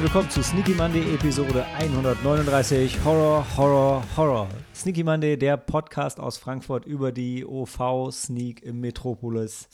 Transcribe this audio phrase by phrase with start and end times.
[0.00, 4.48] Herzlich willkommen zu Sneaky Monday Episode 139 Horror, Horror, Horror.
[4.74, 9.68] Sneaky Monday, der Podcast aus Frankfurt über die OV Sneak im Metropolis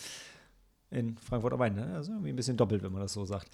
[0.90, 1.76] in Frankfurt am Main.
[1.76, 1.94] Ne?
[1.94, 3.50] Also irgendwie ein bisschen doppelt, wenn man das so sagt.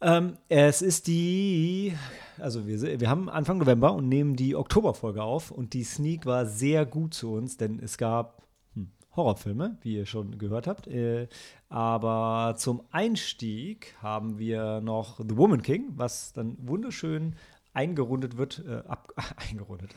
[0.00, 1.94] Ähm, es ist die,
[2.38, 6.46] also wir, wir haben Anfang November und nehmen die Oktoberfolge auf und die Sneak war
[6.46, 10.86] sehr gut zu uns, denn es gab hm, Horrorfilme, wie ihr schon gehört habt.
[10.86, 11.28] Äh,
[11.70, 17.36] aber zum Einstieg haben wir noch The Woman King, was dann wunderschön
[17.72, 19.94] eingerundet wird, äh, ab, eingerundet,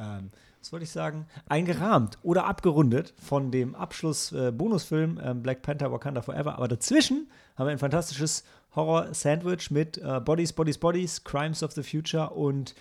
[0.00, 6.22] ähm, was wollte ich sagen, eingerahmt oder abgerundet von dem Abschluss-Bonusfilm äh, Black Panther Wakanda
[6.22, 6.56] Forever.
[6.56, 11.84] Aber dazwischen haben wir ein fantastisches Horror-Sandwich mit äh, Bodies, Bodies, Bodies, Crimes of the
[11.84, 12.74] Future und,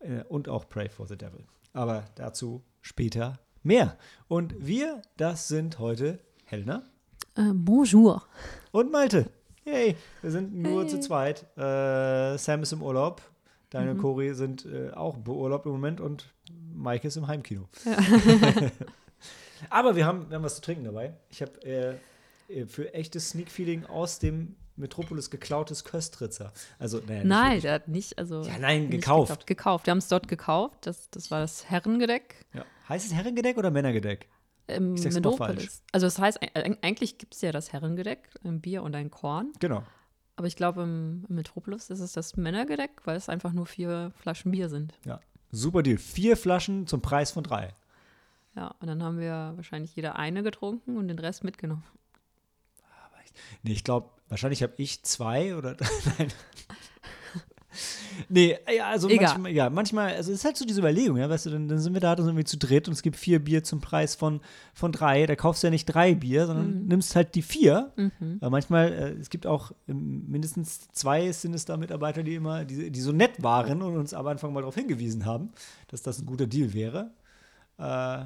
[0.00, 1.44] äh, und auch Pray for the Devil.
[1.72, 3.96] Aber dazu später mehr.
[4.26, 6.82] Und wir, das sind heute Helena.
[7.36, 8.22] Äh, bonjour.
[8.72, 9.26] Und Malte.
[9.64, 10.88] Yay, wir sind nur Hey.
[10.90, 11.44] zu zweit.
[11.56, 13.22] Äh, Sam ist im Urlaub.
[13.70, 14.02] Daniel und Mhm.
[14.02, 16.32] Cori sind äh, auch beurlaubt im Moment und
[16.74, 17.68] Mike ist im Heimkino.
[19.70, 21.14] Aber wir haben, wir haben was zu trinken dabei.
[21.30, 21.94] Ich habe äh,
[22.48, 26.52] äh, für echtes Sneak-Feeling aus dem Metropolis geklautes Köstritzer.
[26.78, 27.62] Also, naja, Nein, wirklich.
[27.62, 28.42] der hat nicht, also.
[28.42, 29.46] Ja, nein, gekauft.
[29.46, 29.86] Gekauft.
[29.86, 30.78] Wir haben es dort gekauft.
[30.86, 32.64] Das, das war das Herrengedeck Ja.
[32.88, 34.28] Heißt es Herrengedeck oder Männergedeck?
[34.66, 35.82] Im Metropolis.
[35.92, 39.52] Also, das heißt, eig- eigentlich gibt es ja das Herrengedeck, ein Bier und ein Korn.
[39.60, 39.82] Genau.
[40.36, 44.12] Aber ich glaube, im, im Metropolis ist es das Männergedeck, weil es einfach nur vier
[44.16, 44.98] Flaschen Bier sind.
[45.04, 45.20] Ja.
[45.52, 45.98] Super Deal.
[45.98, 47.74] Vier Flaschen zum Preis von drei.
[48.56, 51.84] Ja, und dann haben wir wahrscheinlich jeder eine getrunken und den Rest mitgenommen.
[53.64, 55.76] Nee, ich glaube, wahrscheinlich habe ich zwei oder
[56.18, 56.32] nein.
[58.28, 59.28] Nee, ja, also Egal.
[59.28, 61.78] manchmal, ja, manchmal, also es ist halt so diese Überlegung, ja, weißt du, dann, dann
[61.78, 64.14] sind wir da, dann sind wir zu dritt und es gibt vier Bier zum Preis
[64.14, 64.40] von,
[64.72, 65.26] von drei.
[65.26, 67.92] Da kaufst du ja nicht drei Bier, sondern nimmst halt die vier.
[67.96, 68.38] Mhm.
[68.40, 73.12] Aber manchmal, äh, es gibt auch ähm, mindestens zwei Sinister-Mitarbeiter, die immer, die, die so
[73.12, 75.50] nett waren und uns am Anfang mal darauf hingewiesen haben,
[75.88, 77.10] dass das ein guter Deal wäre.
[77.78, 78.24] Äh,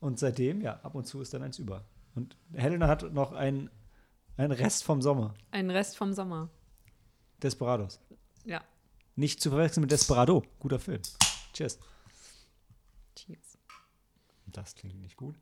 [0.00, 1.84] und seitdem, ja, ab und zu ist dann eins über.
[2.14, 3.70] Und Helena hat noch einen,
[4.36, 5.34] einen Rest vom Sommer.
[5.50, 6.48] Ein Rest vom Sommer.
[7.42, 8.00] Desperados.
[8.44, 8.62] Ja.
[9.16, 10.42] Nicht zu verwechseln mit Desperado.
[10.60, 11.00] Guter Film.
[11.54, 11.78] Cheers.
[13.16, 13.58] Cheers.
[14.46, 15.36] Das klingt nicht gut.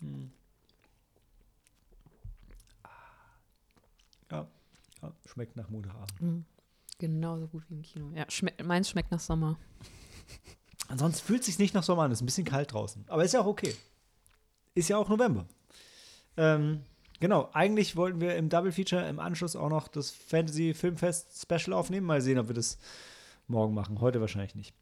[0.00, 0.30] Hm.
[4.30, 4.48] Ja,
[5.02, 6.44] ja, schmeckt nach Montagabend.
[6.98, 8.10] Genauso gut wie im Kino.
[8.14, 9.58] Ja, schme meins schmeckt nach Sommer.
[10.88, 12.12] Ansonsten fühlt es sich nicht nach Sommer an.
[12.12, 13.04] Es ist ein bisschen kalt draußen.
[13.08, 13.74] Aber ist ja auch okay.
[14.74, 15.46] Ist ja auch November.
[16.36, 16.82] Ähm,
[17.20, 21.72] genau, eigentlich wollten wir im Double Feature im Anschluss auch noch das Fantasy Filmfest Special
[21.72, 22.06] aufnehmen.
[22.06, 22.78] Mal sehen, ob wir das
[23.48, 24.00] morgen machen.
[24.00, 24.74] Heute wahrscheinlich nicht.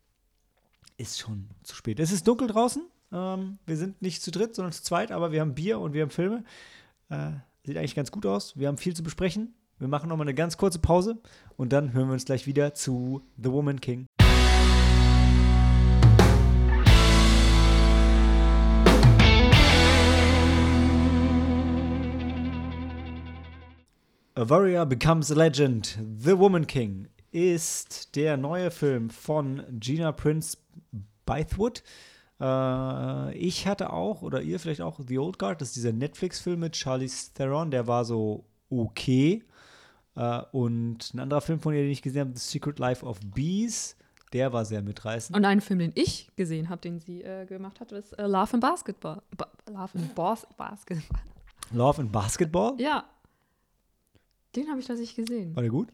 [0.97, 1.99] Ist schon zu spät.
[2.01, 2.83] Es ist dunkel draußen.
[3.13, 6.03] Ähm, wir sind nicht zu dritt, sondern zu zweit, aber wir haben Bier und wir
[6.03, 6.45] haben Filme.
[7.09, 7.33] Äh,
[7.65, 8.57] sieht eigentlich ganz gut aus.
[8.57, 9.55] Wir haben viel zu besprechen.
[9.79, 11.19] Wir machen nochmal eine ganz kurze Pause
[11.57, 14.07] und dann hören wir uns gleich wieder zu The Woman King.
[24.37, 25.97] A Warrior Becomes a Legend.
[26.19, 30.59] The Woman King ist der neue Film von Gina Prince
[31.25, 31.85] Bythewood.
[32.41, 35.61] Äh, ich hatte auch, oder ihr vielleicht auch, The Old Guard.
[35.61, 37.71] Das ist dieser Netflix-Film mit Charlize Theron.
[37.71, 39.45] Der war so okay.
[40.17, 43.21] Äh, und ein anderer Film von ihr, den ich gesehen habe, The Secret Life of
[43.25, 43.97] Bees.
[44.33, 45.37] Der war sehr mitreißend.
[45.37, 48.55] Und einen Film, den ich gesehen habe, den sie äh, gemacht hat, ist äh, Love
[48.55, 49.23] in Basketball.
[49.37, 51.21] Ba Love in Bas Basketball.
[51.71, 52.75] Love and Basketball.
[52.79, 53.05] Ja.
[54.57, 55.55] Den habe ich tatsächlich gesehen.
[55.57, 55.89] War der gut?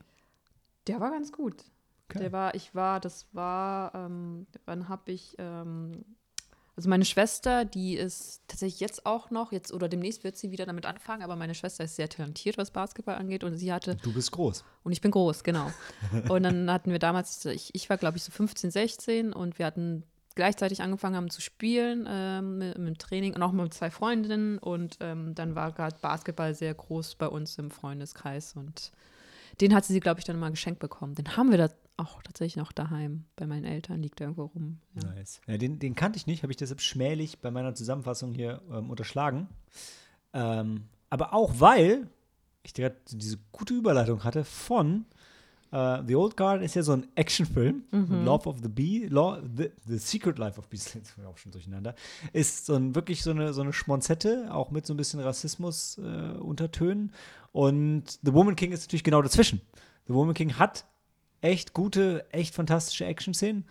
[0.86, 1.64] Der war ganz gut.
[2.08, 2.18] Okay.
[2.20, 6.04] Der war, ich war, das war, ähm, wann habe ich, ähm,
[6.76, 10.66] also meine Schwester, die ist tatsächlich jetzt auch noch, jetzt oder demnächst wird sie wieder
[10.66, 14.12] damit anfangen, aber meine Schwester ist sehr talentiert, was Basketball angeht und sie hatte, Du
[14.12, 14.64] bist groß.
[14.82, 15.70] und ich bin groß, genau.
[16.28, 19.66] Und dann hatten wir damals, ich, ich war glaube ich so 15, 16 und wir
[19.66, 20.04] hatten
[20.40, 24.96] gleichzeitig angefangen haben zu spielen ähm, mit, mit Training und auch mit zwei Freundinnen und
[25.00, 28.90] ähm, dann war gerade Basketball sehr groß bei uns im Freundeskreis und
[29.60, 31.14] den hat sie, glaube ich, dann mal geschenkt bekommen.
[31.14, 33.26] Den haben wir da auch tatsächlich noch daheim.
[33.36, 34.78] Bei meinen Eltern liegt irgendwo rum.
[34.94, 35.10] Ja.
[35.10, 35.42] Nice.
[35.46, 38.88] Ja, den, den kannte ich nicht, habe ich deshalb schmählich bei meiner Zusammenfassung hier ähm,
[38.88, 39.46] unterschlagen.
[40.32, 42.08] Ähm, aber auch weil
[42.62, 45.04] ich direkt diese gute Überleitung hatte von
[45.72, 47.84] äh, The Old Guard ist ja so ein Actionfilm.
[48.24, 51.94] Love of the Bee, Law, the, the Secret Life of Bees, jetzt auch schon durcheinander,
[52.32, 57.12] ist so ein, wirklich so eine, so eine Schmonzette, auch mit so ein bisschen Rassismus-Untertönen.
[57.52, 59.60] Und The Woman King ist natürlich genau dazwischen.
[60.06, 60.86] The Woman King hat
[61.40, 63.64] echt gute, echt fantastische Action-Szenen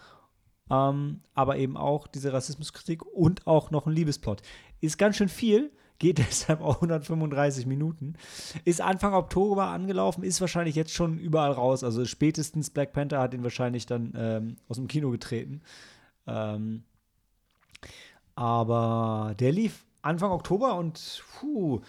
[0.69, 4.42] ähm, aber eben auch diese Rassismuskritik und auch noch ein Liebesplot.
[4.81, 8.16] Ist ganz schön viel, geht deshalb auch 135 Minuten.
[8.66, 11.84] Ist Anfang Oktober angelaufen, ist wahrscheinlich jetzt schon überall raus.
[11.84, 15.62] Also spätestens Black Panther hat ihn wahrscheinlich dann ähm, aus dem Kino getreten.
[16.25, 16.84] Ähm,
[18.36, 21.81] aber der lief Anfang Oktober und puh,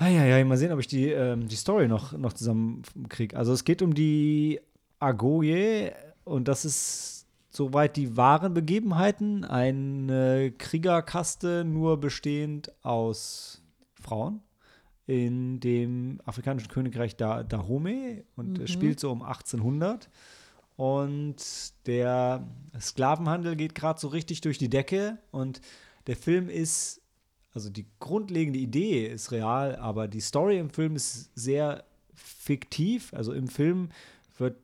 [0.00, 3.36] ja, ja, mal sehen, ob ich die, ähm, die Story noch, noch zusammenkriege.
[3.36, 4.60] Also es geht um die
[5.00, 5.92] Agoye
[6.24, 7.17] und das ist
[7.58, 9.44] soweit die wahren Begebenheiten.
[9.44, 13.60] Eine Kriegerkaste nur bestehend aus
[14.00, 14.40] Frauen
[15.06, 18.66] in dem afrikanischen Königreich da Dahomey und mhm.
[18.68, 20.08] spielt so um 1800.
[20.76, 21.36] Und
[21.86, 22.46] der
[22.80, 25.60] Sklavenhandel geht gerade so richtig durch die Decke und
[26.06, 27.02] der Film ist
[27.54, 31.82] also die grundlegende Idee ist real, aber die Story im Film ist sehr
[32.14, 33.12] fiktiv.
[33.12, 33.88] Also im Film
[34.36, 34.60] wird,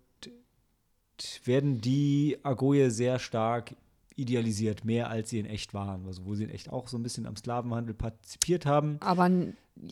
[1.44, 3.74] werden die Agoye sehr stark
[4.16, 6.06] idealisiert, mehr als sie in echt waren.
[6.06, 8.98] Also wo sie in echt auch so ein bisschen am Sklavenhandel partizipiert haben.
[9.00, 9.30] Aber,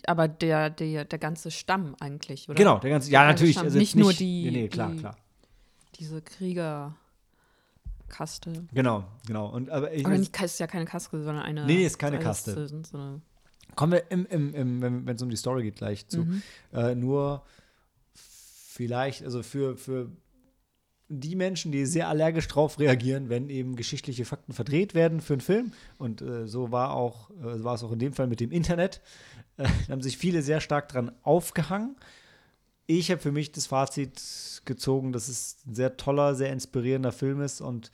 [0.06, 2.56] aber der, der, der ganze Stamm eigentlich, oder?
[2.56, 3.58] Genau, der ganze, ja, der natürlich.
[3.58, 5.16] Also nicht, nicht, nur die, nee, nee, klar, die, klar.
[5.98, 6.94] diese Krieger.
[8.08, 8.66] Kaste.
[8.74, 9.48] Genau, genau.
[9.48, 11.64] Und, aber ich aber nicht, ist ja keine Kaste, sondern eine.
[11.64, 12.68] Nee, ist keine Kaste.
[13.74, 16.24] Kommen wir, im, im, im, wenn es um die Story geht, gleich zu.
[16.24, 16.42] Mhm.
[16.74, 17.42] Äh, nur
[18.14, 20.10] vielleicht, also für, für
[21.20, 25.40] die Menschen, die sehr allergisch drauf reagieren, wenn eben geschichtliche Fakten verdreht werden für einen
[25.40, 25.72] Film.
[25.98, 29.00] Und äh, so war auch, äh, war es auch in dem Fall mit dem Internet.
[29.58, 31.96] Äh, haben sich viele sehr stark dran aufgehangen.
[32.86, 37.40] Ich habe für mich das Fazit gezogen, dass es ein sehr toller, sehr inspirierender Film
[37.40, 37.90] ist und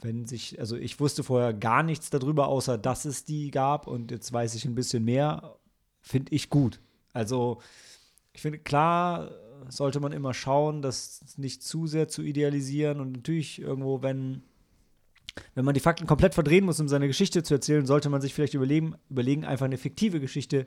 [0.00, 4.10] wenn sich, also ich wusste vorher gar nichts darüber, außer dass es die gab und
[4.10, 5.56] jetzt weiß ich ein bisschen mehr,
[6.00, 6.80] finde ich gut.
[7.12, 7.60] Also
[8.32, 9.30] ich finde, klar
[9.68, 14.42] sollte man immer schauen, das nicht zu sehr zu idealisieren und natürlich irgendwo, wenn,
[15.54, 18.34] wenn man die Fakten komplett verdrehen muss, um seine Geschichte zu erzählen, sollte man sich
[18.34, 20.66] vielleicht überlegen, überlegen einfach eine fiktive Geschichte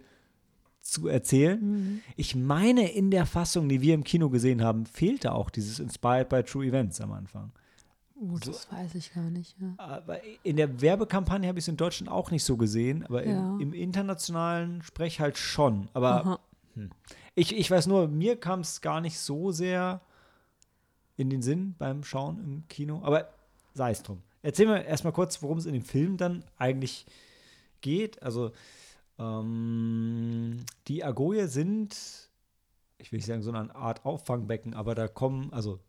[0.82, 1.60] zu erzählen.
[1.62, 2.02] Mhm.
[2.16, 6.30] Ich meine, in der Fassung, die wir im Kino gesehen haben, fehlte auch dieses Inspired
[6.30, 7.52] by True Events am Anfang.
[8.22, 8.76] Oh, das so.
[8.76, 9.56] weiß ich gar nicht.
[9.60, 9.74] Ja.
[9.78, 13.56] Aber in der Werbekampagne habe ich es in Deutschland auch nicht so gesehen, aber ja.
[13.56, 15.90] im, im, internationalen Sprech halt schon.
[15.94, 16.40] Aber
[16.76, 16.92] hm.
[17.36, 20.02] Ich, ich weiß nur, mir kam es gar nicht so sehr
[21.18, 23.02] in den Sinn beim Schauen im Kino.
[23.04, 23.30] Aber
[23.74, 24.22] sei es drum.
[24.42, 27.06] Erzähl mir erstmal kurz, worum es in dem Film dann eigentlich
[27.82, 28.22] geht.
[28.24, 28.52] Also
[29.20, 31.96] ähm, die Agoye sind,
[32.98, 35.80] ich will nicht sagen, so eine Art Auffangbecken, aber da kommen, also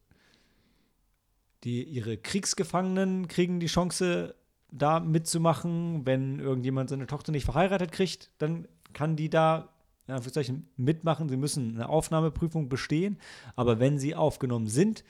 [1.65, 4.35] die, ihre Kriegsgefangenen kriegen die Chance,
[4.71, 6.05] da mitzumachen.
[6.07, 9.72] Wenn irgendjemand seine Tochter nicht verheiratet kriegt, dann kann die da
[10.13, 11.29] in Anführungszeichen mitmachen.
[11.29, 13.19] Sie müssen eine Aufnahmeprüfung bestehen,
[13.57, 15.05] aber wenn sie aufgenommen sind,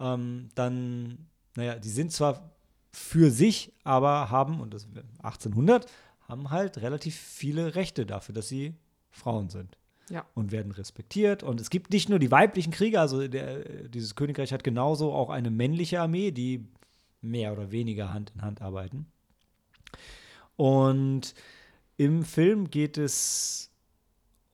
[0.00, 2.52] ähm, dann, naja, die sind zwar
[2.92, 4.86] für sich, aber haben, und das
[5.22, 5.90] 1800,
[6.28, 8.74] haben halt relativ viele Rechte dafür, dass sie
[9.10, 9.76] Frauen sind.
[10.10, 10.24] Ja.
[10.34, 11.42] Und werden respektiert.
[11.42, 15.30] Und es gibt nicht nur die weiblichen Krieger, also der, dieses Königreich hat genauso auch
[15.30, 16.68] eine männliche Armee, die
[17.20, 19.06] mehr oder weniger Hand in Hand arbeiten.
[20.56, 21.34] Und
[21.96, 23.70] im Film geht es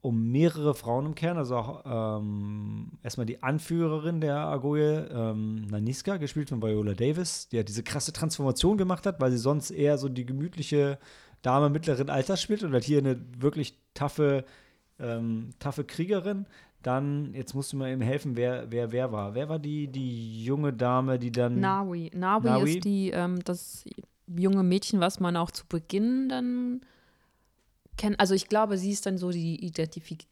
[0.03, 6.17] um mehrere Frauen im Kern, also auch ähm, erstmal die Anführerin der Agoye, ähm, Naniska,
[6.17, 9.99] gespielt von Viola Davis, die ja diese krasse Transformation gemacht hat, weil sie sonst eher
[9.99, 10.99] so die gemütliche
[11.43, 14.45] Dame mittleren Alters spielt und hat hier eine wirklich taffe,
[14.99, 16.47] ähm, taffe Kriegerin.
[16.83, 19.35] Dann, jetzt musst du mir eben helfen, wer, wer, wer war.
[19.35, 21.61] Wer war die, die junge Dame, die dann.
[21.61, 22.11] Nawi.
[22.15, 22.75] Nawi, Nawi?
[22.77, 23.85] ist die, ähm, das
[24.27, 26.81] junge Mädchen, was man auch zu Beginn dann
[28.01, 28.19] kennt.
[28.19, 30.27] Also ich glaube, sie ist dann so die Identifik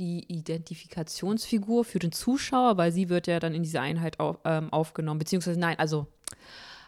[0.00, 4.72] die Identifikationsfigur für den Zuschauer, weil sie wird ja dann in diese Einheit auf, ähm,
[4.72, 6.08] aufgenommen, beziehungsweise nein, also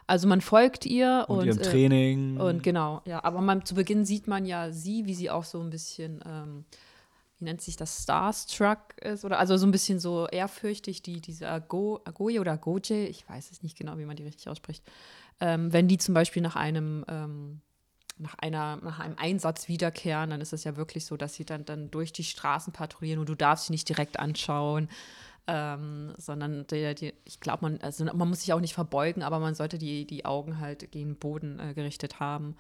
[0.09, 2.37] also man folgt ihr und, und ihrem äh, Training.
[2.41, 3.25] Und genau, ja.
[3.25, 6.65] Aber man, zu Beginn sieht man ja sie, wie sie auch so ein bisschen, ähm,
[7.39, 11.49] wie nennt sich das, Starstruck ist oder also so ein bisschen so ehrfürchtig, die diese
[11.49, 14.85] Ago, Agoye oder Goje, ich weiß es nicht genau, wie man die richtig ausspricht.
[15.41, 17.61] Ähm, wenn die zum Beispiel nach einem ähm,
[18.19, 21.65] nach, einer, nach einem Einsatz wiederkehren, dann ist es ja wirklich so, dass sie dann,
[21.65, 24.89] dann durch die Straßen patrouillieren und du darfst sie nicht direkt anschauen.
[25.49, 29.39] Ähm, sondern der, die, ich glaube, man, also man muss sich auch nicht verbeugen, aber
[29.39, 32.57] man sollte die, die Augen halt gegen den Boden äh, gerichtet haben.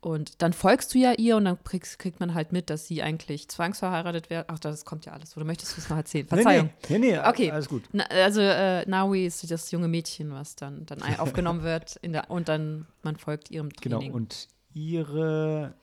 [0.00, 3.02] Und dann folgst du ja ihr und dann kriegst, kriegt man halt mit, dass sie
[3.02, 4.46] eigentlich zwangsverheiratet wird.
[4.48, 5.36] Ach, das kommt ja alles.
[5.36, 6.26] Oder möchtest du es noch erzählen?
[6.26, 6.70] Verzeihung.
[6.88, 7.50] Nee, nee, nee okay.
[7.50, 7.84] alles gut.
[7.92, 12.30] Na, also äh, Naui ist das junge Mädchen, was dann, dann aufgenommen wird in der,
[12.30, 14.12] und dann man folgt ihrem genau, Training.
[14.12, 14.48] Genau, und
[14.86, 15.74] ihre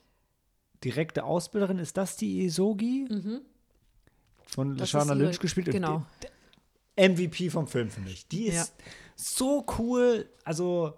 [0.83, 3.07] direkte Ausbilderin, ist das die Isogi?
[3.09, 3.41] Mhm
[4.55, 5.69] von Lashana Lynch gespielt.
[5.71, 6.05] Genau.
[6.97, 8.27] MVP vom Film, finde ich.
[8.27, 8.83] Die ist ja.
[9.15, 10.29] so cool.
[10.43, 10.97] Also,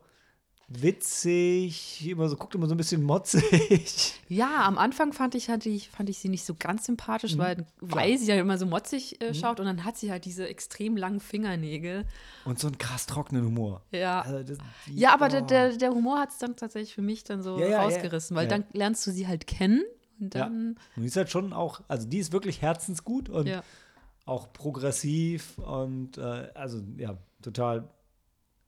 [0.70, 4.14] witzig, immer so, guckt immer so ein bisschen motzig.
[4.28, 7.40] Ja, am Anfang fand ich, hatte ich, fand ich sie nicht so ganz sympathisch, Mhm.
[7.40, 10.48] weil, weil sie ja immer so motzig äh, schaut und dann hat sie halt diese
[10.48, 12.06] extrem langen Fingernägel.
[12.46, 13.82] Und so einen krass trockenen Humor.
[13.92, 14.22] Ja.
[14.22, 15.48] Also das, die, Ja, aber der, oh.
[15.48, 17.82] der, der Humor hat es dann tatsächlich für mich dann so Ja, ja, ja.
[17.84, 18.58] rausgerissen, weil Ja.
[18.58, 19.84] dann lernst du sie halt kennen
[20.20, 23.50] und dann, Und die ist halt schon auch, also die ist wirklich herzensgut und
[24.26, 27.88] auch progressiv und äh, also ja, total,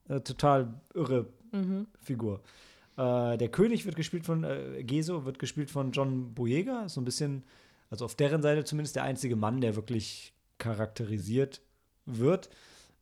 [0.08, 1.86] äh, total irre Mhm.
[2.00, 2.40] Figur.
[2.96, 7.04] Äh, der König wird gespielt von, äh, Geso wird gespielt von John Boyega, so ein
[7.04, 7.44] bisschen,
[7.90, 11.60] also auf deren Seite zumindest der einzige Mann, der wirklich charakterisiert
[12.06, 12.50] wird.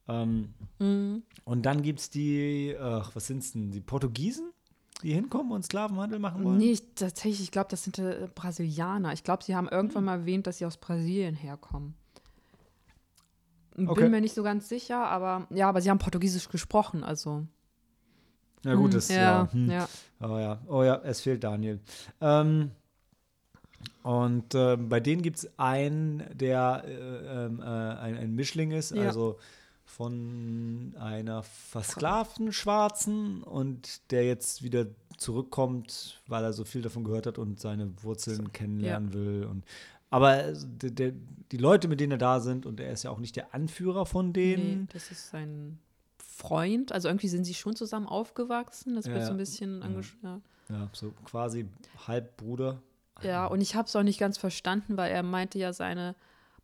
[0.08, 1.22] Ähm, Mhm.
[1.44, 4.52] und dann gibt es die, ach, was sind es denn, die Portugiesen,
[5.02, 6.56] die hinkommen und Sklavenhandel machen wollen?
[6.58, 9.12] Nee, ich, tatsächlich, ich glaube, das sind äh, Brasilianer.
[9.12, 10.04] Ich glaube, sie haben irgendwann Hm.
[10.06, 11.94] mal erwähnt, dass sie aus Brasilien herkommen.
[13.76, 14.08] Bin Okay.
[14.08, 17.46] mir nicht so ganz sicher, aber ja, aber sie haben Portugiesisch gesprochen, also.
[18.64, 19.48] Na gut, Hm, das ja, ja.
[19.52, 19.70] hm.
[19.70, 19.88] ja.
[20.20, 21.80] Oh ja, oh ja, es fehlt Daniel.
[22.20, 22.70] Ähm,
[24.02, 28.90] und ähm, bei denen gibt es einen, der äh, ähm, äh, ein, ein Mischling ist,
[28.90, 29.06] Ja.
[29.06, 29.38] also
[29.84, 34.86] von einer versklavten Schwarzen und der jetzt wieder
[35.16, 39.44] zurückkommt, weil er so viel davon gehört hat und seine Wurzeln kennenlernen will.
[39.50, 39.64] Und,
[40.10, 41.12] aber also, der, der,
[41.50, 44.06] die Leute, mit denen er da sind, und er ist ja auch nicht der Anführer
[44.06, 44.88] von Nee, denen.
[44.92, 45.78] das ist sein
[46.38, 46.92] Freund.
[46.92, 48.94] Also irgendwie sind sie schon zusammen aufgewachsen.
[48.94, 50.40] Das Ja, wird so ein bisschen angeschaut.
[50.68, 51.66] Ja, so quasi
[52.06, 52.80] Halbbruder.
[53.22, 56.14] Ja, und ich habe es auch nicht ganz verstanden, weil er meinte ja, seine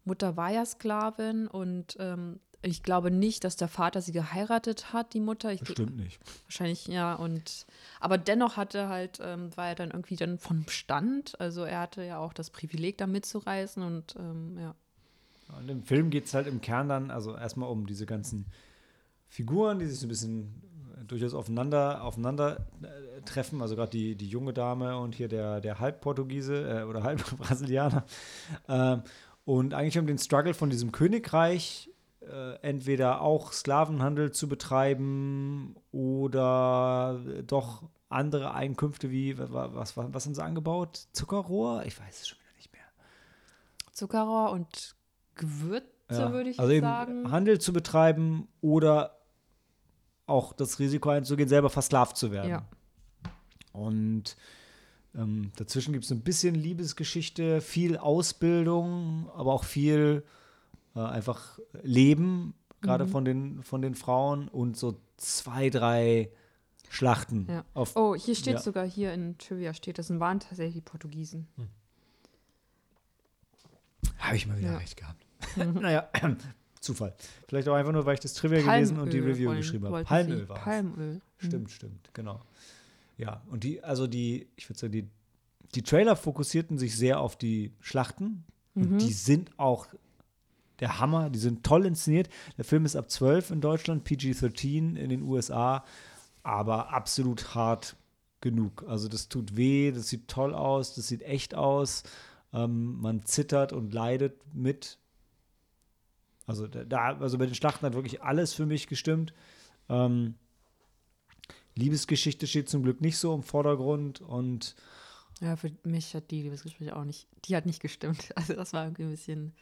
[0.05, 5.13] Mutter war ja Sklavin und ähm, ich glaube nicht, dass der Vater sie geheiratet hat,
[5.13, 5.53] die Mutter.
[5.53, 6.21] Ich, Bestimmt nicht.
[6.47, 7.15] Wahrscheinlich, ja.
[7.15, 7.67] Und
[7.99, 11.39] aber dennoch hatte halt, ähm, war er dann irgendwie dann vom Stand.
[11.41, 14.75] Also er hatte ja auch das Privileg, da mitzureisen und ähm, ja.
[15.59, 18.47] Und im Film geht es halt im Kern dann, also erstmal um diese ganzen
[19.35, 20.63] Figuren, die sich so ein bisschen
[20.97, 23.63] äh, durchaus aufeinander, aufeinander äh, treffen.
[23.63, 28.05] Also gerade die, die junge Dame und hier der, der Halbportugiese äh, oder Halbbrasilianer.
[28.69, 29.03] Ähm,
[29.45, 37.21] und eigentlich um den Struggle von diesem Königreich, äh, entweder auch Sklavenhandel zu betreiben oder
[37.45, 41.09] doch andere Einkünfte wie, was, was, was, haben sie angebaut?
[41.13, 41.85] Zuckerrohr?
[41.85, 42.87] Ich weiß es schon wieder nicht mehr.
[43.93, 44.95] Zuckerrohr und
[45.35, 47.31] Gewürze, Ja, würde ich also eben sagen.
[47.33, 49.19] Handel zu betreiben oder
[50.27, 52.51] auch das Risiko einzugehen, selber versklavt zu werden.
[52.51, 52.65] Ja.
[53.73, 54.37] Und
[55.15, 60.25] ähm, dazwischen gibt es ein bisschen Liebesgeschichte, viel Ausbildung, aber auch viel
[60.97, 63.09] äh, einfach Leben, gerade Mhm.
[63.11, 66.31] von, den, von den Frauen und so zwei, drei
[66.91, 67.47] Schlachten.
[67.49, 67.65] Ja.
[67.75, 68.61] Auf, Oh, hier steht Ja.
[68.61, 71.49] sogar, hier in Trivia steht, das waren tatsächlich die Portugiesen.
[74.19, 75.25] Habe ich mal wieder recht gehabt.
[75.57, 76.09] naja,
[76.85, 77.15] Zufall.
[77.49, 79.87] Vielleicht auch einfach nur, weil ich das Trivia gelesen und die Palmöl Review wollen- geschrieben
[79.87, 80.05] habe.
[80.05, 80.63] Palmöl war es.
[80.63, 81.15] Palmöl.
[81.15, 81.21] Mhm.
[81.39, 82.41] Stimmt, stimmt, genau.
[83.17, 85.09] Ja, und die, also die, ich würde sagen, die,
[85.75, 88.45] die Trailer fokussierten sich sehr auf die Schlachten.
[88.75, 88.83] Mhm.
[88.93, 89.87] Und die sind auch
[90.81, 92.29] der Hammer, die sind toll inszeniert.
[92.59, 95.85] Der Film ist ab 12 in Deutschland, PG-13 in den USA,
[96.43, 97.97] aber absolut hart
[98.41, 98.85] genug.
[98.89, 102.03] Also das tut weh, das sieht toll aus, das sieht echt aus.
[102.53, 104.99] Ähm, man zittert und leidet mit.
[106.47, 109.33] Also da, also bei den Schlachten hat wirklich alles für mich gestimmt.
[109.89, 110.35] Ähm,
[111.75, 114.77] Liebesgeschichte steht zum Glück nicht so im Vordergrund und
[115.41, 118.33] Ja, für mich hat die Liebesgespräche auch nicht, die hat nicht gestimmt.
[118.37, 119.53] Also das war irgendwie ein bisschen.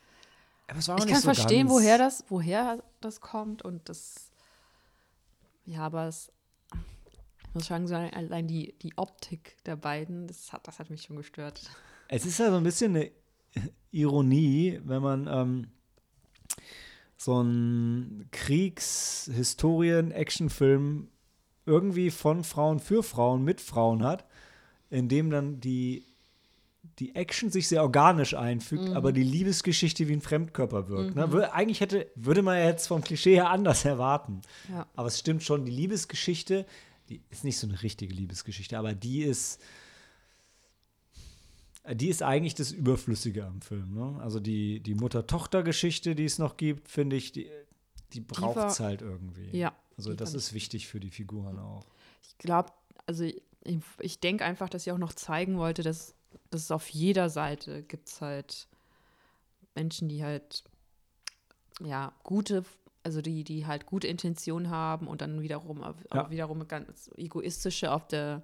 [0.69, 4.31] aber es war auch Ich kann so verstehen, woher das, woher das kommt und das.
[5.65, 6.33] Ja, aber es.
[7.49, 11.03] Ich muss sagen, so allein die, die Optik der beiden, das hat, das hat mich
[11.03, 11.61] schon gestört.
[12.09, 13.11] Es ist ja so ein bisschen eine
[13.91, 15.69] Ironie, wenn man ähm,
[17.25, 21.09] so einen Kriegshistorien-Actionfilm
[21.67, 24.25] irgendwie von Frauen für Frauen mit Frauen hat,
[24.91, 26.05] in dem dann die,
[26.99, 31.15] die Action sich sehr organisch einfügt, aber die Liebesgeschichte wie ein Fremdkörper wirkt.
[31.15, 31.27] Ne?
[31.29, 34.41] Wür- Eigentlich hätte, würde man ja jetzt vom Klischee her anders erwarten.
[34.71, 34.87] Ja.
[34.97, 36.67] Aber es stimmt schon, die Liebesgeschichte,
[37.09, 39.61] die ist nicht so eine richtige Liebesgeschichte, aber die ist
[41.91, 43.95] die ist eigentlich das Überflüssige am Film.
[43.95, 44.21] Ne?
[44.23, 47.51] Also die, die Mutter-Tochter-Geschichte, die es noch gibt, finde ich, die,
[48.13, 49.57] die braucht es halt irgendwie.
[49.57, 49.75] Ja.
[49.97, 51.85] Also das ist wichtig für die Figuren auch.
[52.23, 52.73] Ich glaube,
[53.07, 53.43] also ich,
[54.01, 56.15] ich denke einfach, dass sie auch noch zeigen wollte, dass,
[56.51, 58.69] dass es auf jeder Seite gibt es halt
[59.75, 60.65] Menschen, die halt
[61.81, 62.65] ja gute,
[63.03, 66.31] also die, die halt gute Intentionen haben und dann wiederum Ja.
[66.31, 68.43] wiederum ganz egoistische auf der,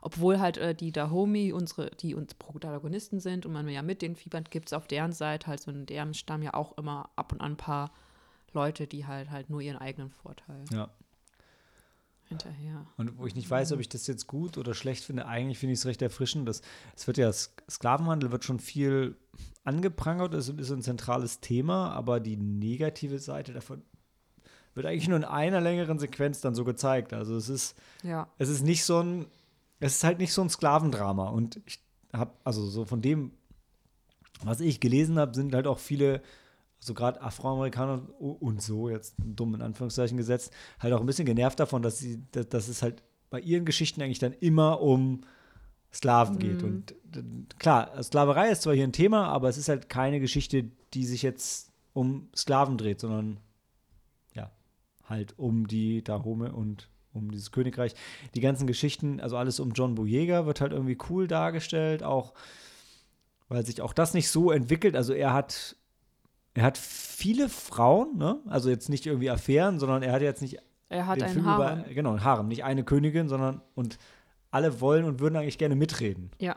[0.00, 4.16] obwohl halt äh, die Dahomey unsere, die uns Protagonisten sind und man ja mit den
[4.16, 7.32] Fiebern gibt es auf deren Seite halt so in deren Stamm ja auch immer ab
[7.32, 7.92] und an ein paar
[8.52, 10.64] Leute, die halt halt nur ihren eigenen Vorteil.
[10.72, 10.88] Ja.
[12.28, 12.86] hinterher.
[12.96, 15.72] Und wo ich nicht weiß, ob ich das jetzt gut oder schlecht finde, eigentlich finde
[15.72, 16.46] ich es recht erfrischend.
[16.48, 16.60] Das,
[16.94, 19.16] es wird ja, Sklavenhandel wird schon viel
[19.64, 23.82] angeprangert, es ist ein zentrales Thema, aber die negative Seite davon
[24.74, 27.12] wird eigentlich nur in einer längeren Sequenz dann so gezeigt.
[27.12, 28.28] Also es ist, Ja.
[28.38, 29.26] es ist nicht so ein,
[29.80, 31.28] es ist halt nicht so ein Sklavendrama.
[31.28, 31.80] Und ich
[32.12, 33.32] habe, also so von dem,
[34.42, 36.22] was ich gelesen habe, sind halt auch viele,
[36.80, 41.60] also gerade Afroamerikaner und so, jetzt dumm in Anführungszeichen gesetzt, halt auch ein bisschen genervt
[41.60, 45.22] davon, dass sie, dass, dass es halt bei ihren Geschichten eigentlich dann immer um
[45.92, 46.62] Sklaven geht.
[46.62, 46.94] Und
[47.58, 51.22] klar, Sklaverei ist zwar hier ein Thema, aber es ist halt keine Geschichte, die sich
[51.22, 53.38] jetzt um Sklaven dreht, sondern
[54.34, 54.50] ja,
[55.08, 57.94] halt um die Dahome und um dieses Königreich.
[58.34, 62.32] Die ganzen Geschichten, also alles um John Boyega wird halt irgendwie cool dargestellt, auch
[63.48, 64.94] weil sich auch das nicht so entwickelt.
[64.96, 65.76] Also er hat,
[66.54, 68.38] er hat viele Frauen, ne?
[68.46, 70.58] Also jetzt nicht irgendwie Affären, sondern er hat jetzt nicht
[70.90, 71.80] Er hat einen Film Harem.
[71.80, 73.98] über, genau, ein Harem, nicht eine Königin, sondern und
[74.50, 76.30] alle wollen und würden eigentlich gerne mitreden.
[76.38, 76.56] Ja.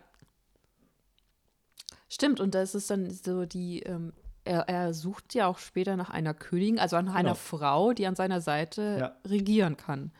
[2.09, 4.11] Stimmt, und das ist dann so die, ähm,
[4.43, 7.35] er, er sucht ja auch später nach einer Königin, also nach einer Genau.
[7.35, 9.15] Frau, die an seiner Seite Ja.
[9.29, 10.11] regieren kann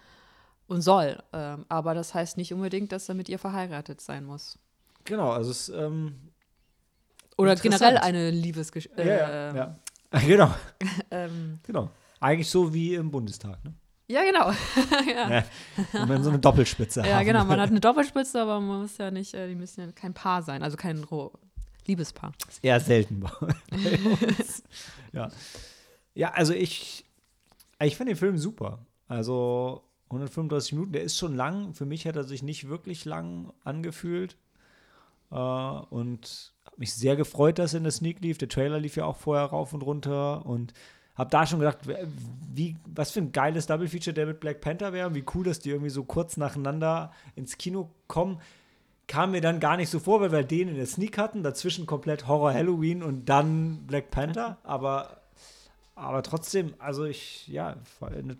[0.71, 1.21] und soll.
[1.33, 4.57] Ähm, aber das heißt nicht unbedingt, dass er mit ihr verheiratet sein muss.
[5.03, 6.15] Genau, also es ähm,
[7.37, 9.03] Oder generell eine Liebesgeschichte.
[9.03, 9.77] ja, ja, ja.
[10.25, 10.55] genau,
[11.11, 11.89] Ähm, genau.
[12.21, 13.73] Eigentlich so wie im Bundestag, ne?
[14.07, 14.51] ja, genau.
[15.11, 15.29] ja.
[15.29, 15.45] Ja.
[15.91, 17.25] Wenn man so eine Doppelspitze ja, haben.
[17.25, 17.43] genau.
[17.43, 20.41] Man hat eine Doppelspitze, aber man muss ja nicht, äh, die müssen ja kein Paar
[20.41, 21.05] sein, also kein
[21.85, 22.31] Liebespaar.
[22.47, 24.63] Ist eher selten bei uns.
[25.11, 25.29] ja.
[26.13, 27.05] ja, also ich,
[27.81, 28.85] ich finde den Film super.
[29.07, 31.73] Also 135 Minuten, der ist schon lang.
[31.73, 34.37] Für mich hat er sich nicht wirklich lang angefühlt.
[35.31, 38.37] Äh, und habe mich sehr gefreut, dass er in der Sneak lief.
[38.37, 40.45] Der Trailer lief ja auch vorher rauf und runter.
[40.45, 40.73] Und
[41.15, 41.79] habe da schon gedacht,
[42.53, 45.07] wie, was für ein geiles Double Feature der mit Black Panther wäre.
[45.07, 48.39] und Wie cool, dass die irgendwie so kurz nacheinander ins Kino kommen
[49.11, 51.85] kam mir dann gar nicht so vor, weil wir den in der Sneak hatten, dazwischen
[51.85, 55.20] komplett Horror Halloween und dann Black Panther, aber
[56.01, 58.37] aber trotzdem, also ich, ja, eine,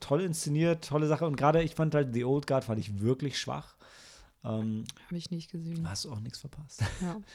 [0.00, 3.38] toll inszeniert, tolle Sache und gerade ich fand halt The Old Guard fand ich wirklich
[3.38, 3.76] schwach.
[4.44, 5.88] Ähm, Habe ich nicht gesehen.
[5.88, 6.82] hast auch nichts verpasst.
[7.00, 7.16] Ja.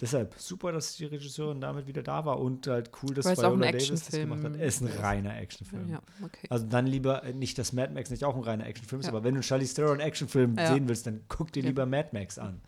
[0.00, 3.88] Deshalb super, dass die Regisseurin damit wieder da war und halt cool, dass Viola Davis
[3.88, 4.56] das gemacht hat.
[4.56, 5.88] Es ist ein reiner Actionfilm.
[5.88, 6.48] ja, okay.
[6.50, 9.12] Also dann lieber, äh, nicht, dass Mad Max nicht auch ein reiner Actionfilm ist, Ja.
[9.12, 10.72] aber wenn du einen Charlize Theron Actionfilm Ja.
[10.72, 12.60] sehen willst, dann guck dir lieber Mad Max an.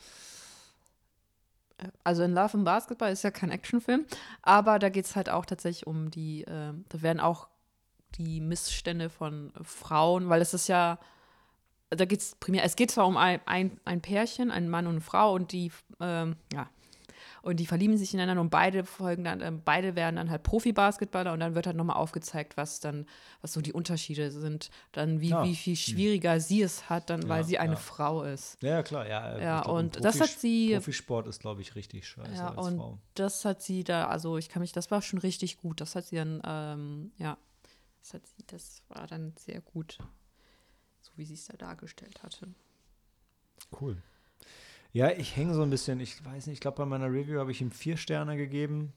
[2.04, 4.06] Also in Love and Basketball ist ja kein Actionfilm,
[4.42, 7.48] aber da geht es halt auch tatsächlich um die, ähm, da werden auch
[8.14, 10.98] die Missstände von Frauen, weil es ist ja,
[11.90, 14.94] da geht es primär, es geht zwar um ein, ein, ein Pärchen, ein Mann und
[14.94, 16.68] eine Frau und die, ähm, ja,
[17.46, 21.32] und die verlieben sich ineinander und beide folgen dann, ähm, beide werden dann halt Profi-Basketballer
[21.32, 23.06] und dann wird halt nochmal aufgezeigt, was dann,
[23.40, 25.44] was so die Unterschiede sind, dann wie, Ja.
[25.44, 27.78] wie viel schwieriger sie es hat, dann, weil Ja, sie eine ja.
[27.78, 28.62] Frau ist.
[28.62, 29.36] Ja, klar, ja.
[29.36, 32.66] äh, Ja, glaub, und das hat sie- Profisport ist, glaube ich, richtig scheiße Ja, als
[32.66, 32.98] und Frau.
[33.14, 35.80] das hat sie da, also ich kann mich, das war schon richtig gut.
[35.80, 37.38] Das hat sie dann, ähm, ja,
[38.02, 39.98] das hat sie, das war dann sehr gut,
[41.00, 42.48] so wie sie es da dargestellt hatte.
[43.80, 44.02] Cool.
[44.96, 47.50] Ja, ich hänge so ein bisschen, ich weiß nicht, ich glaube, bei meiner Review habe
[47.50, 48.94] ich ihm vier Sterne gegeben.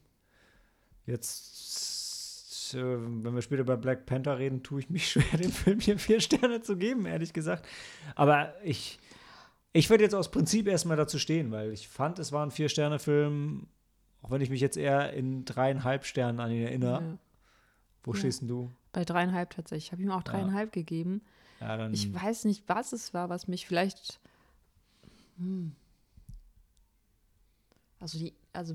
[1.04, 5.78] Jetzt, äh, wenn wir später bei Black Panther reden, tue ich mich schwer, dem Film
[5.78, 7.68] hier vier Sterne zu geben, ehrlich gesagt.
[8.14, 8.98] Aber ich,
[9.74, 13.66] ich würde jetzt aus Prinzip erstmal dazu stehen, weil ich fand, es war ein Vier-Sterne-Film,
[14.22, 17.02] auch wenn ich mich jetzt eher in dreieinhalb Sternen an ihn erinnere.
[17.02, 17.18] Ja.
[18.04, 18.20] Wo Ja.
[18.20, 18.70] stehst denn du?
[18.94, 19.88] Bei dreieinhalb tatsächlich.
[19.88, 21.20] Ich habe ihm auch dreieinhalb gegeben.
[21.60, 24.18] Ja, Ich weiß nicht, was es war, was mich vielleicht.
[25.36, 25.76] Hm.
[28.00, 28.74] Also die, also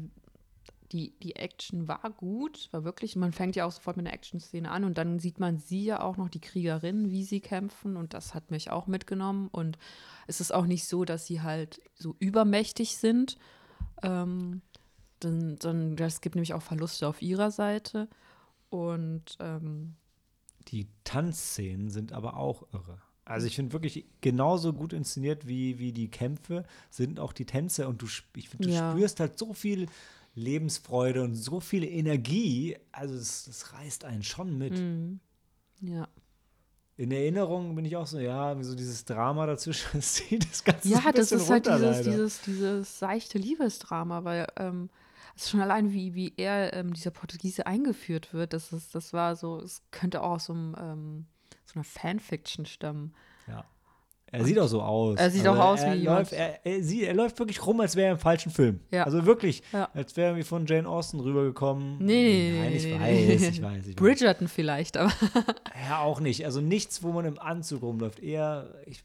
[0.91, 4.69] die, die Action war gut, war wirklich, man fängt ja auch sofort mit einer Action-Szene
[4.69, 8.13] an und dann sieht man sie ja auch noch, die Kriegerin, wie sie kämpfen und
[8.13, 9.77] das hat mich auch mitgenommen und
[10.27, 13.37] es ist auch nicht so, dass sie halt so übermächtig sind,
[14.03, 14.61] ähm,
[15.19, 18.07] dann, dann, es gibt nämlich auch Verluste auf ihrer Seite
[18.69, 19.95] und ähm,
[20.67, 23.01] Die Tanzszenen sind aber auch irre.
[23.25, 27.87] Also ich finde wirklich genauso gut inszeniert wie, wie die Kämpfe sind auch die Tänze
[27.87, 28.91] und du, ich find, du Ja.
[28.91, 29.87] spürst halt so viel
[30.35, 32.77] Lebensfreude und so viel Energie.
[32.91, 34.73] Also das, das reißt einen schon mit.
[34.79, 35.19] mm,
[35.81, 36.07] ja.
[36.97, 40.63] In Erinnerung bin ich auch so, ja, wie so dieses Drama dazwischen, das zieht das
[40.63, 42.11] Ganze Ja, ein das ist halt dieses, leider.
[42.11, 44.89] dieses, dieses seichte Liebesdrama, weil ähm,
[45.35, 49.11] es ist schon allein, wie, wie er, ähm, dieser Portugiese eingeführt wird, das, ist, das
[49.11, 51.25] war so, es könnte auch aus so, einem, ähm,
[51.65, 53.13] so einer Fanfiction stammen.
[53.47, 53.65] Ja.
[54.31, 55.17] Er sieht auch so aus.
[55.17, 57.95] Er sieht auch aus er wie läuft, er, er, sieht, er läuft wirklich rum, als
[57.95, 58.81] wäre er im falschen Film.
[58.91, 59.03] Ja.
[59.03, 59.89] Also wirklich, Ja.
[59.93, 61.97] als wäre er wie von Jane Austen rübergekommen.
[62.03, 63.87] Nee, Nein, ich weiß, ich weiß.
[63.87, 63.95] Ich weiß.
[63.95, 65.13] Bridgerton vielleicht, aber
[65.89, 66.43] Ja, auch nicht.
[66.43, 68.19] Also nichts, wo man im Anzug rumläuft.
[68.19, 69.03] Eher, ich,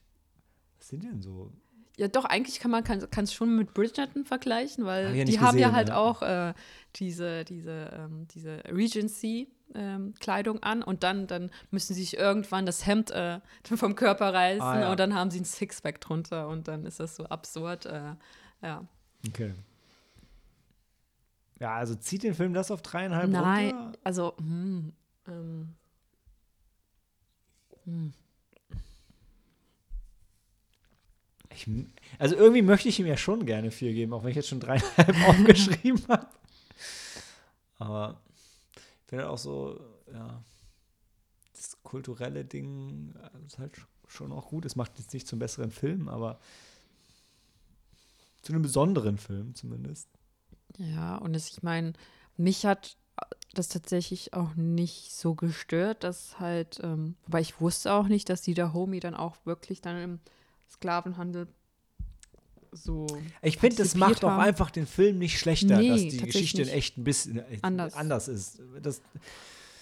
[0.78, 1.52] was sind denn so?
[1.96, 5.40] ja doch, eigentlich kann man kann es schon mit Bridgerton vergleichen, weil Hab die nicht
[5.40, 5.96] haben ja gesehen, halt ja.
[5.96, 6.54] auch äh,
[6.96, 8.62] diese, diese, ähm, diese
[9.74, 14.62] Regency-Kleidung an und dann, dann müssen sie sich irgendwann das Hemd äh, vom Körper reißen
[14.62, 14.90] Ah, ja.
[14.90, 17.86] und dann haben sie ein Sixpack drunter und dann ist das so absurd.
[17.86, 18.14] Äh,
[18.62, 18.84] ja.
[19.28, 19.54] Okay.
[21.58, 23.98] Ja, also zieht den Film das auf dreieinhalb Nein, runter?
[24.02, 24.92] also hm,
[25.28, 25.74] ähm,
[31.52, 31.66] Ich,
[32.18, 34.60] also irgendwie möchte ich ihm ja schon gerne vier geben, auch wenn ich jetzt schon
[34.60, 36.26] dreieinhalb aufgeschrieben habe.
[37.78, 38.20] Aber
[39.18, 39.80] halt auch so,
[40.12, 40.42] ja,
[41.52, 43.72] das kulturelle Ding äh, ist halt
[44.06, 44.64] schon auch gut.
[44.64, 46.40] Es macht jetzt nicht zum besseren Film, aber
[48.42, 50.08] zu einem besonderen Film zumindest.
[50.78, 51.92] Ja, und es, ich meine,
[52.36, 52.96] mich hat
[53.54, 58.42] das tatsächlich auch nicht so gestört, dass halt, ähm, wobei ich wusste auch nicht, dass
[58.42, 60.20] die der Homie dann auch wirklich dann im
[60.68, 61.48] Sklavenhandel
[62.72, 63.06] so
[63.42, 64.40] Ich finde, das macht auch haben.
[64.40, 67.94] einfach den Film nicht schlechter, Nee, dass die Geschichte in echt ein bisschen äh, Anders.
[67.94, 68.60] anders ist.
[68.82, 69.00] Das,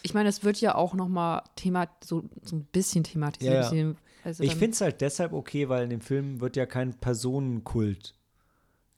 [0.03, 3.73] Ich meine, es wird ja auch noch mal Thema, so, so ein bisschen thematisiert.
[3.73, 6.95] Ja, Also Ich finde es halt deshalb okay, weil in dem Film wird ja kein
[6.95, 8.15] Personenkult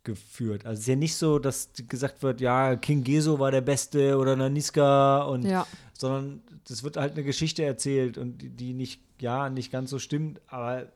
[0.05, 0.64] geführt.
[0.64, 4.16] Also es ist ja nicht so, dass gesagt wird, ja, King Geso war der Beste
[4.16, 9.03] oder Naniska und Ja, sondern es wird halt eine Geschichte erzählt und die, die nicht,
[9.20, 10.90] ja, nicht ganz so stimmt, aber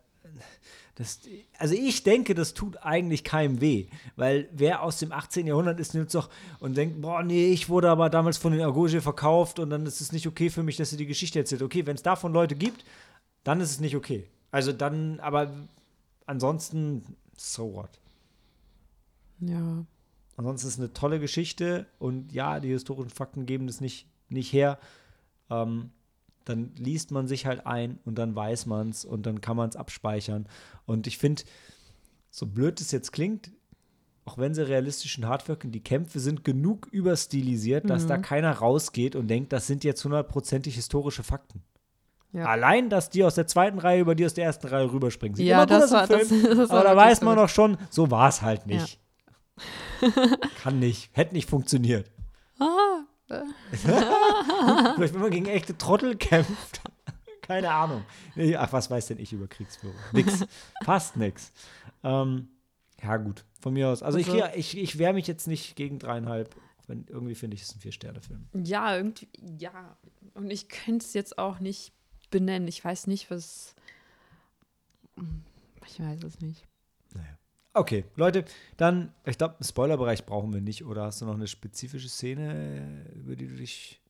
[0.96, 1.20] das,
[1.59, 5.46] also ich denke, das tut eigentlich keinem weh, weil wer aus dem 18.
[5.46, 6.30] Jahrhundert ist jetzt doch
[6.61, 10.00] und denkt, boah, nee, ich wurde aber damals von den Agoge verkauft und dann ist
[10.00, 11.62] es nicht okay für mich, dass sie die Geschichte erzählt.
[11.62, 12.85] Okay, wenn es davon Leute gibt,
[13.42, 14.28] dann ist es nicht okay.
[14.52, 15.52] Also dann, aber
[16.26, 17.04] ansonsten,
[17.37, 17.90] so what.
[19.40, 19.85] ja.
[20.37, 24.52] Ansonsten ist es eine tolle Geschichte und ja, die historischen Fakten geben das nicht, nicht
[24.52, 24.78] her.
[25.48, 25.90] Ähm,
[26.44, 29.68] dann liest man sich halt ein und dann weiß man es und dann kann man
[29.68, 30.46] es abspeichern.
[30.87, 31.42] Und ich finde,
[32.30, 33.50] so blöd es jetzt klingt,
[34.26, 38.52] auch wenn sie realistisch und hart wirken, die Kämpfe sind genug überstilisiert, dass da keiner
[38.52, 41.62] rausgeht und denkt, das sind jetzt hundertprozentig historische Fakten.
[42.33, 42.46] Ja.
[42.46, 45.37] Allein, dass die aus der zweiten Reihe über die aus der ersten Reihe rüberspringen.
[45.37, 47.44] Sieht Ja, das war- das- Film, das war aber da weiß man gut.
[47.44, 48.98] doch schon, so war es halt nicht.
[50.62, 52.11] Kann nicht, hätte nicht funktioniert.
[53.72, 56.80] Vielleicht, wenn man gegen echte Trottel kämpft.
[57.42, 58.04] Keine Ahnung.
[58.56, 59.96] Ach, was weiß denn ich über Kriegsführung?
[60.12, 60.44] Nix.
[60.84, 61.52] Fast nix.
[62.02, 62.48] Ähm,
[63.02, 63.44] ja, gut.
[63.60, 64.02] Von mir aus.
[64.02, 66.54] Also, ich, Also- ich, ich wehre mich jetzt nicht gegen dreieinhalb.
[66.87, 68.46] Wenn, irgendwie finde ich es ein Vier-Sterne-Film.
[68.62, 69.96] ja, irgendwie, ja.
[70.34, 71.92] Und ich könnte es jetzt auch nicht
[72.30, 72.68] benennen.
[72.68, 73.74] Ich weiß nicht, was.
[75.87, 76.66] Ich weiß es nicht.
[77.76, 78.44] Okay, Leute,
[78.76, 80.84] dann, ich glaube, einen Spoilerbereich brauchen wir nicht.
[80.84, 84.00] Oder hast du noch eine spezifische Szene, über die du dich.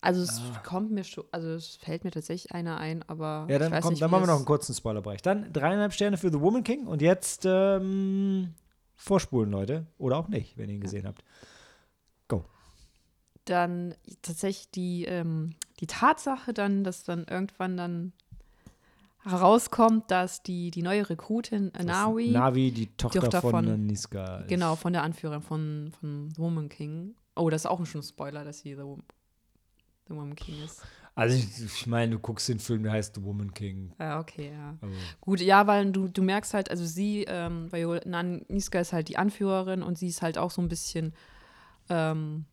[0.00, 3.46] Also es kommt mir schon, also es fällt mir tatsächlich einer ein, aber Ah.
[3.48, 5.22] Ja, ich dann, weiß komm, nicht, dann machen wir noch einen kurzen Spoilerbereich.
[5.22, 8.54] Dann dreieinhalb Sterne für The Woman King und jetzt ähm,
[8.96, 9.86] vorspulen, Leute.
[9.98, 11.24] Oder auch nicht, wenn ihr ihn gesehen habt.
[12.28, 12.44] Go.
[13.46, 15.54] dann tatsächlich die, ähm,
[15.84, 18.12] die Tatsache dann, dass dann irgendwann dann
[19.22, 24.38] herauskommt, dass die, die neue Rekrutin äh, Nawi, Navi, die Tochter, Tochter von, von- Niska.
[24.38, 24.48] ist.
[24.48, 27.14] genau, von der Anführerin von, von The Woman King.
[27.36, 28.82] Oh, das ist auch schon ein Spoiler, dass sie The,
[30.08, 30.82] The Woman King ist.
[31.14, 33.92] Also, ich, ich meine, du guckst den Film, der heißt The Woman King.
[33.98, 34.78] Ja, okay, ja.
[34.80, 38.00] Also, Gut, ja, weil du, du merkst halt, also sie, ähm, weil
[38.48, 41.12] Niska ist halt die Anführerin und sie ist halt auch so ein bisschen
[41.90, 42.46] ähm,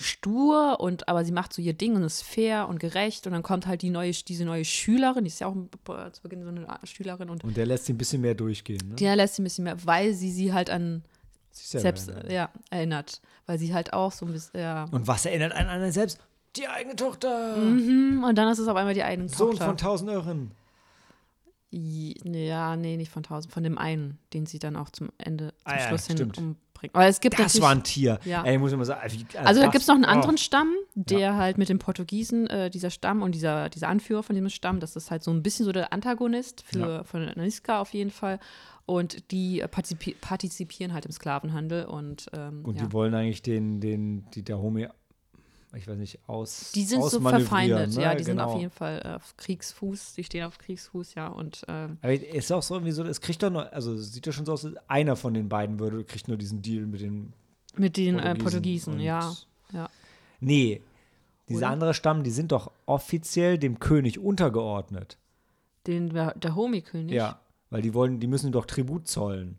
[0.00, 3.42] stur und aber sie macht so ihr Ding und ist fair und gerecht und dann
[3.42, 6.48] kommt halt die neue, diese neue Schülerin, die ist ja auch äh, zu Beginn so
[6.50, 8.80] eine Schülerin und und der lässt sie ein bisschen mehr durchgehen.
[8.90, 8.94] Ne?
[8.94, 11.02] der lässt sie ein bisschen mehr, weil sie sie halt an
[11.50, 12.30] Sich selbst erinnern.
[12.30, 14.84] ja, erinnert, weil sie halt auch so ein bisschen, ja.
[14.92, 16.20] Und was erinnert einen an einen selbst?
[16.56, 17.56] Die eigene Tochter.
[17.56, 19.66] Mhm, und dann ist es auf einmal die eigene Sohn Tochter.
[19.66, 20.52] von tausend Euren.
[21.70, 25.56] Ja, nee, nicht von tausend, von dem einen, den sie dann auch zum Ende, zum
[25.64, 26.56] Ah ja, Schluss hin stimmt.
[26.78, 26.94] Umbringt.
[26.94, 28.18] Aber es gibt Das war ein Tier.
[28.24, 28.42] Ja.
[28.44, 29.00] Ey, muss ich mal sagen.
[29.12, 30.08] wie- Also da gibt es noch einen oh.
[30.08, 34.34] anderen Stamm, der halt mit den Portugiesen, äh, dieser Stamm und dieser, dieser Anführer von
[34.34, 37.04] diesem Stamm, das ist halt so ein bisschen so der Antagonist für, Ja.
[37.04, 38.38] von Niska auf jeden Fall.
[38.86, 42.86] Und die äh, partizipi partizipieren halt im Sklavenhandel und, ähm, Und ja.
[42.86, 44.88] die wollen eigentlich den, den, die der Homie,
[45.74, 46.72] ich weiß nicht, aus.
[46.72, 48.02] Die sind so verfeindet, ne?
[48.02, 48.52] ja, die sind Genau.
[48.52, 52.22] auf jeden Fall äh, auf Kriegsfuß, die stehen auf Kriegsfuß, ja, und ähm, Aber es
[52.22, 54.52] ist auch so irgendwie so, es kriegt doch nur, also es sieht ja schon so
[54.52, 57.32] aus, einer von den beiden würde, kriegt nur diesen Deal mit den
[57.76, 58.36] mit den Portugiesen.
[58.38, 59.34] äh, Portugiesen, ja,
[59.72, 59.88] ja.
[60.40, 60.82] Nee.
[61.48, 61.68] Dieser Oder?
[61.70, 65.16] andere Stamm, die sind doch offiziell dem König untergeordnet.
[65.86, 67.14] Den, der, der Homie-König.
[67.14, 69.58] Ja, weil die wollen, die müssen doch Tribut zollen.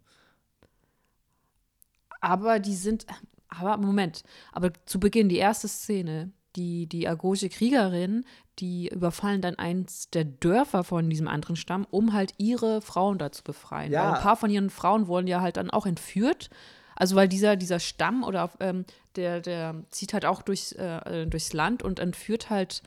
[2.21, 3.05] Aber die sind,
[3.49, 8.25] aber Moment, aber zu Beginn, die erste Szene, die, die Agoge Kriegerinnen,
[8.59, 13.31] die überfallen dann eins der Dörfer von diesem anderen Stamm, um halt ihre Frauen da
[13.31, 13.91] zu befreien.
[13.91, 14.03] Ja.
[14.03, 16.49] Weil ein paar von ihren Frauen wurden ja halt dann auch entführt.
[16.95, 18.85] Also weil dieser, dieser Stamm oder ähm,
[19.15, 22.83] der, der zieht halt auch durchs, äh, durchs Land und entführt halt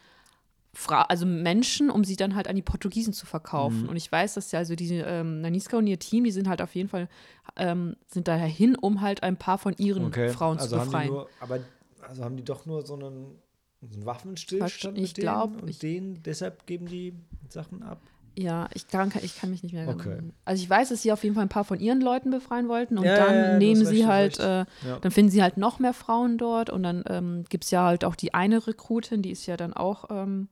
[0.74, 3.28] Fra also Menschen, um sie dann halt an die Portugiesen zu Mhm.
[3.28, 3.88] verkaufen.
[3.88, 6.62] Und ich weiß, dass ja also diese ähm, Naniska und ihr Team, die sind halt
[6.62, 7.08] auf jeden Fall,
[7.56, 11.08] ähm, sind daher hin, um halt ein paar von ihren Frauen also zu befreien.
[11.10, 11.60] nur, aber
[12.08, 13.38] also haben die doch nur so einen,
[13.82, 17.12] so einen Waffenstillstand Ich mit denen glaub, und ich- denen, deshalb geben die
[17.50, 18.00] Sachen ab.
[18.34, 20.16] ja, ich kann, ich kann mich nicht mehr Okay.
[20.20, 20.32] genau.
[20.46, 22.96] Also ich weiß, dass sie auf jeden Fall ein paar von ihren Leuten befreien wollten
[22.96, 24.64] und Ja, dann ja, ja, nehmen sie halt, äh,
[25.02, 28.06] dann finden sie halt noch mehr Frauen dort und dann ähm, gibt es ja halt
[28.06, 30.48] auch die eine Rekrutin, die ist ja dann auch, ähm,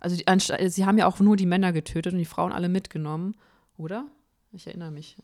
[0.00, 2.68] also die, ansta- sie haben ja auch nur die Männer getötet und die Frauen alle
[2.68, 3.34] mitgenommen,
[3.76, 4.06] oder?
[4.52, 5.16] Ich erinnere mich.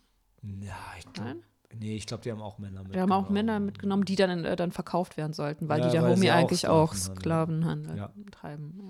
[0.42, 1.30] Ja, ich glaube.
[1.30, 1.42] Nein?
[1.78, 2.94] Nee, ich glaube, die haben auch Männer mit.
[2.94, 6.00] Wir haben auch Männer mitgenommen, die dann, äh, dann verkauft werden sollten, weil Ja, die
[6.00, 8.12] Homie eigentlich auch Sklavenhandel- Ja.
[8.30, 8.80] treiben.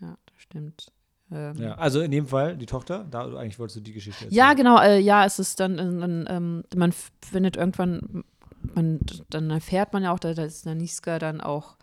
[0.00, 0.08] Ja.
[0.08, 0.92] ja, das stimmt.
[1.30, 4.36] Ähm, Ja, also in dem Fall, die Tochter, da eigentlich wolltest du die Geschichte erzählen.
[4.36, 6.92] Ja, genau, äh, ja, es ist dann, äh, dann ähm, man
[7.24, 8.24] findet irgendwann,
[8.74, 11.76] man, dann erfährt man ja auch, dass, dass Naniska dann auch,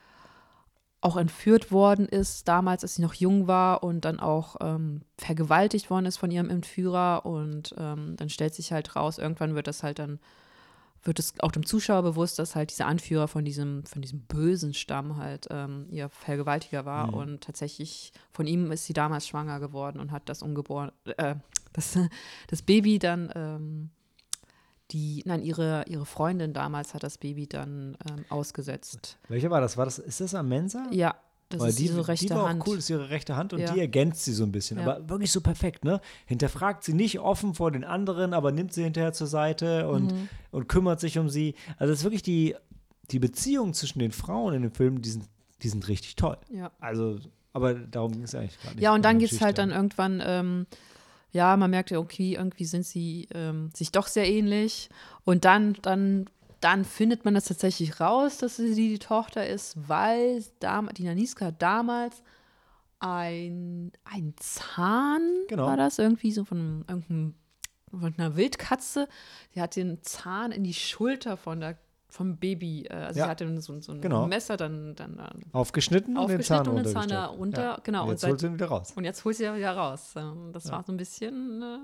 [1.02, 5.90] auch entführt worden ist, damals, als sie noch jung war und dann auch ähm, vergewaltigt
[5.90, 9.82] worden ist von ihrem Entführer und ähm, dann stellt sich halt raus, irgendwann wird das
[9.82, 10.20] halt dann,
[11.04, 14.74] wird es auch dem Zuschauer bewusst, dass halt dieser Anführer von diesem, von diesem bösen
[14.74, 17.14] Stamm halt ähm, ihr Vergewaltiger war Mhm.
[17.14, 21.36] und tatsächlich von ihm ist sie damals schwanger geworden und hat das ungeboren, äh,
[21.74, 21.98] das,
[22.48, 23.90] das Baby dann, ähm,
[24.92, 29.18] die, nein, ihre, ihre Freundin damals hat das Baby dann ähm, ausgesetzt.
[29.28, 29.78] Welche war das?
[29.78, 30.00] War das?
[30.00, 30.88] Ist das Amensa?
[30.92, 31.16] Ja,
[31.50, 32.62] das Weil ist die, diese rechte die war Hand.
[32.62, 33.74] auch cool, das ist ihre rechte Hand und Ja.
[33.74, 34.78] die ergänzt sie so ein bisschen.
[34.78, 34.84] Ja.
[34.84, 36.00] Aber wirklich so perfekt, ne?
[36.26, 40.30] Hinterfragt sie nicht offen vor den anderen, aber nimmt sie hinterher zur Seite und, Mhm.
[40.52, 41.56] und kümmert sich um sie.
[41.78, 42.56] Also das ist wirklich die,
[43.12, 45.26] die Beziehungen zwischen den Frauen in dem Film, die sind,
[45.64, 46.38] die sind richtig toll.
[46.52, 46.72] Ja.
[46.80, 47.18] Also,
[47.54, 48.82] aber darum ging es eigentlich gar nicht.
[48.82, 50.68] Ja, und dann geht es halt dann irgendwann, ähm,
[51.32, 54.90] ja, man merkt ja, okay, irgendwie sind sie ähm, sich doch sehr ähnlich.
[55.26, 60.44] Und dann, dann, dann findet man das tatsächlich raus, dass sie die Tochter ist, weil
[60.60, 62.24] dam die Naniska damals
[63.00, 65.66] ein, ein Zahn, Genau.
[65.68, 67.36] war das irgendwie so von irgendeinem
[67.92, 69.08] von einer Wildkatze.
[69.54, 71.78] Sie hat den Zahn in die Schulter von der
[72.10, 73.26] vom Baby, äh, also Ja.
[73.26, 74.26] sie hatte so, so ein Genau.
[74.28, 77.80] Messer dann, dann, dann Aufgeschnitten und den Zahn und den Zahn runter, Ja.
[77.84, 78.02] genau.
[78.04, 78.94] Und Und jetzt seit- holt sie ihn wieder raus.
[78.96, 80.12] und jetzt holt sie ja wieder raus.
[80.52, 80.72] Das Ja.
[80.72, 81.78] war so ein bisschen, äh,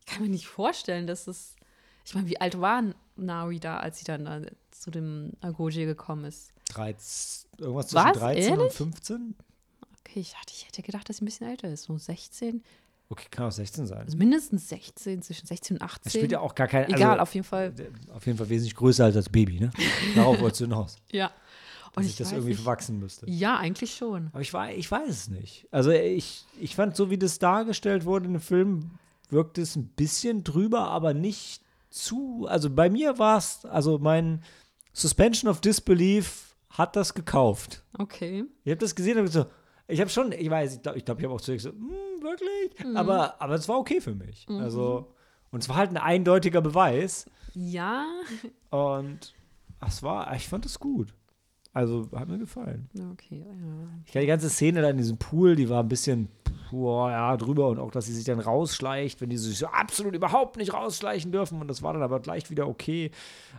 [0.00, 1.56] ich kann mir nicht vorstellen, dass es,
[2.04, 2.82] ich meine, wie alt war
[3.16, 4.40] Naui da, als sie dann da
[4.70, 6.52] zu dem Agoge gekommen ist?
[6.68, 8.18] 13, irgendwas zwischen Was?
[8.18, 8.72] 13 und Ehrlich?
[8.74, 9.34] 15?
[10.00, 12.62] Okay, ich, dachte, ich hätte gedacht, dass sie ein bisschen älter ist, so 16,
[13.10, 14.00] Okay, kann auch 16 sein.
[14.04, 16.10] also mindestens 16, zwischen 16 und Das 18.
[16.10, 16.88] spielt ja auch gar kein.
[16.92, 17.72] Egal, also, auf jeden Fall.
[18.12, 19.70] Auf jeden Fall wesentlich größer als das Baby, ne?
[20.14, 20.96] Darauf wolltest du hinaus.
[21.12, 21.30] Ja.
[21.94, 22.60] Dass Und ich ich das irgendwie nicht.
[22.60, 23.28] verwachsen müsste.
[23.30, 24.28] Ja, eigentlich schon.
[24.32, 25.66] Aber ich, wei- ich weiß es nicht.
[25.70, 28.90] Also ich, ich fand, so wie das dargestellt wurde in dem Film,
[29.30, 32.46] wirkt es ein bisschen drüber, aber nicht zu.
[32.48, 34.42] Also bei mir war es, also mein
[34.92, 37.82] Suspension of Disbelief hat das gekauft.
[37.98, 38.44] Okay.
[38.64, 39.46] Ich habe das gesehen und so,
[39.88, 41.74] ich habe schon, ich weiß, ich glaube, ich, glaub, ich habe auch zu dir gesagt,
[41.74, 42.84] "Hm, wirklich?
[42.86, 42.96] Mhm.
[42.96, 44.46] Aber, aber es war okay für mich.
[44.48, 45.12] Also,
[45.50, 47.26] und es war halt ein eindeutiger Beweis.
[47.54, 48.06] Ja,
[48.70, 49.34] Und
[49.86, 51.14] es war, ich fand es gut.
[51.72, 52.88] Also hat mir gefallen.
[53.12, 53.44] okay.
[53.46, 53.88] Ja.
[54.06, 56.28] Ich die ganze Szene da in diesem Pool, die war ein bisschen
[56.70, 60.14] boah, ja, drüber und auch, dass sie sich dann rausschleicht, wenn die sich so absolut
[60.14, 63.10] überhaupt nicht rausschleichen dürfen und das war dann aber gleich wieder okay.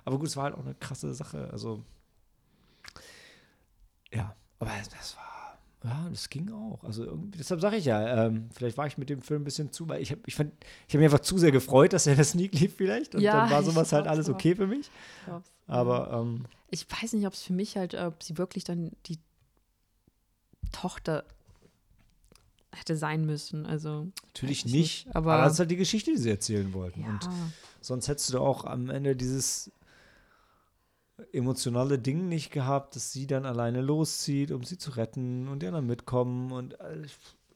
[0.05, 1.49] Aber gut, es war halt auch eine krasse Sache.
[1.51, 1.83] Also
[4.11, 5.28] ja, aber das war,
[5.83, 6.83] ja, das ging auch.
[6.83, 9.71] Also irgendwie, deshalb sage ich ja, ähm, vielleicht war ich mit dem Film ein bisschen
[9.71, 10.51] zu, weil ich habe ich fand,
[10.87, 13.41] ich habe mich einfach zu sehr gefreut, dass er das Sneak lief vielleicht und Ja,
[13.41, 14.89] dann war sowas halt alles okay für mich.
[15.67, 19.19] Aber ähm, ich weiß nicht, ob es für mich halt, ob sie wirklich dann die
[20.71, 21.23] Tochter
[22.71, 23.65] hätte sein müssen.
[23.65, 24.73] Also natürlich nicht.
[24.73, 27.01] nicht, aber, aber- das ist halt die Geschichte, die sie erzählen wollten.
[27.01, 27.29] ja, Und
[27.81, 29.71] Sonst hättest du auch am Ende dieses
[31.31, 35.67] emotionale Ding nicht gehabt, dass sie dann alleine loszieht, um sie zu retten und die
[35.67, 36.51] anderen mitkommen.
[36.51, 37.05] Und äh,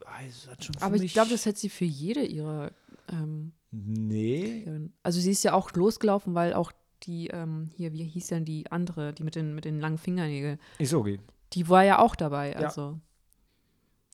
[0.05, 2.71] ah, es hat schon aber ich glaube, das hätte sie für jede ihrer.
[3.11, 4.67] Ähm, Nee.
[5.01, 6.71] also sie ist ja auch losgelaufen, weil auch
[7.01, 10.59] die ähm, hier, wie hieß denn die andere, die mit den mit den langen Fingernägeln,
[10.77, 11.19] Isogi.
[11.53, 12.51] die war ja auch dabei.
[12.51, 12.57] Ja.
[12.59, 12.99] Also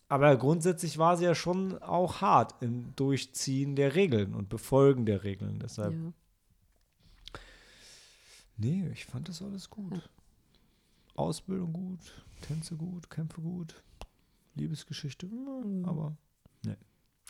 [0.08, 5.24] Aber grundsätzlich war sie ja schon auch hart im Durchziehen der Regeln und Befolgen der
[5.26, 5.60] Regeln.
[5.60, 6.14] Deshalb, ja.
[8.60, 9.94] Nee, ich fand das alles gut.
[9.94, 10.02] Ja.
[11.16, 12.00] Ausbildung gut,
[12.42, 13.82] Tänze gut, Kämpfe gut,
[14.56, 15.86] Liebesgeschichte, Mhm.
[15.86, 16.16] aber
[16.66, 16.78] nee.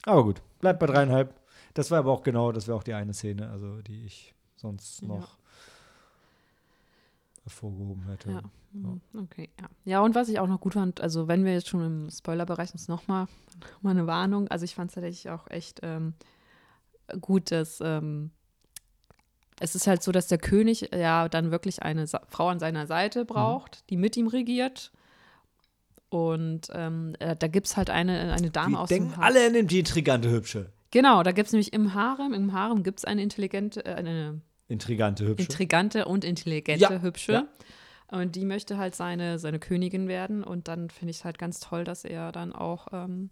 [0.06, 1.34] Aber gut, bleibt bei dreieinhalb.
[1.74, 5.02] Das war aber auch genau, das wäre auch die eine Szene, also die ich sonst
[5.02, 5.08] Ja.
[5.08, 5.38] noch
[7.44, 8.32] hervorgehoben hätte.
[8.32, 8.42] Ja.
[8.72, 9.68] Mhm, Okay, ja.
[9.86, 12.70] Ja, und was ich auch noch gut fand, also wenn wir jetzt schon im Spoilerbereich
[12.70, 13.28] sind, nochmal
[13.82, 14.48] mal eine Warnung.
[14.50, 16.14] Also ich fand es tatsächlich auch echt ähm,
[17.22, 18.30] gut, dass ähm,
[19.60, 22.88] es ist halt so, dass der König ja dann wirklich eine Sa Frau an seiner
[22.88, 24.92] Seite braucht, die mit ihm regiert.
[26.10, 29.22] Und ähm, äh, da gibt es halt eine, eine Dame Die aus denken dem Ha-
[29.22, 30.72] alle in dem die intrigante Hübsche.
[30.92, 34.42] Genau, da gibt es nämlich im Harem, im Harem gibt es eine intelligente, äh, eine
[34.68, 35.44] Intrigante Hübsche.
[35.48, 37.32] intrigante und intelligente Ja, Hübsche.
[37.34, 37.48] ja.
[38.12, 40.44] Und die möchte halt seine, seine Königin werden.
[40.44, 43.30] Und dann finde ich es halt ganz toll, dass er dann auch, ähm,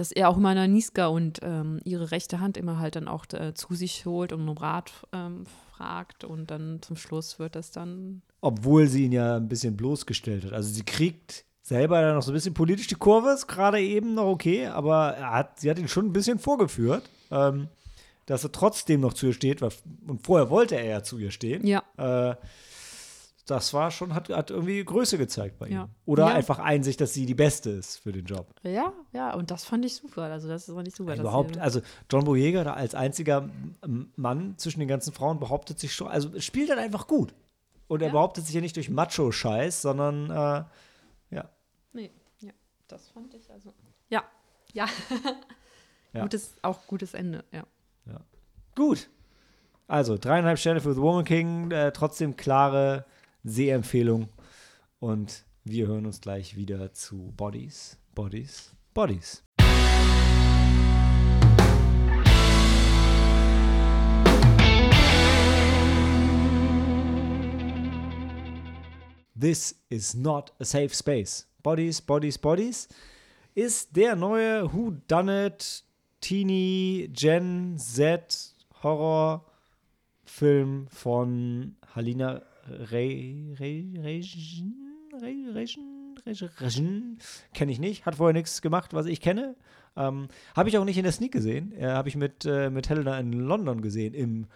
[0.00, 3.52] dass er auch immer Niska und ähm, ihre rechte Hand immer halt dann auch äh,
[3.54, 5.44] zu sich holt und um Rat ähm,
[5.76, 6.24] fragt.
[6.24, 8.22] Und dann zum Schluss wird das dann.
[8.40, 10.52] Obwohl sie ihn ja ein bisschen bloßgestellt hat.
[10.54, 14.14] Also sie kriegt selber dann noch so ein bisschen politisch die Kurve, ist gerade eben
[14.14, 17.68] noch okay, aber er hat, sie hat ihn schon ein bisschen vorgeführt, ähm,
[18.26, 19.60] dass er trotzdem noch zu ihr steht.
[19.60, 19.70] weil-
[20.08, 21.66] Und vorher wollte er ja zu ihr stehen.
[21.66, 22.34] Ja, Äh,
[23.46, 25.72] das war schon, hat, hat irgendwie Größe gezeigt bei ihm.
[25.72, 25.88] Ja.
[26.04, 26.34] Oder Ja.
[26.34, 28.54] einfach Einsicht, dass sie die Beste ist für den Job.
[28.62, 29.34] ja, ja.
[29.34, 30.22] Und das fand ich super.
[30.22, 31.10] Also, das fand ich super.
[31.12, 33.48] dass Überhaupt, sie- also John Boyega da als einziger
[34.16, 37.34] Mann zwischen den ganzen Frauen behauptet sich schon, also spielt dann einfach gut.
[37.88, 38.12] Und er Ja.
[38.12, 41.48] behauptet sich ja nicht durch Macho-Scheiß, sondern äh, ja.
[41.92, 42.52] Nee, ja,
[42.88, 43.72] das fand ich also.
[44.08, 44.22] Ja,
[44.72, 44.86] ja.
[46.12, 46.22] Ja.
[46.22, 47.62] Gutes, auch gutes Ende, ja.
[48.74, 49.08] Gut.
[49.86, 53.04] Also dreieinhalb Sterne für The Woman King, äh, trotzdem klare
[53.44, 54.28] Sehempfehlung.
[54.98, 59.42] Und wir hören uns gleich wieder zu Bodies, Bodies, Bodies.
[69.34, 71.46] This is not a safe space.
[71.62, 72.88] Bodies, Bodies, Bodies
[73.54, 75.82] ist der neue Who Done It
[76.20, 79.46] Teenie Gen Z Horror
[80.24, 84.74] Film von Halina Re, Re, Regin,
[85.12, 86.14] Re, Regin,
[86.60, 87.18] Regin,
[87.54, 89.56] kenne ich nicht, hat vorher nichts gemacht, was ich kenne.
[89.96, 91.72] Ähm, habe ich auch nicht in der Sneak gesehen.
[91.72, 94.46] Äh, habe ich mit, äh, mit Helena in London gesehen, im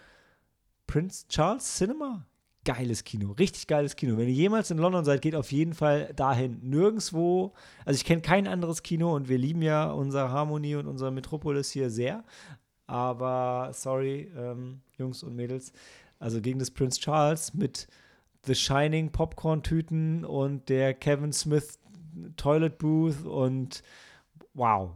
[0.87, 2.27] Prince Charles Cinema.
[2.65, 4.17] Geiles Kino, richtig geiles Kino.
[4.17, 6.61] Wenn ihr jemals in London seid, geht auf jeden Fall dahin.
[6.63, 7.53] Nirgendwo,
[7.85, 11.71] also ich kenne kein anderes Kino und wir lieben ja unser Harmonie und unser Metropolis
[11.71, 12.25] hier sehr.
[12.87, 15.73] Aber sorry, ähm, Jungs und Mädels,
[16.19, 17.87] also gegen das Prince Charles mit
[18.47, 21.79] The Shining Popcorn-Tüten und der Kevin Smith
[22.37, 23.83] Toilet Booth und
[24.55, 24.91] wow.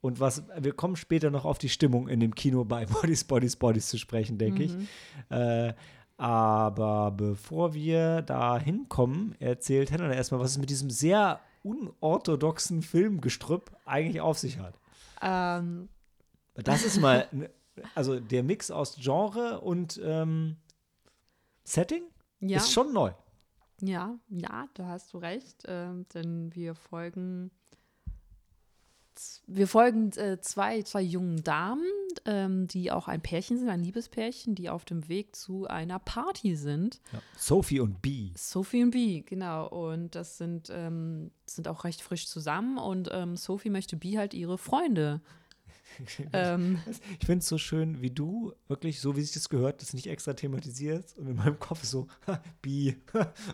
[0.00, 3.56] Und was, wir kommen später noch auf die Stimmung in dem Kino bei Bodies, Bodies,
[3.56, 4.74] Bodies zu sprechen, denke ich.
[5.28, 5.74] Äh,
[6.16, 13.70] aber bevor wir da hinkommen, erzählt Helena erstmal, was es mit diesem sehr unorthodoxen Filmgestrüpp
[13.84, 14.74] eigentlich auf sich hat.
[15.22, 15.88] Ähm,
[16.54, 17.50] Das ist mal, ne-
[17.94, 20.56] also der Mix aus Genre und ähm,
[21.64, 22.02] Setting
[22.40, 23.12] ja, ist schon neu.
[23.80, 27.50] ja, ja, da hast du recht, ähm, denn wir folgen
[29.46, 31.86] wir folgen äh, zwei, zwei jungen Damen,
[32.24, 36.56] ähm, die auch ein Pärchen sind, ein Liebespärchen, die auf dem Weg zu einer Party
[36.56, 37.00] sind.
[37.36, 38.30] Sophie und B.
[38.36, 39.68] Sophie und Bee, genau.
[39.68, 42.78] Und das sind, ähm, sind auch recht frisch zusammen.
[42.78, 45.20] Und ähm, Sophie möchte Bee halt ihre Freunde.
[46.32, 46.78] ähm,
[47.20, 50.06] Ich finde es so schön, wie du wirklich, so wie sich das gehört, das nicht
[50.06, 52.94] extra thematisierst und in meinem Kopf so, ha, B.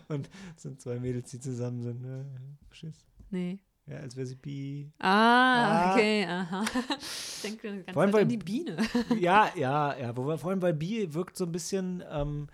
[0.07, 2.03] und es sind zwei Mädels, die zusammen sind.
[2.05, 2.23] Äh,
[2.67, 3.05] verstehst?
[3.31, 3.59] nee.
[3.87, 4.87] Ja, als wäre sie B.
[4.97, 5.93] Ah, Ah.
[5.93, 6.65] okay, aha.
[6.99, 8.77] Ich denke die ganze Vor allem, weil- an die Biene.
[9.19, 10.17] ja, ja, ja.
[10.17, 12.47] Wobei, vor allem, weil B wirkt so ein bisschen, ähm,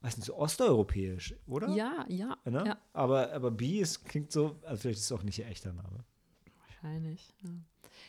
[0.00, 1.68] weiß nicht, so osteuropäisch, oder?
[1.74, 2.64] Ja, ja, Ne?
[2.68, 2.78] ja.
[2.94, 6.06] Aber, aber B ist, klingt so, also vielleicht ist es auch nicht ihr echter Name.
[6.66, 7.34] wahrscheinlich.
[7.42, 7.50] Ja,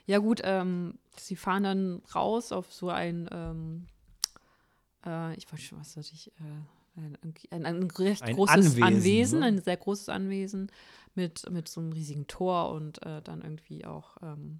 [0.05, 3.85] ja gut, ähm, sie fahren dann raus auf so ein, ähm,
[5.05, 7.17] äh, ich weiß schon, was hatte ich, äh, ein,
[7.51, 9.45] ein, ein recht Ein großes Anwesen, Anwesen, ne?
[9.45, 10.71] ein sehr großes Anwesen
[11.15, 14.59] mit, mit so einem riesigen Tor und äh, dann irgendwie auch ähm,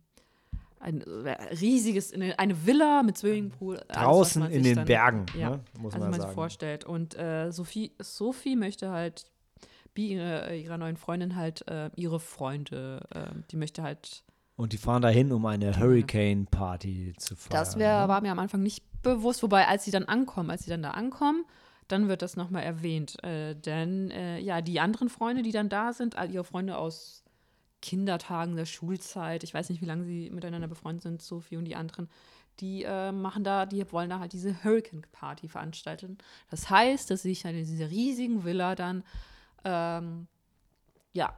[0.79, 3.77] ein äh, riesiges, eine, Villa mit Swimmingpool.
[3.77, 5.63] alles, was Draußen man in den dann- Bergen, ja, ne?
[5.79, 6.29] muss also man man sagen.
[6.31, 6.85] sich vorstellt.
[6.85, 9.25] Und äh, Sophie, Sophie möchte halt,
[9.93, 14.23] wie ihre, ihrer neuen Freundin halt äh, ihre Freunde, äh, die möchte halt,
[14.59, 17.61] Und die fahren dahin, um eine Hurricane-Party zu feiern.
[17.61, 18.07] das wär, ne?
[18.09, 20.91] war mir am Anfang nicht bewusst, wobei als sie dann ankommen, als sie dann da
[20.91, 21.45] ankommen,
[21.87, 23.23] dann wird das nochmal erwähnt.
[23.23, 27.23] Äh, denn äh, ja, die anderen Freunde, die dann da sind, all ihre Freunde aus
[27.81, 31.77] Kindertagen der Schulzeit, ich weiß nicht, wie lange sie miteinander befreundet sind, Sophie und die
[31.77, 32.09] anderen,
[32.59, 36.17] die äh, machen da, die wollen da halt diese Hurricane Party veranstalten.
[36.49, 39.03] Das heißt, dass sie sich halt in dieser riesigen Villa dann
[39.63, 40.27] ähm,
[41.13, 41.33] ja,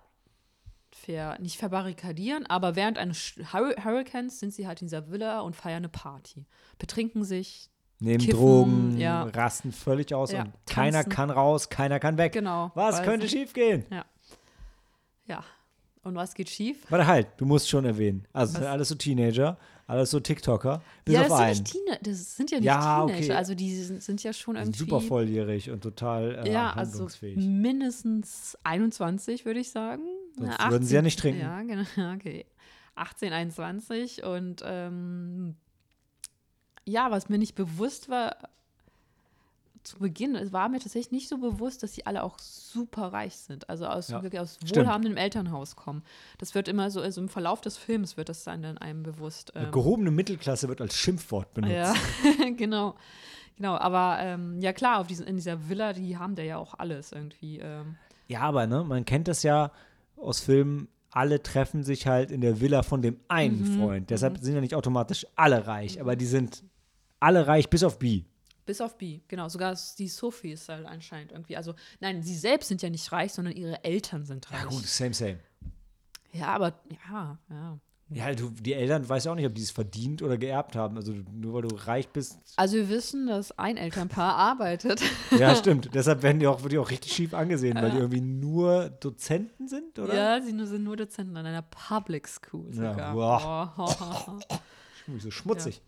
[0.95, 5.55] ver, nicht verbarrikadieren, aber während eines Hur Hurricanes sind sie halt in dieser Villa und
[5.55, 6.45] feiern eine Party.
[6.79, 7.69] Betrinken sich,
[7.99, 9.23] Nehmen Kiffen, Drogen, ja.
[9.23, 11.09] rasten völlig aus Ja, und keiner tanzen.
[11.11, 12.31] kann raus, keiner kann weg.
[12.33, 12.71] genau.
[12.73, 13.85] Was könnte schiefgehen?
[15.27, 15.43] Ja.
[16.03, 16.77] Und was geht schief?
[16.89, 18.27] Warte halt, du musst schon erwähnen.
[18.33, 20.81] Also, sind alles so Teenager, alles so TikToker.
[21.05, 21.59] Bis ja, auf das sind, einen.
[21.59, 23.23] nicht Teenie das sind ja nicht Ja, Teenager.
[23.25, 23.33] okay.
[23.33, 24.79] Also die sind, sind ja schon irgendwie.
[24.79, 27.37] super volljährig und total äh, ja, also handlungsfähig.
[27.37, 30.01] mindestens 21, würde ich sagen.
[30.37, 31.41] Sonst Ja, würden sie ja nicht trinken.
[31.41, 31.85] Ja, genau.
[32.15, 32.45] Okay.
[32.95, 35.55] 18, 21 und ähm,
[36.85, 38.35] ja, was mir nicht bewusst war
[39.83, 43.35] zu Beginn, es war mir tatsächlich nicht so bewusst, dass sie alle auch super reich
[43.35, 46.03] sind, also aus, Ja, wirklich aus wohlhabendem Elternhaus kommen.
[46.37, 49.51] Das wird immer so, also im Verlauf des Films wird das dann einem bewusst.
[49.55, 51.73] ähm, Gehobene Mittelklasse wird als Schimpfwort benutzt.
[51.73, 51.93] ja,
[52.57, 52.95] genau.
[53.57, 56.75] Genau, aber ähm, ja klar, auf diesen, in dieser Villa, die haben da ja auch
[56.77, 57.59] alles irgendwie.
[57.59, 57.95] Ähm,
[58.27, 59.71] Ja, aber ne, man kennt das ja
[60.21, 64.09] aus Filmen, alle treffen sich halt in der Villa von dem einen Mhm, Freund.
[64.09, 66.63] Deshalb sind ja nicht automatisch alle reich, aber die sind
[67.19, 68.23] alle reich bis auf B.
[68.65, 69.49] bis auf B, genau.
[69.49, 71.57] Sogar die Sophie ist halt anscheinend irgendwie.
[71.57, 74.61] Also, nein, sie selbst sind ja nicht reich, sondern ihre Eltern sind reich.
[74.61, 75.39] Ja gut, same, same.
[76.31, 77.79] Ja, aber ja, ja.
[78.13, 80.97] Ja, du, die Eltern weiß ja auch nicht, ob die es verdient oder geerbt haben.
[80.97, 82.37] Also nur weil du reich bist.
[82.57, 85.01] Also wir wissen, dass ein Elternpaar arbeitet.
[85.39, 85.89] Ja, stimmt.
[85.93, 88.01] Deshalb werden die auch, wird die auch richtig schief angesehen, weil die Ja.
[88.03, 90.13] irgendwie nur Dozenten sind, oder?
[90.13, 93.15] Ja, sie nur, sind nur Dozenten an einer Public School Ja, sogar.
[93.15, 93.69] wow.
[94.49, 94.55] Oh.
[95.07, 95.81] Irgendwie so schmutzig.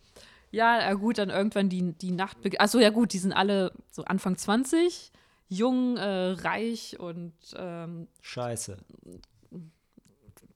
[0.50, 2.38] Ja, ja, gut, dann irgendwann die, die Nacht.
[2.58, 5.12] Achso, ja, gut, die sind alle so Anfang 20,
[5.48, 8.78] jung, äh, reich und ähm, Scheiße.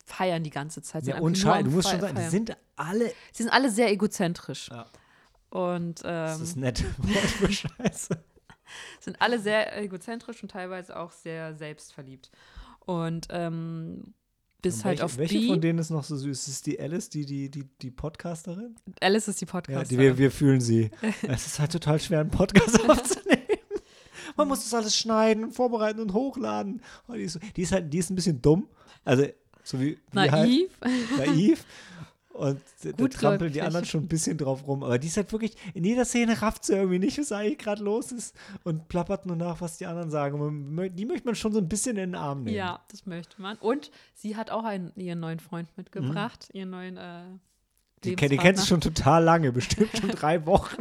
[0.09, 1.05] Feiern die ganze Zeit.
[1.07, 3.09] Ja, und am du musst schon sagen, die sind alle.
[3.33, 4.69] Sie sind alle sehr egozentrisch.
[4.71, 4.87] Ja.
[5.51, 6.85] Und Das ähm, ist nett.
[6.99, 8.19] Wort für Scheiße.
[9.01, 12.31] sind alle sehr egozentrisch und teilweise auch sehr selbstverliebt.
[12.81, 14.15] Und ähm,
[14.61, 15.47] bis halt welche, auf welche B.
[15.49, 16.49] von denen ist noch so süß?
[16.49, 18.75] Ist die Alice, die, die, die, die Podcasterin?
[19.01, 19.89] Alice ist die Ja, Podcasterin.
[19.89, 20.91] die, wir, wir fühlen sie.
[21.29, 23.43] es ist halt total schwer, einen Podcast aufzunehmen.
[24.37, 26.83] Man muss das alles schneiden und vorbereiten und hochladen.
[27.09, 28.69] Oh, die, ist, so- die, ist halt, die ist ein bisschen dumm.
[29.05, 29.27] Also,
[29.69, 30.71] so wie wir halt, Naiv.
[31.19, 31.65] naiv.
[32.33, 34.85] Und da trampeln die anderen schon ein bisschen drauf rum.
[34.85, 37.83] Aber die ist halt wirklich, in jeder Szene rafft sie irgendwie nicht, was eigentlich gerade
[37.83, 38.37] los ist.
[38.63, 40.41] Und plappert nur nach, was die anderen sagen.
[40.41, 42.57] Und die möchte man schon so ein bisschen in den Arm nehmen.
[42.57, 43.57] Ja, das möchte man.
[43.57, 47.25] Und sie hat auch einen, ihren neuen Freund mitgebracht, ihren neuen äh,
[48.05, 48.17] Mhm.
[48.17, 50.77] Die, die kennst du schon total lange, bestimmt schon drei Wochen.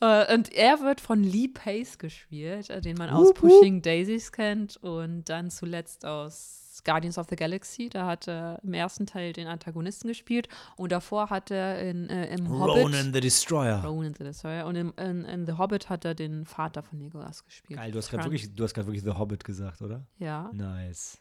[0.00, 3.50] Äh, und er wird von Lee Pace gespielt, äh, den man aus Wup, wup.
[3.50, 7.88] Pushing Daisies kennt und dann zuletzt aus Guardians of the Galaxy.
[7.88, 12.34] Da hat er im ersten Teil den Antagonisten gespielt und davor hat er in, äh,
[12.34, 12.84] im Hobbit.
[12.84, 13.84] Ronan the Destroyer.
[13.84, 14.66] Ronan the Destroyer.
[14.66, 17.78] Und im, in, in The Hobbit hat er den Vater von Legolas gespielt.
[17.78, 20.06] Geil, du hast gerade wirklich, du hast gerade wirklich The Hobbit gesagt, oder?
[20.18, 20.50] Ja.
[20.52, 21.18] Nice.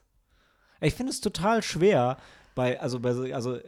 [0.81, 2.17] Ich finde es total schwer,
[2.55, 3.59] bei, also bei so, also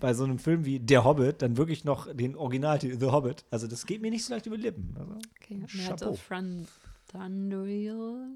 [0.00, 3.44] bei so einem Film wie Der Hobbit, dann wirklich noch den Originaltitel The Hobbit.
[3.50, 4.94] Also das geht mir nicht so leicht über die Lippen.
[4.98, 5.64] Also, Okay.
[5.72, 6.02] Mir hat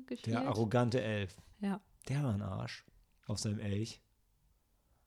[0.07, 0.35] gespielt.
[0.35, 1.37] der arrogante Elf.
[1.61, 1.81] Ja.
[2.09, 2.85] Der war ein Arsch
[3.27, 4.01] auf seinem Elch.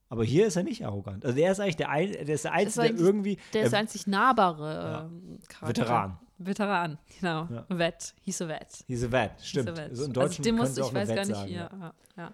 [0.07, 1.26] Aber hier ist er nicht arrogant.
[1.26, 3.70] Also der ist eigentlich der, ein, der, ist der Einzige, der irgendwie Der ist er-
[3.72, 5.05] der einzig nahbare Ja.
[5.05, 5.68] ähm, Charakter.
[5.82, 6.18] Veteran.
[6.38, 7.47] Veteran, genau.
[7.51, 7.66] Ja.
[7.70, 8.84] Vet, hieß a Vet.
[8.88, 9.70] He's a vet, stimmt.
[9.70, 9.89] He's a vet.
[9.89, 11.93] Also Deutschen den können musste sie auch ich weiß vet gar nicht sagen, ja.
[12.18, 12.34] Ja.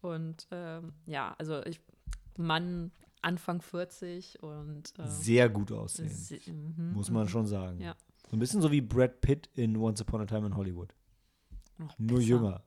[0.00, 1.80] Und ähm, ja, also ich
[2.36, 7.28] Mann Anfang 40 und ähm, Sehr gut aussehen, se- mhm, muss man mhm.
[7.28, 7.80] schon sagen.
[7.80, 7.94] Ja.
[8.30, 10.94] So ein bisschen so wie Brad Pitt in Once Upon a Time in Hollywood.
[11.78, 12.28] Noch Nur besser.
[12.28, 12.62] jünger.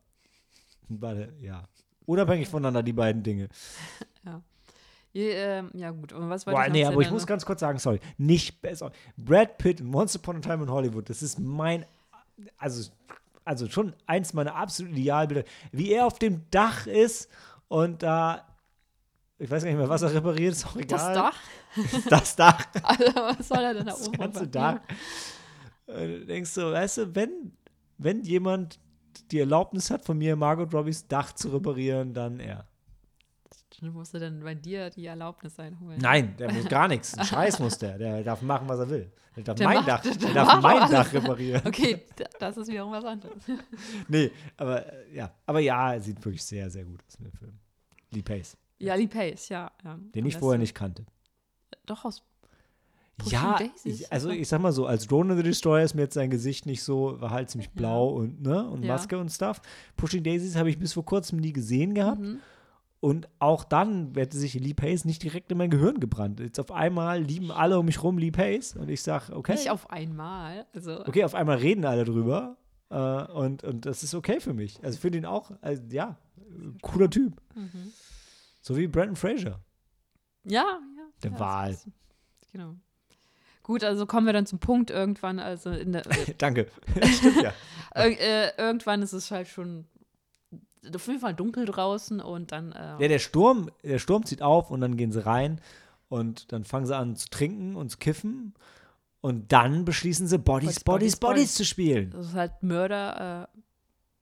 [0.88, 1.68] Beide, ja.
[2.06, 3.49] Unabhängig voneinander, die beiden Dinge.
[5.16, 7.62] Je, ähm, ja gut, und was wollte Boah, nee, noch aber ich muss ganz kurz
[7.62, 8.01] sagen, sorry.
[8.18, 8.91] Nicht besser.
[9.16, 11.86] Brad Pitt in Once Upon a Time in Hollywood, das ist mein,
[12.58, 12.91] also,
[13.45, 15.45] also schon eins meiner absoluten Idealbilder.
[15.72, 17.30] Wie er auf dem Dach ist
[17.70, 18.45] und da,
[19.39, 21.14] ich weiß gar nicht mehr, was er repariert, ist auch das egal.
[21.14, 21.38] Dach?
[22.10, 22.66] Das Dach.
[22.84, 24.82] Also, was soll er denn da das oben ganze reparieren?
[25.88, 25.95] Dach.
[25.95, 27.53] Äh, Du denkst so, weißt du, wenn,
[27.97, 28.80] wenn jemand
[29.32, 32.68] die Erlaubnis hat von mir, Margot Robbies Dach zu reparieren, dann er.
[33.82, 35.99] Dann musst du dann bei dir die Erlaubnis einholen.
[36.01, 37.18] Nein, der muss gar nichts.
[37.18, 37.97] Ein Scheiß muss der.
[37.97, 39.11] Der darf machen, was er will.
[39.36, 40.89] Der darf Der mein macht- Dach, der der darf mein.
[40.91, 41.61] Dach reparieren.
[41.66, 42.05] Okay,
[42.39, 43.43] das ist wiederum was anderes.
[44.07, 45.32] Nee, aber äh, ja.
[45.45, 47.59] Aber ja, er sieht wirklich sehr, sehr gut aus in dem Film.
[48.11, 49.70] Lee Pace, Ja, Lee Pace, ja.
[49.84, 49.99] ja.
[50.16, 51.05] den ich vorher nicht kannte.
[51.86, 52.24] Doch aus
[53.18, 56.01] Pushing ja, Daisies, ich, also ich sag mal so, als Ronan the Destroyer ist mir
[56.01, 57.74] jetzt sein Gesicht nicht so, war halt ziemlich Ja.
[57.76, 58.93] blau und, ne, und Ja.
[58.93, 59.61] Maske und Stuff.
[59.95, 62.20] Pushing Daisies habe ich bis vor kurzem nie gesehen gehabt.
[62.22, 62.39] Mhm.
[62.99, 66.39] Und auch dann hätte sich Lee Pace nicht direkt in mein Gehirn gebrannt.
[66.39, 69.53] Jetzt auf einmal lieben alle um mich rum Lee Pace und ich sag, okay.
[69.53, 70.66] Nicht auf einmal.
[70.74, 72.57] Also, Okay, auf einmal reden alle drüber.
[72.89, 72.97] Äh,
[73.32, 74.84] und, und das ist okay für mich.
[74.84, 76.18] Also finde ihn auch, also, ja,
[76.82, 77.41] cooler Typ.
[77.55, 77.91] Mhm.
[78.61, 79.61] So wie Brandon Fraser.
[80.43, 80.80] Ja, ja.
[81.24, 81.88] Der ja, ist-
[82.51, 82.76] Genau.
[83.66, 86.03] Gut, also kommen wir dann zum Punkt irgendwann, also in der,
[86.38, 86.68] Danke.
[87.18, 87.51] Stimmt ja.
[87.95, 89.88] Ir äh, irgendwann ist es halt schon
[90.93, 94.70] auf jeden Fall dunkel draußen und dann äh, Ja, der Sturm, der Sturm zieht auf
[94.70, 95.59] und dann gehen sie rein
[96.09, 98.53] und dann fangen sie an zu trinken und zu kiffen
[99.22, 101.53] und dann beschließen sie Bodies, Bodies, Bodies, Bodies, Bodies.
[101.55, 102.11] zu spielen.
[102.11, 103.59] das ist halt Mörder, äh,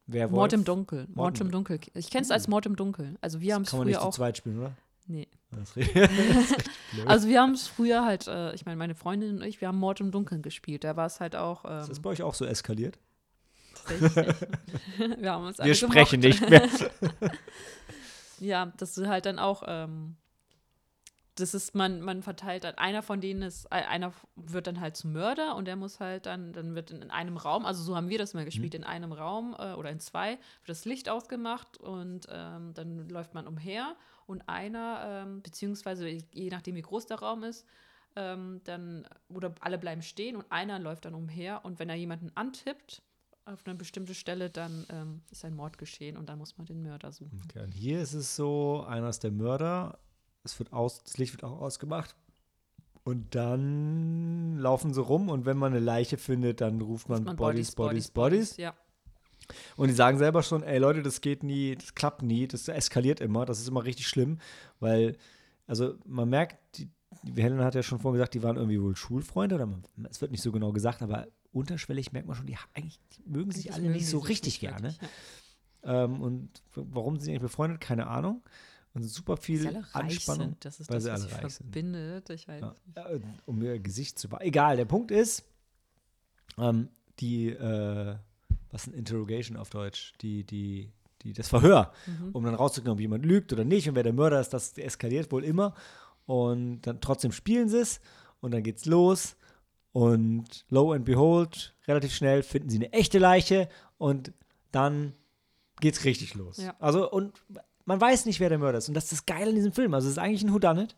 [0.06, 1.08] Wer Mord im Dunkeln.
[1.08, 1.82] Mord Mord im Dunkeln.
[1.96, 3.18] Ich kenne es als Mord im Dunkeln.
[3.20, 4.14] Also wir haben es Kann man nicht früher zu auch.
[4.14, 4.78] zweit spielen, oder?
[5.06, 5.28] Nee.
[7.06, 9.80] Also wir haben es früher halt, äh, ich meine, meine Freundin und ich, wir haben
[9.80, 10.84] Mord im Dunkeln gespielt.
[10.84, 11.66] Da war es halt auch.
[11.66, 13.00] Ähm, ist das bei euch auch so eskaliert?
[13.86, 14.36] tatsächlich-
[15.20, 16.42] wir haben uns Wir sprechen gemocht.
[16.42, 16.70] nicht mehr.
[18.40, 20.18] Ja, das ist halt dann auch, ähm,
[21.36, 24.98] das ist, man, man verteilt dann, einer von denen ist, äh, einer wird dann halt
[24.98, 27.96] zum Mörder und der muss halt dann, dann wird in, in einem Raum, also so
[27.96, 31.10] haben wir das mal gespielt, in einem Raum äh, oder in zwei, wird das Licht
[31.10, 33.96] ausgemacht und ähm, dann läuft man umher
[34.28, 37.66] und einer, ähm, beziehungsweise je nachdem wie groß der Raum ist,
[38.16, 42.32] ähm, dann, oder alle bleiben stehen und einer läuft dann umher und wenn er jemanden
[42.36, 43.02] antippt,
[43.46, 46.82] auf eine bestimmte Stelle, dann ähm, ist ein Mord geschehen und dann muss man den
[46.82, 47.42] Mörder suchen.
[47.44, 50.00] Okay, und hier ist es so, einer ist der Mörder,
[50.44, 52.16] es wird aus, das Licht wird auch ausgemacht.
[53.04, 57.36] Und dann laufen sie rum und wenn man eine Leiche findet, dann ruft man, man
[57.36, 58.56] Bodies, Bodies, Bodies.
[58.56, 58.74] Ja.
[59.76, 63.20] Und die sagen selber schon, ey Leute, das geht nie, das klappt nie, das eskaliert
[63.20, 64.40] immer, das ist immer richtig schlimm,
[64.80, 65.18] weil,
[65.68, 66.90] also man merkt, die,
[67.42, 70.32] Helen hat ja schon vorhin gesagt, die waren irgendwie wohl Schulfreunde, oder man, es wird
[70.32, 73.86] nicht so genau gesagt, aber unterschwellig merkt man schon, die, eigentlich die mögen sich Eigentlich
[73.86, 74.96] alle nicht so richtig gerne.
[75.84, 76.06] ja.
[76.06, 78.42] Ähm, und warum sind sie eigentlich befreundet, keine Ahnung.
[78.96, 80.50] Und super viel Anspannung.
[80.50, 80.66] sind.
[80.66, 81.66] Das ist weil das, sie was alle reich sind.
[81.66, 82.30] verbindet.
[82.30, 82.76] Ich weiß Ja,
[83.10, 83.24] nicht.
[83.24, 84.28] äh, um ihr Gesicht zu.
[84.40, 85.44] Egal, der Punkt ist,
[86.60, 86.90] ähm,
[87.20, 88.16] die, äh,
[88.74, 90.14] was ist ein Interrogation auf Deutsch?
[90.22, 92.30] Die, die, die, das Verhör, Mhm.
[92.34, 95.32] um dann rauszukriegen, ob jemand lügt oder nicht und wer der Mörder ist, das eskaliert
[95.32, 95.74] wohl immer.
[96.26, 98.02] Und dann trotzdem spielen sie es
[98.42, 99.36] und dann geht's los.
[99.92, 103.70] Und lo and behold, relativ schnell finden sie eine echte Leiche
[104.00, 104.34] und
[104.72, 105.14] dann
[105.82, 106.58] geht's richtig los.
[106.58, 106.76] Ja.
[106.80, 107.34] Also, und
[107.86, 108.88] man weiß nicht, wer der Mörder ist.
[108.88, 109.94] Und das ist das Geile in diesem Film.
[109.94, 110.96] Also, es ist eigentlich ein Whodunit,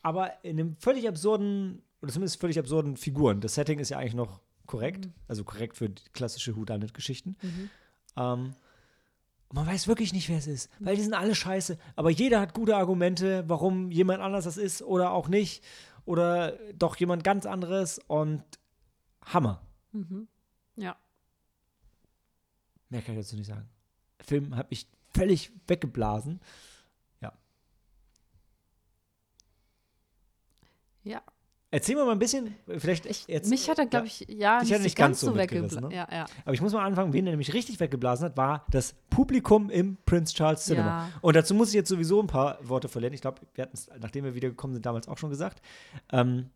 [0.00, 3.40] aber in einem völlig absurden, oder zumindest völlig absurden Figuren.
[3.42, 5.12] Das Setting ist ja eigentlich noch korrekt, Mhm.
[5.26, 7.36] also korrekt für klassische Whodunit-Geschichten.
[7.42, 7.70] Mhm.
[8.16, 8.54] Ähm,
[9.50, 11.76] man weiß wirklich nicht, wer es ist, weil die sind alle scheiße.
[11.96, 15.64] Aber jeder hat gute Argumente, warum jemand anders das ist oder auch nicht.
[16.04, 18.42] Oder doch jemand ganz anderes und
[19.22, 19.60] Hammer.
[19.92, 20.28] Mhm.
[20.76, 20.96] Ja.
[22.88, 23.68] Mehr kann ich dazu nicht sagen.
[24.18, 26.40] Der Film hat mich völlig weggeblasen.
[31.04, 31.22] Ja.
[31.70, 33.50] Erzähl mir mal ein bisschen, vielleicht Ich, jetzt.
[33.50, 35.94] mich hat er, glaube ich, ja, nicht, nicht ganz so mitgerissen, weggebla- ne?
[35.94, 36.26] Ja, ja.
[36.46, 39.98] Aber ich muss mal anfangen, wen er nämlich richtig weggeblasen hat, war das Publikum im
[40.06, 40.86] Prince Charles Cinema.
[40.86, 41.08] Ja.
[41.20, 43.12] Und dazu muss ich jetzt sowieso ein paar Worte verlieren.
[43.12, 45.60] Ich glaube, wir hatten es, nachdem wir wiedergekommen sind, damals auch schon gesagt.
[46.10, 46.48] Ähm,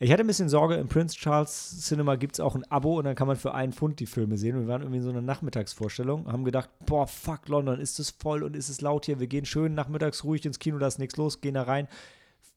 [0.00, 3.04] ich hatte ein bisschen Sorge, im Prince Charles Cinema gibt es auch ein Abo und
[3.04, 4.56] dann kann man für einen Pfund die Filme sehen.
[4.56, 8.10] Und wir waren irgendwie in so einer Nachmittagsvorstellung, haben gedacht, boah, fuck, London, ist es
[8.10, 9.20] voll und ist es laut hier.
[9.20, 11.86] Wir gehen schön nachmittags ruhig ins Kino, da ist nichts los, gehen da rein.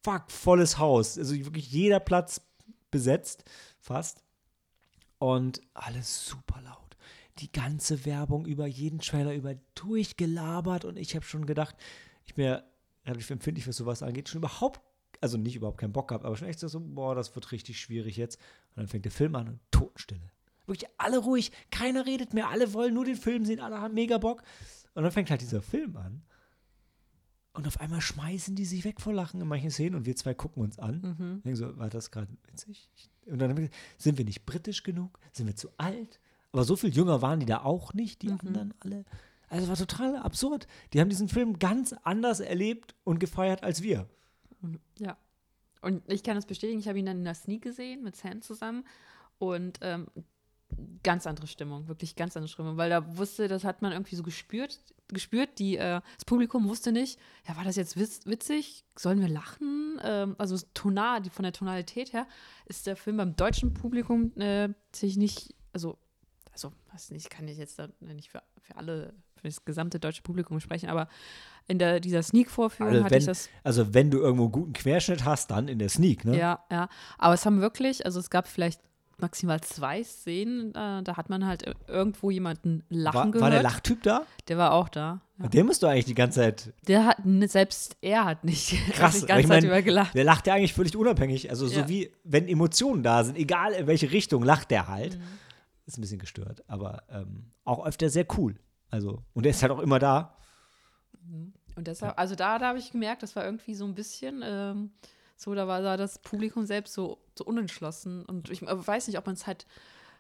[0.03, 1.17] Fuck, volles Haus.
[1.17, 2.41] Also wirklich jeder Platz
[2.91, 3.43] besetzt,
[3.79, 4.23] fast.
[5.19, 6.95] Und alles super laut.
[7.39, 11.75] Die ganze Werbung über jeden Trailer über durchgelabert und ich habe schon gedacht,
[12.25, 12.63] ich bin ja
[13.05, 14.81] relativ empfindlich, was sowas angeht, schon überhaupt,
[15.21, 18.17] also nicht überhaupt keinen Bock gehabt, aber schon echt so, boah, das wird richtig schwierig
[18.17, 18.39] jetzt.
[18.69, 20.31] Und dann fängt der Film an und Totenstille.
[20.65, 24.17] Wirklich alle ruhig, keiner redet mehr, alle wollen nur den Film sehen, alle haben mega
[24.17, 24.43] Bock.
[24.93, 26.23] Und dann fängt halt dieser Film an.
[27.58, 30.36] Und auf einmal schmeißen die sich weg vor Lachen in manchen Szenen und wir zwei
[30.36, 31.01] gucken uns an.
[31.01, 31.41] Mhm.
[31.43, 32.88] Denken so, war das gerade witzig?
[33.26, 35.20] Und dann haben wir gesagt, sind wir nicht britisch genug?
[35.32, 36.20] Sind wir zu alt?
[36.51, 38.39] Aber so viel jünger waren die da auch nicht, die Mhm.
[38.45, 39.05] anderen alle.
[39.49, 40.68] Also es war total absurd.
[40.93, 44.08] Die haben diesen Film ganz anders erlebt und gefeiert als wir.
[44.99, 45.18] Ja.
[45.82, 48.41] Und ich kann das bestätigen, ich habe ihn dann in der Sneak gesehen mit Sam
[48.41, 48.84] zusammen
[49.39, 50.08] und ähm,
[51.03, 54.24] ganz andere Stimmung, wirklich ganz andere Stimmung, weil da wusste, das hat man irgendwie so
[54.24, 59.22] gespürt, gespürt, die, äh, das Publikum wusste nicht, ja, war das jetzt witz, witzig, sollen
[59.22, 59.99] wir lachen?
[60.03, 62.28] Ähm, also tonal, die, von der Tonalität her
[62.65, 65.97] ist der Film beim deutschen Publikum äh, sich nicht, also,
[66.51, 70.24] also, weiß nicht, kann ich jetzt da nicht für, für alle, für das gesamte deutsche
[70.24, 71.07] Publikum sprechen, aber
[71.68, 74.74] in der, dieser Sneak-Vorführung Also hatte wenn, ich das also wenn du irgendwo einen guten
[74.74, 76.38] Querschnitt hast, dann in der Sneak, ne?
[76.38, 76.89] ja, ja.
[77.18, 78.82] Aber es haben wirklich, also es gab vielleicht
[79.20, 83.41] maximal zwei Szenen, äh, da hat man halt ir- irgendwo jemanden lachen War, gehört.
[83.41, 84.24] war der Lachtyp da?
[84.47, 85.22] Der war auch da.
[85.39, 85.47] Ja.
[85.49, 86.74] Der müsste eigentlich die ganze Zeit.
[86.88, 87.18] Der hat,
[87.49, 90.13] selbst er hat nicht Krass, die ganze ich Zeit mein, über gelacht.
[90.15, 91.49] Der lacht ja eigentlich völlig unabhängig.
[91.49, 91.88] Also so Ja.
[91.89, 95.18] wie, wenn Emotionen da sind, egal in welche Richtung, lacht der halt.
[95.18, 95.24] Mhm.
[95.86, 98.55] ist ein bisschen gestört, aber ähm, auch öfter sehr cool.
[98.91, 100.36] Also, und er ist halt auch immer da.
[101.76, 104.91] Und deshalb, also da, da habe ich gemerkt, das war irgendwie so ein bisschen ähm,
[105.38, 108.25] so, da war da das Publikum selbst so, so unentschlossen.
[108.25, 109.67] Und ich äh, weiß nicht, ob man es halt.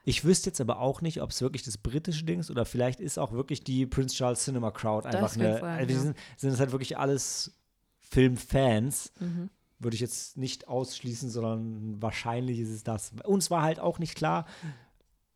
[0.05, 3.01] Ich wüsste jetzt aber auch nicht, ob es wirklich das britische Ding ist oder vielleicht
[3.01, 5.59] ist auch wirklich die Prince Charles Cinema Crowd einfach eine.
[5.59, 7.51] sein, also die sind, sind das halt wirklich alles
[7.99, 9.11] Filmfans.
[9.19, 9.49] Mhm.
[9.79, 13.11] Würde ich jetzt nicht ausschließen, sondern wahrscheinlich ist es das.
[13.25, 14.45] Uns war halt auch nicht klar,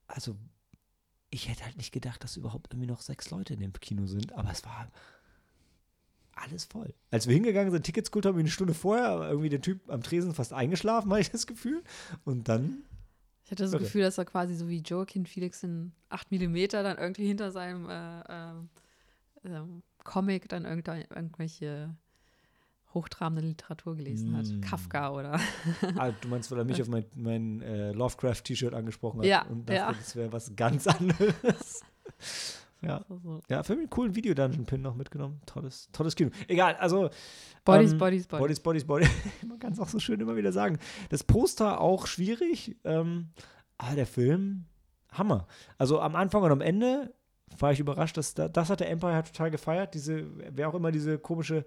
[0.07, 0.36] also
[1.32, 4.34] ich hätte halt nicht gedacht, dass überhaupt irgendwie noch sechs Leute in dem Kino sind,
[4.34, 4.91] aber es war
[6.36, 6.93] alles voll.
[7.11, 10.34] Als wir hingegangen sind, Tickets geholt haben, eine Stunde vorher, irgendwie der Typ am Tresen
[10.34, 11.84] fast eingeschlafen, hatte ich das Gefühl.
[12.23, 12.84] Und dann,
[13.43, 13.84] Ich hatte das Irre.
[13.84, 17.89] Gefühl, dass er quasi so wie Joaquin Phoenix in 8 mm dann irgendwie hinter seinem
[17.89, 18.69] äh, ähm,
[19.43, 21.95] ähm, Comic dann irgend- irgendwelche
[22.93, 24.36] hochtrabende Literatur gelesen Mm.
[24.36, 24.61] hat.
[24.61, 25.39] Kafka oder.
[25.95, 29.69] ah, du meinst, weil er mich auf mein, mein äh, Lovecraft-T-Shirt angesprochen hat Ja, und
[29.69, 29.93] dachte, ja.
[29.93, 31.82] das wäre was ganz anderes.
[32.82, 33.05] Ja.
[33.07, 33.39] so.
[33.49, 35.41] Ja, für mich einen coolen Video-Dungeon-Pin noch mitgenommen.
[35.45, 36.32] Tolles, tolles Kino.
[36.47, 37.09] Egal, also
[37.63, 38.27] Bodies, Ähm, Bodies, Bodies.
[38.27, 39.09] Bodies, Bodies, Bodies.
[39.47, 40.79] Man kann es auch so schön immer wieder sagen.
[41.09, 43.29] Das Poster auch schwierig, ähm,
[43.77, 44.65] aber der Film,
[45.11, 45.47] Hammer.
[45.77, 47.13] Also am Anfang und am Ende
[47.59, 49.93] war ich überrascht, dass da, das hat der Empire halt total gefeiert.
[49.93, 50.25] Diese,
[50.55, 51.65] wer auch immer diese komische,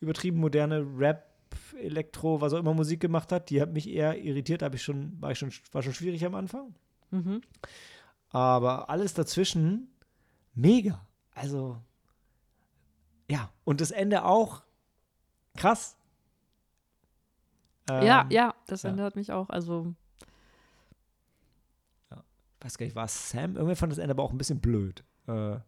[0.00, 1.32] übertrieben moderne Rap,
[1.78, 4.62] Elektro, was auch immer Musik gemacht hat, die hat mich eher irritiert.
[4.62, 6.74] Hab ich schon, war ich schon, war schon schwierig am Anfang.
[7.10, 7.42] Mhm.
[8.30, 9.88] Aber alles dazwischen,
[10.56, 11.06] mega.
[11.34, 11.80] Also,
[13.30, 13.50] ja.
[13.64, 14.62] Und das Ende auch
[15.56, 15.96] krass.
[17.88, 18.90] ja, Ähm, ja, das ja.
[18.90, 19.94] Ende hat mich auch, also
[22.66, 23.54] Weiß gar nicht, war es Sam?
[23.54, 25.04] Irgendwer fand das Ende aber auch ein bisschen blöd.
[25.28, 25.58] Äh,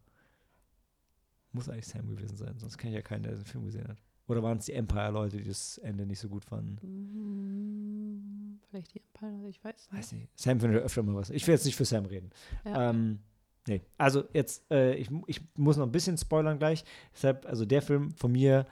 [1.52, 3.98] muss eigentlich Sam gewesen sein, sonst kenne ich ja keinen, der den Film gesehen hat.
[4.26, 6.76] Oder waren es die Empire-Leute, die das Ende nicht so gut fanden?
[6.82, 9.98] mm, vielleicht die Empire, ich weiß nicht.
[9.98, 10.28] Weiß nicht.
[10.38, 11.30] Sam findet ja öfter mal was.
[11.30, 12.30] Ich will jetzt nicht für Sam reden.
[12.64, 12.90] Ja.
[12.90, 13.20] Ähm,
[13.68, 16.84] nee, also jetzt, äh, ich, ich muss noch ein bisschen spoilern gleich.
[17.14, 18.66] Deshalb, also der Film von mir,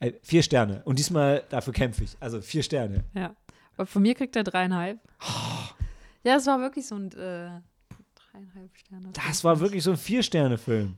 [0.00, 0.82] äh, vier Sterne.
[0.84, 2.16] Und diesmal dafür kämpfe ich.
[2.20, 3.04] Also vier Sterne.
[3.14, 3.34] Ja.
[3.76, 4.98] Aber von mir kriegt er dreieinhalb.
[6.22, 7.60] Ja, es war wirklich so ein äh,
[8.34, 9.10] dreieinhalb Sterne.
[9.12, 10.96] Das war wirklich so ein Vier-Sterne-Film.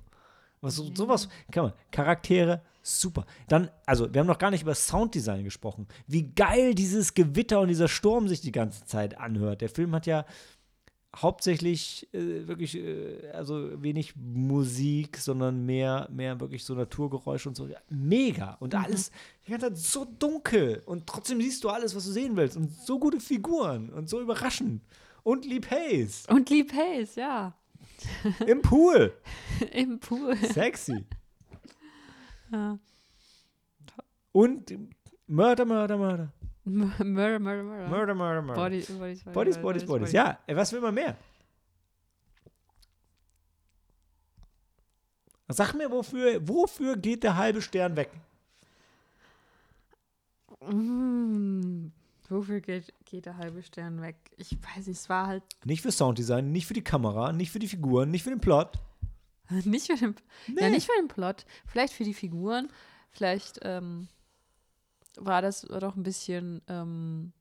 [0.60, 3.26] Was, so, sowas, kann man, Charaktere, super.
[3.48, 5.86] Dann, also, wir haben noch gar nicht über Sounddesign gesprochen.
[6.06, 9.60] Wie geil dieses Gewitter und dieser Sturm sich die ganze Zeit anhört.
[9.60, 10.24] Der Film hat ja
[11.16, 17.68] hauptsächlich äh, wirklich, äh, also wenig Musik, sondern mehr, mehr wirklich so Naturgeräusche und so.
[17.88, 18.56] Mega.
[18.60, 19.10] Und alles
[19.46, 20.82] die ganze Zeit so dunkel.
[20.86, 22.56] Und trotzdem siehst du alles, was du sehen willst.
[22.56, 24.82] Und so gute Figuren und so überraschend.
[25.22, 27.54] Und Lee Pace Und Lee Pace, ja.
[28.46, 29.12] im Pool.
[29.72, 30.36] Im Pool.
[30.36, 31.04] Sexy.
[32.52, 32.78] Ja.
[34.30, 34.72] Und
[35.26, 36.32] Mörder, Mörder, Mörder.
[36.66, 37.88] Murder, Murder, Murder.
[37.88, 38.60] Murder, Murder, Murder.
[38.60, 40.12] Body, Bodies, Bodies, Bodies, Bodies.
[40.12, 41.16] Ja, was will man mehr?
[45.48, 48.10] Sag mir, wofür, wofür geht der halbe Stern weg?
[50.60, 51.92] Mm,
[52.28, 54.16] wofür geht, geht der halbe Stern weg?
[54.36, 57.60] Ich weiß nicht, es war halt Nicht für Sounddesign, nicht für die Kamera, nicht für
[57.60, 58.72] die Figuren, nicht für den Plot.
[59.64, 60.16] nicht für den,
[60.48, 60.62] Nee.
[60.62, 62.68] ja, nicht für den Plot, vielleicht für die Figuren,
[63.12, 64.08] vielleicht ähm,
[65.16, 67.32] war das doch ein bisschen, ähm,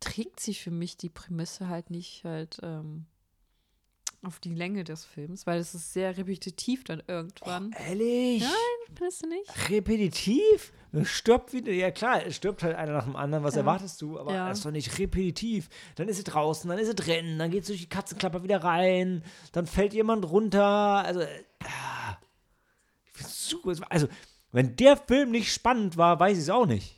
[0.00, 3.06] trägt sich für mich die Prämisse halt nicht halt ähm,
[4.22, 7.72] auf die Länge des Films, weil es ist sehr repetitiv dann irgendwann.
[7.88, 8.44] Ehrlich?
[8.94, 9.70] Findest du nicht?
[9.70, 10.72] Repetitiv?
[10.92, 11.72] Es Stirbt wieder.
[11.72, 13.42] Ja, klar, es stirbt halt einer nach dem anderen.
[13.42, 13.60] Was Ja.
[13.62, 14.18] erwartest du?
[14.18, 14.48] Aber Ja.
[14.48, 15.70] das ist doch nicht repetitiv.
[15.96, 18.62] Dann ist sie draußen, dann ist sie drin, dann geht sie durch die Katzenklapper wieder
[18.62, 20.64] rein, dann fällt jemand runter.
[21.04, 21.44] Also, äh.
[23.06, 23.72] Ich find's super.
[23.88, 24.08] Also,
[24.52, 26.94] wenn der Film nicht spannend war, weiß ich es auch nicht.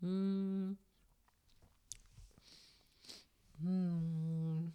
[0.00, 0.76] Hm.
[3.60, 4.72] Hm.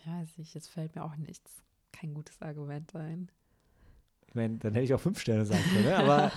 [0.00, 3.30] Ich weiß nicht, jetzt fällt mir auch nichts, kein gutes Argument ein.
[4.26, 5.84] Ich meine, dann hätte ich auch fünf Sterne sagen können.
[5.84, 5.96] Ne?
[5.96, 6.32] Aber,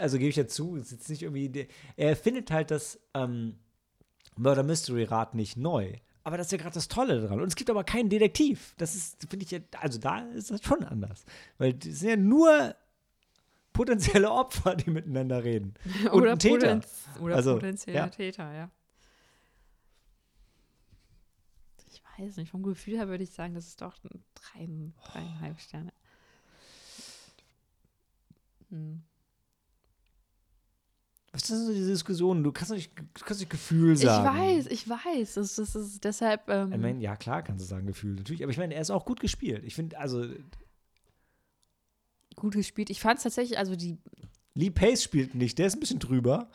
[0.00, 1.68] also gebe ich ja zu, es ist jetzt nicht irgendwie.
[1.96, 3.58] Er findet halt das ähm,
[4.36, 5.92] Murder Mystery Rad nicht neu.
[6.24, 7.40] Aber das ist ja gerade das Tolle daran.
[7.40, 8.74] Und es gibt aber keinen Detektiv.
[8.78, 11.24] Das ist, finde ich ja, also da ist das schon anders.
[11.58, 12.76] Weil das sind ja nur
[13.72, 15.74] potenzielle Opfer, die miteinander reden.
[16.12, 16.56] Und ein Täter.
[16.58, 18.08] Potenz- oder Also, potenzielle ja.
[18.08, 18.70] Täter, ja.
[21.92, 23.96] Ich weiß nicht, vom Gefühl her würde ich sagen, das ist doch
[24.34, 24.68] drei,
[25.06, 25.92] dreieinhalb Sterne.
[28.70, 29.02] Hm.
[31.32, 32.44] Was ist denn so diese Diskussion?
[32.44, 34.38] Du kannst nicht, du kannst nicht Gefühl Ich sagen.
[34.38, 35.34] weiß, ich weiß.
[35.34, 36.46] Das, das ist deshalb.
[36.50, 38.42] Ähm, Ich meine, ja, klar kannst du sagen Gefühl, natürlich.
[38.42, 39.64] Aber ich meine, er ist auch gut gespielt.
[39.64, 40.26] Ich finde, also,
[42.42, 42.90] gut gespielt.
[42.90, 43.96] Ich fand es tatsächlich, also die
[44.54, 46.50] Lee Pace spielt nicht, der ist ein bisschen drüber.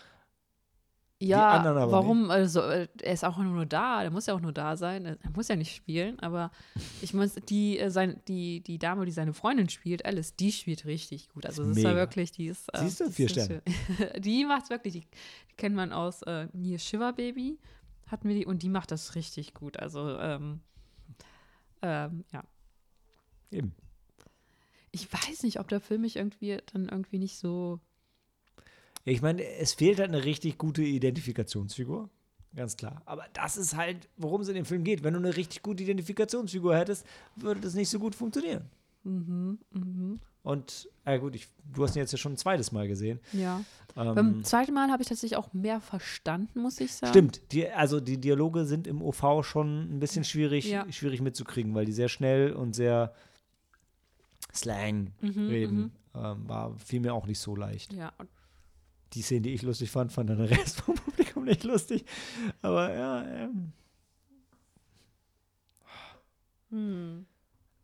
[1.19, 2.29] Ja, warum?
[2.29, 5.03] Also, äh, er ist auch nur da, der muss ja auch nur da sein.
[5.05, 6.51] Er muss ja nicht spielen, aber
[7.01, 10.85] ich muss, die, äh, sein, die, die Dame, die seine Freundin spielt, Alice, die spielt
[10.85, 11.47] richtig gut.
[11.47, 12.69] Also, das ist ja wirklich, die ist.
[12.71, 13.09] äh, Siehst du?
[13.09, 13.63] Vier Sterne.
[14.19, 17.57] die macht wirklich, die, die kennt man aus äh, Near Shiver Baby,
[18.05, 19.79] hatten wir die, und die macht das richtig gut.
[19.79, 20.59] Also, ähm,
[21.81, 22.43] ähm, ja.
[23.49, 23.73] Eben.
[24.91, 27.79] Ich weiß nicht, ob der Film mich irgendwie dann irgendwie nicht so.
[29.03, 32.09] Ich meine, es fehlt halt eine richtig gute Identifikationsfigur.
[32.55, 33.01] Ganz klar.
[33.05, 35.03] Aber das ist halt, worum es in dem Film geht.
[35.03, 38.65] Wenn du eine richtig gute Identifikationsfigur hättest, würde das nicht so gut funktionieren.
[39.03, 40.19] Mhm, mhm.
[40.43, 43.19] Und, ja gut, ich, du hast ihn jetzt ja schon ein zweites Mal gesehen.
[43.33, 43.61] Ja.
[43.97, 47.11] Ähm, Beim zweiten Mal habe ich tatsächlich auch mehr verstanden, muss ich sagen.
[47.11, 50.89] Stimmt, die, also die Dialoge sind im OV schon ein bisschen schwierig, Ja.
[50.91, 53.13] schwierig mitzukriegen, weil die sehr schnell und sehr
[54.53, 55.91] Slang Mhm, reden.
[56.15, 57.93] Ähm, war fiel mir auch nicht so leicht.
[57.93, 58.11] Ja,
[59.13, 62.05] Die Szene, die ich lustig fand, fand dann der Rest vom Publikum nicht lustig.
[62.61, 63.71] Aber ja, ähm,
[66.69, 67.25] hm.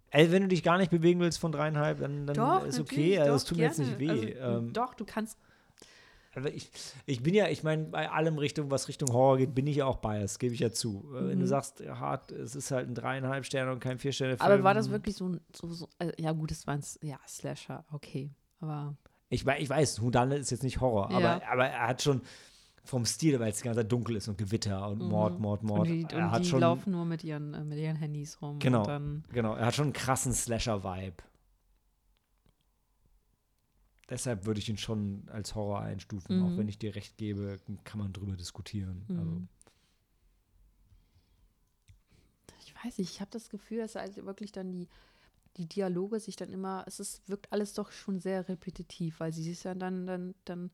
[0.10, 3.20] ey, wenn du dich gar nicht bewegen willst von dreieinhalb, dann, dann Doch, ist okay.
[3.20, 4.10] Also es tut mir jetzt nicht weh.
[4.10, 5.38] Also, ähm, doch, du kannst.
[6.36, 6.72] Aber ich,
[7.06, 9.86] ich bin ja, ich meine, bei allem Richtung, was Richtung Horror geht, bin ich ja
[9.86, 11.06] auch biased, gebe ich ja zu.
[11.16, 11.48] Äh, Wenn du Mhm.
[11.48, 14.52] sagst, hart, es ist halt ein dreieinhalb Sterne und kein vier Sterne Film.
[14.52, 17.86] Aber war das wirklich so, ein- so, so äh, ja gut, es waren ja Slasher,
[17.92, 18.96] okay, aber
[19.30, 21.42] Ich, ich weiß, Houdanet ist jetzt nicht Horror, aber, Ja.
[21.52, 22.22] aber er hat schon
[22.86, 25.88] vom Stil, weil es die ganze Zeit dunkel ist und Gewitter und Mord, Mord, Mord.
[25.88, 26.02] Mhm.
[26.02, 28.42] und die, er und hat die schon, laufen nur mit ihren, äh, mit ihren Handys
[28.42, 28.60] rum.
[28.60, 28.84] Genau.
[29.32, 31.16] Genau, er hat schon einen krassen Slasher-Vibe.
[34.10, 36.42] Deshalb würde ich ihn schon als Horror einstufen, Mhm.
[36.42, 39.10] auch wenn ich dir recht gebe, kann man drüber diskutieren.
[39.16, 39.48] Also, Mhm.
[42.60, 44.88] ich weiß nicht, ich habe das Gefühl, dass halt wirklich dann die,
[45.58, 49.44] die Dialoge sich dann immer, es ist, wirkt alles doch schon sehr repetitiv, weil sie
[49.44, 50.72] sich ja dann, dann, dann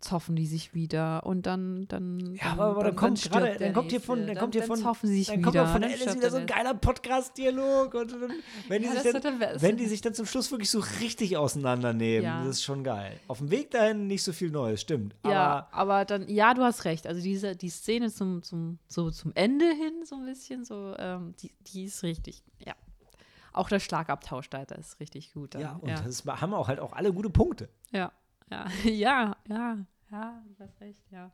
[0.00, 2.36] zoffen die sich wieder und dann, dann.
[2.36, 4.54] Ja, aber, aber dann, kommt stirbt gerade, der dann kommt hier von, Nächste, dann kommt
[4.54, 5.44] hier dann von, zoffen sie sich dann wieder.
[5.52, 8.32] kommt von dann Alice wieder der so ein geiler Podcast-Dialog und dann,
[8.68, 11.36] wenn, die Ja, sich dann, dann- wenn die sich dann zum Schluss wirklich so richtig
[11.36, 12.40] auseinandernehmen, Ja.
[12.44, 13.18] das ist schon geil.
[13.28, 15.16] Auf dem Weg dahin nicht so viel Neues, stimmt.
[15.24, 17.06] Ja, Aber aber dann, ja, du hast recht.
[17.06, 21.34] Also diese, die Szene zum, zum, so zum Ende hin, so ein bisschen, so, ähm,
[21.42, 22.74] die, die ist richtig, ja.
[23.52, 25.54] Auch der Schlagabtausch da, der ist richtig gut.
[25.54, 25.62] Dann.
[25.62, 26.00] ja, und ja.
[26.00, 27.68] das haben auch halt auch alle gute Punkte.
[27.90, 28.12] ja,
[28.50, 29.78] ja, ja, ja,
[30.10, 31.30] ja, du hast recht, ja.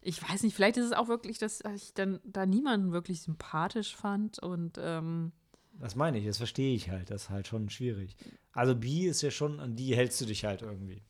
[0.00, 3.94] Ich weiß nicht, vielleicht ist es auch wirklich, dass ich dann da niemanden wirklich sympathisch
[3.96, 5.32] fand und ähm,
[5.74, 7.10] Das meine ich, das verstehe ich halt.
[7.10, 8.16] Das ist halt schon schwierig.
[8.52, 11.02] Also B ist ja schon, an die hältst du dich halt irgendwie.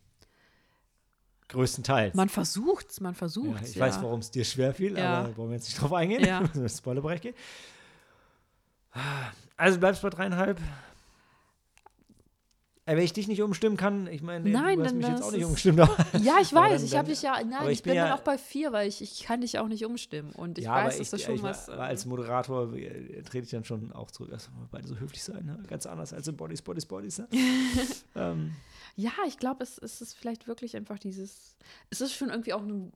[1.48, 2.14] Größtenteils.
[2.14, 3.70] man versucht's, man ja, versucht's.
[3.70, 3.86] ich ja.
[3.86, 5.20] weiß, warum es dir schwer fiel, Ja.
[5.20, 6.42] aber wollen wir jetzt nicht drauf eingehen, Ja.
[6.54, 7.36] wenn es Spoilerbereich geht.
[9.56, 10.60] Also du bleibst bei dreieinhalb.
[12.88, 15.22] Ey, wenn ich dich nicht umstimmen kann, ich meine, Nein, du hast dann mich jetzt
[15.22, 15.78] auch nicht umgestimmt.
[15.80, 17.98] Aber Ja, ich Aber weiß, dann- ich habe dich ja, nein, aber ich, bin bin
[17.98, 20.32] dann ja- auch bei vier, weil ich, ich kann dich auch nicht umstimmen.
[20.32, 21.68] Und ich ja, weiß, aber dass das schon ich was.
[21.68, 24.32] war, ähm, als Moderator äh, trete ich dann schon auch zurück.
[24.32, 25.62] Also beide so höflich sein, ne?
[25.68, 27.18] ganz anders als in Bodies, Bodies, Bodies.
[27.18, 27.28] Ne?
[28.16, 28.54] ähm,
[28.96, 31.56] ja, ich glaube, es, es ist vielleicht wirklich einfach dieses.
[31.90, 32.90] Es ist schon irgendwie auch ein.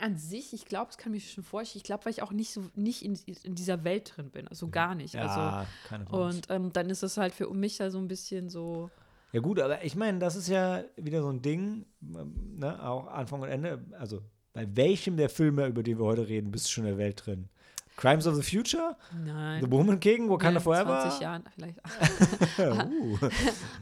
[0.00, 1.78] An sich, ich glaube, es kann mich schon vorstellen.
[1.78, 4.48] Ich glaube, weil ich auch nicht so nicht in, in dieser Welt drin bin.
[4.48, 5.14] Also gar nicht.
[5.14, 6.36] ja, Also, keine Chance.
[6.38, 8.90] und ähm, dann ist es halt für mich ja so ein bisschen so.
[9.32, 13.06] Ja gut, aber ich meine, das ist ja wieder so ein Ding, ähm, ne, auch
[13.06, 13.84] Anfang und Ende.
[13.98, 14.22] Also
[14.52, 17.24] bei welchem der Filme, über die wir heute reden, bist du schon in der Welt
[17.24, 17.48] drin?
[17.96, 18.96] Crimes of the Future?
[19.24, 19.60] Nein.
[19.62, 20.28] The Woman King?
[20.30, 21.00] Wakanda in Forever?
[21.02, 21.78] 20 Jahren vielleicht.
[22.58, 23.28] uh,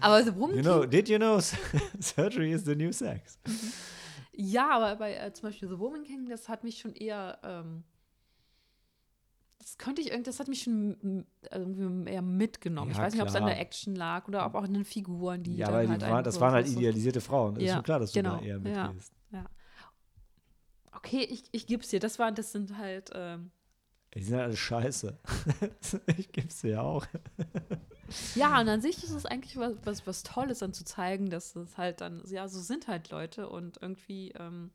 [0.00, 1.38] Aber The Woman you know, did you know
[2.00, 3.38] surgery is the new sex?
[4.36, 7.84] Ja, aber bei äh, zum Beispiel The Woman King, das hat mich schon eher, ähm,
[9.58, 12.90] das könnte ich irgendwie, das hat mich schon irgendwie eher mitgenommen.
[12.90, 14.84] ich Ja, weiß nicht, ob es an der Action lag oder ob auch an den
[14.84, 17.54] Figuren, die ja, dann weil halt die waren, das waren halt idealisierte Frauen.
[17.54, 18.88] Das ist Ja, schon klar, dass du genau, da eher ja.
[18.88, 19.12] mitgehst.
[20.92, 22.00] Okay, ich, ich gib's dir.
[22.00, 23.50] Das war, das sind halt, ähm,
[24.14, 25.18] Die sind halt alle scheiße.
[26.16, 27.06] ich geb's dir ja auch.
[28.34, 31.56] Ja, und an sich ist es eigentlich was, was, was Tolles dann zu zeigen, dass
[31.56, 34.70] es halt dann, ja, so sind halt Leute und irgendwie, ähm,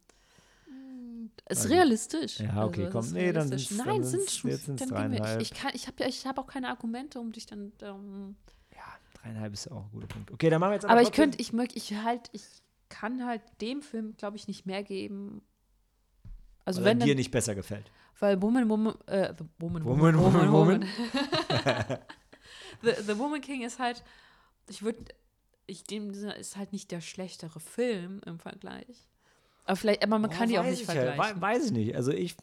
[1.46, 2.40] es ist Also- realistisch.
[2.40, 3.12] Ja, okay, es komm.
[3.12, 4.50] Nee, dann sind's- Nein, dann sind schon.
[4.52, 7.32] jetzt sind's dann mir, ich, ich, kann, ich habe ich habe auch keine Argumente, um
[7.32, 8.36] dich dann, ähm,
[8.74, 8.84] Ja,
[9.22, 10.32] dreieinhalb ist auch ein guter Punkt.
[10.32, 12.44] Okay, dann machen wir jetzt Aber ich könnte, ich möchte, ich halt, ich
[12.90, 15.42] kann halt dem Film, glaube ich, nicht mehr geben.
[16.66, 17.92] Also weil wenn dir nicht besser gefällt.
[18.20, 20.86] weil Woman, Woman, äh, the Woman, Woman, Woman, Woman.
[22.82, 24.04] the, the Woman King ist halt,
[24.70, 25.00] ich würde,
[25.68, 29.08] ich dem ist halt nicht der schlechtere Film im Vergleich.
[29.66, 31.00] Aber vielleicht, aber man kann Oh, die auch nicht ich halt.
[31.00, 31.42] vergleichen.
[31.42, 31.96] Wei- Weiß ich nicht.
[31.96, 32.36] Also ich,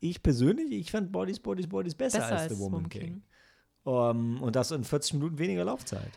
[0.00, 3.22] ich persönlich, ich fand Bodies, Bodies, Bodies besser, Besser als The Woman King.
[3.82, 6.12] Um, und das in 40 Minuten weniger Laufzeit.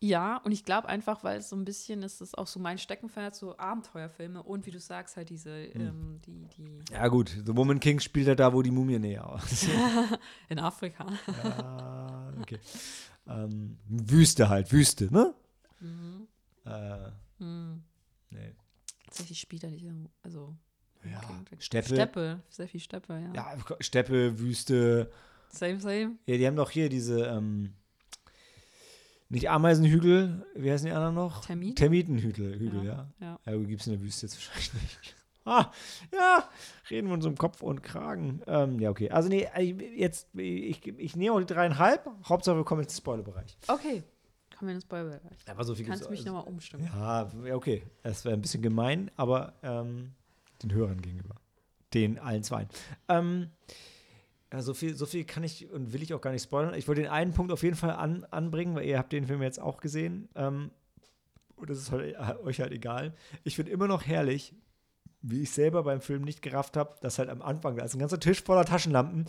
[0.00, 2.76] Ja, und ich glaube einfach, weil es so ein bisschen ist, ist auch so mein
[2.76, 7.56] Steckenpferd, so Abenteuerfilme und wie du sagst, halt diese, ähm, die, die Ja, gut, The
[7.56, 9.66] Woman King spielt ja da, wo die Mumie näher aus.
[10.50, 11.06] in Afrika.
[11.42, 12.58] ja, okay.
[13.28, 15.34] Ähm, Wüste halt, Wüste, ne?
[15.80, 16.26] Mhm.
[16.64, 17.82] Äh, Mhm.
[18.30, 18.54] nee.
[19.06, 20.54] Tatsächlich spielt er nicht, irgendwo- also
[21.04, 21.88] Ja, King- Steppe.
[21.94, 23.32] Steppe, sehr viel Steppe, ja.
[23.34, 25.10] Ja, Steppe, Wüste.
[25.50, 26.16] Same, same.
[26.26, 27.72] Ja, die haben doch hier diese, ähm,
[29.28, 31.44] nicht Ameisenhügel, wie heißen die anderen noch?
[31.44, 31.76] Termit?
[31.76, 33.12] Termitenhügel, Hügel, ja.
[33.20, 33.40] Ja.
[33.44, 35.15] Ja, gibt es in der Wüste jetzt wahrscheinlich nicht.
[35.46, 35.70] Ah,
[36.12, 36.48] ja,
[36.90, 38.42] reden wir uns um Kopf und Kragen.
[38.48, 39.10] Ähm, ja, okay.
[39.10, 42.04] Also, nee, ich- jetzt, ich, ich nehme auch die dreieinhalb.
[42.28, 43.56] Hauptsache, wir kommen jetzt in den Spoilerbereich.
[43.68, 44.02] Okay,
[44.58, 45.38] kommen wir ins Spoilerbereich.
[45.48, 46.84] Aber so viel Kannst du mich nochmal umstimmen?
[46.92, 47.84] Ja, ja, okay.
[48.02, 50.12] Das wäre ein bisschen gemein, aber ähm,
[50.62, 51.36] den Hörern gegenüber.
[51.94, 52.66] Den allen zwei.
[53.08, 53.50] Ähm,
[54.52, 56.74] ja, so viel, so viel kann ich und will ich auch gar nicht spoilern.
[56.74, 59.42] Ich wollte den einen Punkt auf jeden Fall an, anbringen, weil ihr habt den Film
[59.42, 60.28] jetzt auch gesehen.
[60.34, 60.70] Ähm,
[61.56, 63.14] und das ist halt, äh, euch halt egal.
[63.44, 64.54] Ich finde immer noch herrlich,
[65.28, 67.98] wie ich selber beim Film nicht gerafft habe, dass halt am Anfang, da ist ein
[67.98, 69.26] ganzer Tisch voller Taschenlampen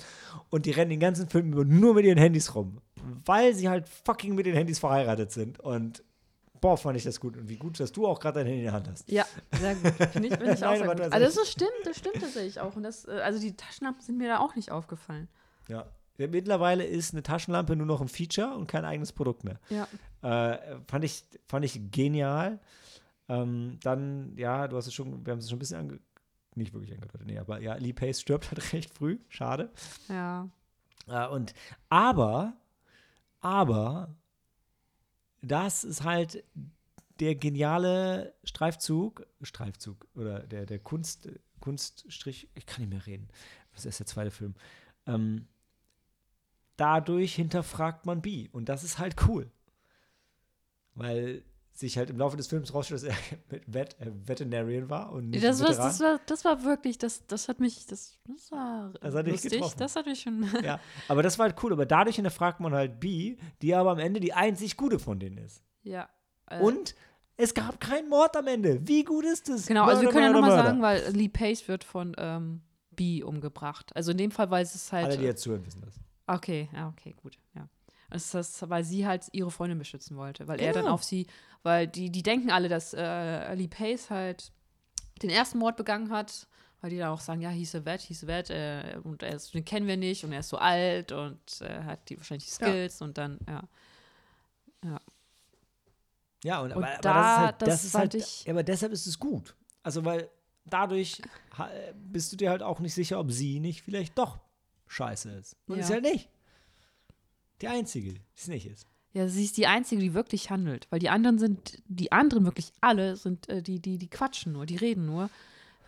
[0.50, 2.82] und die rennen den ganzen Film über nur mit ihren Handys rum.
[3.26, 5.60] Weil sie halt fucking mit den Handys verheiratet sind.
[5.60, 6.04] Und
[6.62, 7.38] boah, fand ich das gut.
[7.38, 9.10] Und wie gut, dass du auch gerade dein Handy in der Hand hast.
[9.10, 9.26] Ja,
[9.60, 9.94] sehr gut.
[10.12, 11.00] Finde ich, find ich auch Nein, sehr gut.
[11.00, 12.76] das Also das stimmt, das stimmt tatsächlich auch.
[12.76, 15.28] Und das, äh, also die Taschenlampen sind mir da auch nicht aufgefallen.
[15.68, 15.86] Ja.
[16.18, 19.60] Ja, Mittlerweile ist eine Taschenlampe nur noch ein Feature und kein eigenes Produkt mehr.
[19.70, 19.88] Ja.
[20.54, 22.60] Äh, fand, ich, fand ich genial.
[23.30, 26.00] Ähm, dann, ja, du hast es schon, wir haben es schon ein bisschen ange
[26.56, 29.72] nicht wirklich angedeutet, nee, aber ja, Lee Pace stirbt halt recht früh, schade.
[30.10, 30.50] Ja.
[31.08, 31.54] Äh, und
[31.90, 32.54] aber,
[33.40, 34.16] aber,
[35.42, 36.44] das ist halt
[37.20, 43.28] der geniale Streifzug, Streifzug oder der, der Kunst, Kunststrich, ich kann nicht mehr reden,
[43.74, 44.56] das ist der zweite Film.
[45.06, 45.48] Ähm,
[46.76, 49.52] dadurch hinterfragt man B und das ist halt cool.
[50.96, 51.44] Weil
[51.80, 53.16] sich halt im Laufe des Films rausstellt, dass er
[53.52, 57.26] mit Vet, äh, Veterinarian war und nicht Das, war, das, war, das war wirklich, das,
[57.28, 59.52] das hat mich, das, das war Das hat lustig.
[59.52, 59.76] getroffen.
[59.78, 60.44] Das hat mich schon.
[60.64, 61.74] Ja, aber das war halt cool.
[61.74, 65.38] Aber dadurch hinterfragt man halt B, die aber am Ende die einzig gute von denen
[65.38, 65.64] ist.
[65.84, 66.10] ja.
[66.50, 66.96] Äh, Und
[67.36, 68.80] es gab keinen Mord am Ende.
[68.88, 69.68] Wie gut ist das?
[69.68, 70.92] Genau, also wir Mörder, können ja Mörder, nochmal Mörder.
[70.94, 72.62] sagen, weil Lee Pace wird von ähm,
[72.96, 73.96] B umgebracht.
[73.96, 75.06] Also in dem Fall, weil es halt.
[75.06, 75.94] Alle, die jetzt zuhören, wissen das.
[76.26, 77.68] Okay, ja, okay, gut, ja.
[78.12, 80.94] Ist das, weil sie halt ihre Freundin beschützen wollte, weil er dann Genau.
[80.94, 81.28] auf sie,
[81.64, 84.52] weil die, die denken alle, dass äh, Lee Pace halt
[85.22, 86.48] den ersten Mord begangen hat,
[86.80, 89.36] weil die dann auch sagen, ja, he's a vet, he's a vet, äh, und er
[89.36, 92.46] ist, den kennen wir nicht und er ist so alt und äh, hat die wahrscheinlich
[92.46, 92.70] die Ja.
[92.70, 93.64] Skills und dann, ja.
[96.44, 98.54] Ja, und, Und aber, aber da- das ist halt, das das ist halt ich- ja,
[98.54, 99.56] aber deshalb ist es gut.
[99.84, 100.30] Also, weil
[100.66, 101.22] dadurch
[101.58, 104.38] ha- bist du dir halt auch nicht sicher, ob sie nicht vielleicht doch
[104.88, 105.56] scheiße ist.
[105.68, 105.84] Und Ja.
[105.84, 106.30] ist ja nicht.
[107.62, 108.88] Die einzige, die es nicht ist.
[109.14, 112.72] Ja, sie ist die Einzige, die wirklich handelt, weil die anderen sind, die anderen wirklich
[112.82, 115.30] alle sind, äh, die, die, die quatschen nur, die reden nur.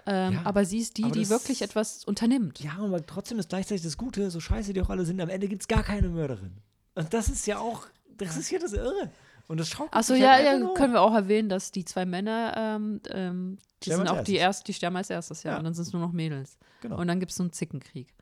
[0.08, 2.60] Ähm, Ja, aber sie ist die, die wirklich etwas unternimmt.
[2.62, 5.48] Ja, aber trotzdem ist gleichzeitig das Gute, so scheiße die auch alle sind, am Ende
[5.48, 6.54] gibt es gar keine Mörderin.
[6.96, 7.86] Und das ist ja auch,
[8.18, 9.12] das ist ja das Irre.
[9.48, 13.02] Und das schaut Achso, ja, ja, können wir auch erwähnen, dass die zwei Männer, ähm,
[13.10, 14.48] ähm, die Sterben sind als auch die erstes.
[14.48, 15.52] ersten, die sterben als erstes, ja.
[15.52, 15.58] Ja.
[15.58, 16.58] Und dann sind es nur noch Mädels.
[16.82, 16.98] Genau.
[17.00, 18.14] Und dann gibt es so einen Zickenkrieg.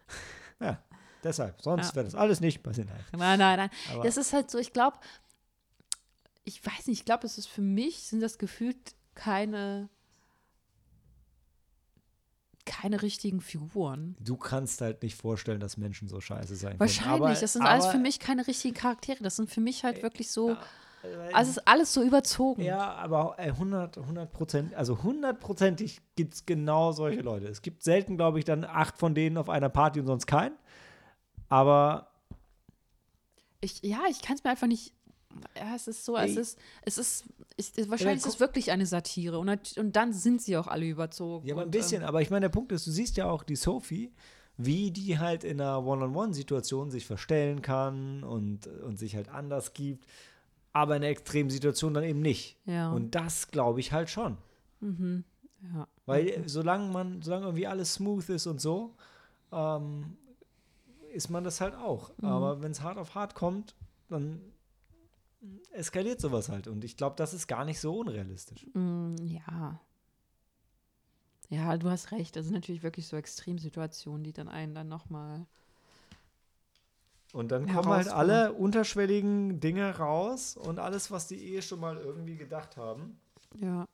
[0.59, 0.81] Ja,
[1.27, 1.61] deshalb.
[1.61, 1.95] Sonst Ja.
[1.95, 2.87] wäre das alles nicht passiert.
[3.17, 3.69] Nein, nein, nein.
[3.93, 4.97] Aber- Das ist halt so, ich glaube,
[6.43, 8.77] ich weiß nicht, ich glaube, es ist für mich, sind das gefühlt
[9.15, 9.89] keine,
[12.65, 14.15] keine richtigen Figuren.
[14.19, 16.79] Du kannst halt nicht vorstellen, dass Menschen so scheiße sein können.
[16.81, 17.39] Wahrscheinlich.
[17.39, 19.23] Das sind alles aber- für mich keine richtigen Charaktere.
[19.23, 20.55] Das sind für mich halt wirklich so, äh,
[21.33, 22.61] also es ist alles so überzogen.
[22.61, 27.47] Ja, aber äh, 100, 100 Prozent, also hundertprozentig gibt es genau solche Leute.
[27.47, 30.55] Es gibt selten, glaube ich, dann acht von denen auf einer Party und sonst keinen.
[31.49, 32.07] Aber
[33.61, 34.93] Ich, ja, ich kann es mir einfach nicht.
[35.55, 36.41] Ja, es ist so, es Ey.
[36.41, 37.25] ist, es ist,
[37.57, 41.47] ist wahrscheinlich ist es wirklich eine Satire und, und dann sind sie auch alle überzogen.
[41.47, 42.01] ja, aber ein bisschen.
[42.01, 44.11] Ähm, aber ich meine, der Punkt ist, du siehst ja auch die Sophie,
[44.57, 50.07] wie die halt in einer One-on-One-Situation sich verstellen kann und, und sich halt anders gibt,
[50.73, 52.57] aber in einer extremen Situation dann eben nicht.
[52.65, 52.91] Ja.
[52.91, 54.37] Und das glaube ich halt schon.
[54.81, 55.87] ja.
[56.07, 58.95] Weil äh, solange man, solange irgendwie alles smooth ist und so,
[59.51, 60.17] ähm,
[61.17, 62.11] ist man das halt auch.
[62.17, 62.29] Mhm.
[62.29, 63.75] Aber wenn es hart auf hart kommt,
[64.07, 64.39] dann
[65.71, 66.67] eskaliert sowas halt.
[66.67, 68.65] Und ich glaube, das ist gar nicht so unrealistisch.
[68.73, 69.79] Mm, ja.
[71.49, 72.35] Ja, du hast recht.
[72.35, 75.45] Das sind natürlich wirklich so Extremsituationen, die dann einen dann nochmal.
[77.33, 81.97] Und dann kommen halt alle unterschwelligen Dinge raus und alles, was die eh schon mal
[81.97, 83.19] irgendwie gedacht haben.
[83.59, 83.87] Ja.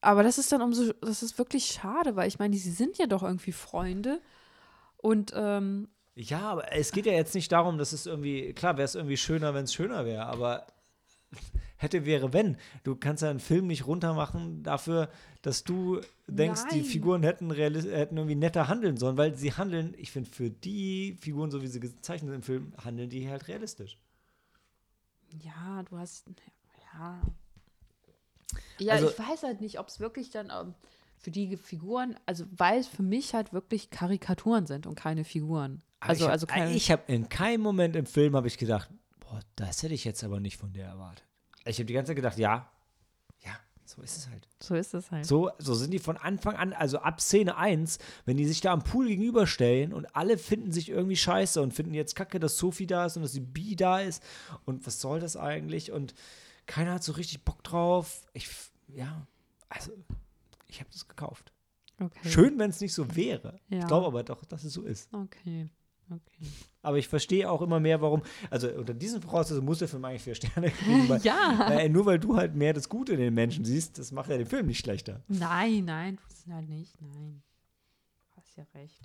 [0.00, 3.06] Aber das ist dann umso, das ist wirklich schade, weil ich meine, sie sind ja
[3.06, 4.20] doch irgendwie Freunde.
[4.96, 8.84] Und ähm, Ja, aber es geht ja jetzt nicht darum, dass es irgendwie, klar wäre
[8.84, 10.66] es irgendwie schöner, wenn es schöner wäre, aber
[11.76, 12.56] hätte, wäre, wenn.
[12.82, 15.08] Du kannst ja einen Film nicht runtermachen dafür,
[15.42, 16.84] dass du denkst, die Nein.
[16.84, 21.50] Figuren hätten, hätten irgendwie netter handeln sollen, weil sie handeln, ich finde, für die Figuren,
[21.50, 23.96] so wie sie gezeichnet sind im Film, handeln die halt realistisch.
[25.42, 26.26] Ja, du hast.
[26.92, 27.20] Ja.
[28.78, 30.74] Ja, Also- ich weiß halt nicht, ob es wirklich dann ähm,
[31.18, 35.82] für die Figuren, also weil es für mich halt wirklich Karikaturen sind und keine Figuren.
[36.00, 36.72] Also, ich hab, also keine.
[36.72, 38.90] ich habe in keinem Moment im Film habe ich gedacht,
[39.20, 41.24] boah, das hätte ich jetzt aber nicht von der erwartet.
[41.66, 42.70] Ich habe die ganze Zeit gedacht, ja,
[43.44, 43.52] ja,
[43.84, 44.48] so ist es halt.
[44.62, 45.26] so ist es halt.
[45.26, 48.72] So, so sind die von Anfang an, also ab Szene 1, wenn die sich da
[48.72, 52.86] am Pool gegenüberstellen und alle finden sich irgendwie scheiße und finden jetzt kacke, dass Sophie
[52.86, 54.22] da ist und dass die Bi da ist
[54.64, 56.14] und was soll das eigentlich und
[56.66, 58.22] keiner hat so richtig Bock drauf.
[58.32, 58.48] Ich,
[58.88, 59.26] ja,
[59.68, 59.92] also,
[60.66, 61.52] ich habe das gekauft.
[62.00, 62.28] Okay.
[62.28, 63.60] Schön, wenn es nicht so wäre.
[63.68, 63.80] Ja.
[63.80, 65.12] Ich glaube aber doch, dass es so ist.
[65.12, 65.68] Okay.
[66.10, 66.46] Okay.
[66.82, 70.22] Aber ich verstehe auch immer mehr, warum, also unter diesen Voraussetzungen muss der Film eigentlich
[70.22, 71.66] vier Sterne kriegen, weil, Ja.
[71.68, 74.36] weil, nur weil du halt mehr das Gute in den Menschen siehst, das macht ja
[74.36, 75.20] den Film nicht schlechter.
[75.28, 76.18] Nein, nein,
[76.50, 77.00] halt nicht.
[77.00, 77.42] Nein.
[78.34, 79.00] Du hast ja recht.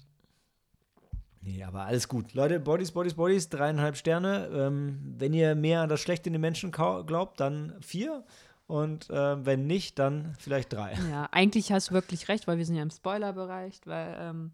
[1.41, 2.34] Nee, aber alles gut.
[2.34, 4.47] Leute, Bodies, Bodies, Bodies, dreieinhalb Sterne.
[4.51, 8.24] Ähm, wenn ihr mehr an das Schlechte in den Menschen glaubt, dann vier.
[8.66, 10.97] Und äh, wenn nicht, dann vielleicht drei.
[11.12, 14.51] Ja, eigentlich hast du wirklich recht, weil wir sind ja im Spoilerbereich, weil ähm,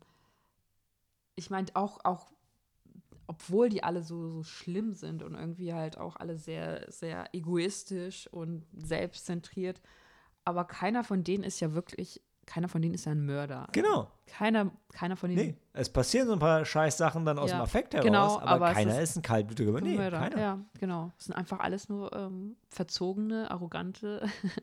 [1.35, 2.25] ich meine auch, auch,
[3.31, 8.27] obwohl die alle so, so schlimm sind und irgendwie halt auch alle sehr, sehr egoistisch
[8.27, 9.81] und selbstzentriert,
[10.43, 13.69] aber keiner von denen ist ja wirklich, keiner von denen ist ja ein Mörder.
[13.71, 14.11] Genau.
[14.27, 17.61] Keiner, keiner von denen Nee, es passieren so ein paar Scheiß-Sachen dann aus Ja, dem
[17.61, 20.19] Affekt heraus, genau, aber, aber keiner ist ist, ein kaltblütiger Nee, Mörder.
[20.19, 20.37] keiner.
[20.37, 21.13] Ja, genau.
[21.17, 24.27] Es sind einfach alles nur ähm, verzogene, arrogante.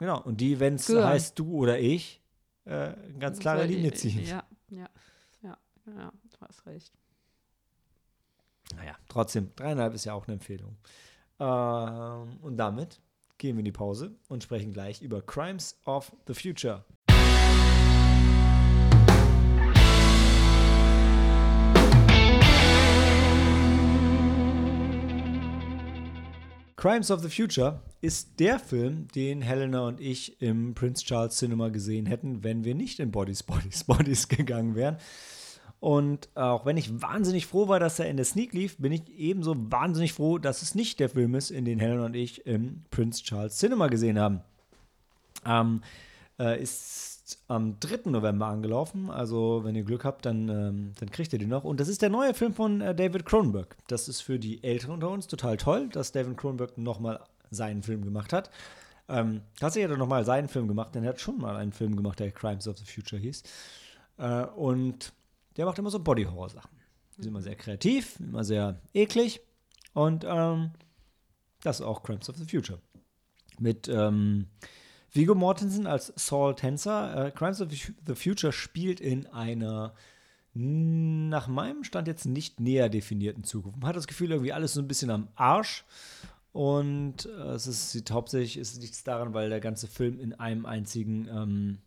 [0.00, 0.22] Genau.
[0.22, 2.22] Und die, wenn es heißt du oder ich,
[2.66, 4.24] äh, eine ganz klare Linie ziehen.
[4.24, 4.88] Ja, ja,
[5.42, 6.92] ja, ja, du hast recht.
[8.76, 10.76] Naja, trotzdem, dreieinhalb ist ja auch eine Empfehlung.
[11.40, 13.00] Ähm, und damit
[13.38, 16.84] gehen wir in die Pause und sprechen gleich über Crimes of the Future.
[26.78, 31.70] Crimes of the Future ist der Film, den Helena und ich im Prince Charles Cinema
[31.70, 34.96] gesehen hätten, wenn wir nicht in Bodies, Bodies, Bodies gegangen wären.
[35.80, 39.08] Und auch wenn ich wahnsinnig froh war, dass er in der Sneak lief, bin ich
[39.16, 42.82] ebenso wahnsinnig froh, dass es nicht der Film ist, in den Helen und ich im
[42.90, 44.40] Prince Charles Cinema gesehen haben.
[45.46, 45.82] Ähm,
[46.38, 48.10] äh, ist am 3.
[48.10, 49.10] November angelaufen.
[49.10, 51.64] Also, wenn ihr Glück habt, dann, ähm, dann kriegt ihr den noch.
[51.64, 53.76] Und das ist der neue Film von äh, David Cronenberg.
[53.86, 57.20] Das ist für die Älteren unter uns total toll, dass David Cronenberg nochmal
[57.50, 58.50] seinen Film gemacht hat.
[59.08, 61.96] Ähm, tatsächlich hat er nochmal seinen Film gemacht, denn er hat schon mal einen Film
[61.96, 63.42] gemacht, der Crimes of the Future hieß.
[64.18, 65.12] Äh, und
[65.58, 66.70] der macht immer so Body-Horror-Sachen.
[67.10, 69.40] Die sind immer sehr kreativ, immer sehr eklig.
[69.92, 70.70] Und ähm,
[71.62, 72.80] das ist auch Crimes of the Future.
[73.58, 74.46] Mit ähm,
[75.12, 77.26] Viggo Mortensen als Saul Tenser.
[77.26, 79.94] Äh, Crimes of the Future spielt in einer
[80.54, 83.78] nach meinem Stand jetzt nicht näher definierten Zukunft.
[83.78, 85.84] Man hat das Gefühl, irgendwie alles so ein bisschen am Arsch.
[86.52, 91.28] Und äh, es ist, hauptsächlich ist nichts daran, weil der ganze Film in einem einzigen
[91.28, 91.78] ähm,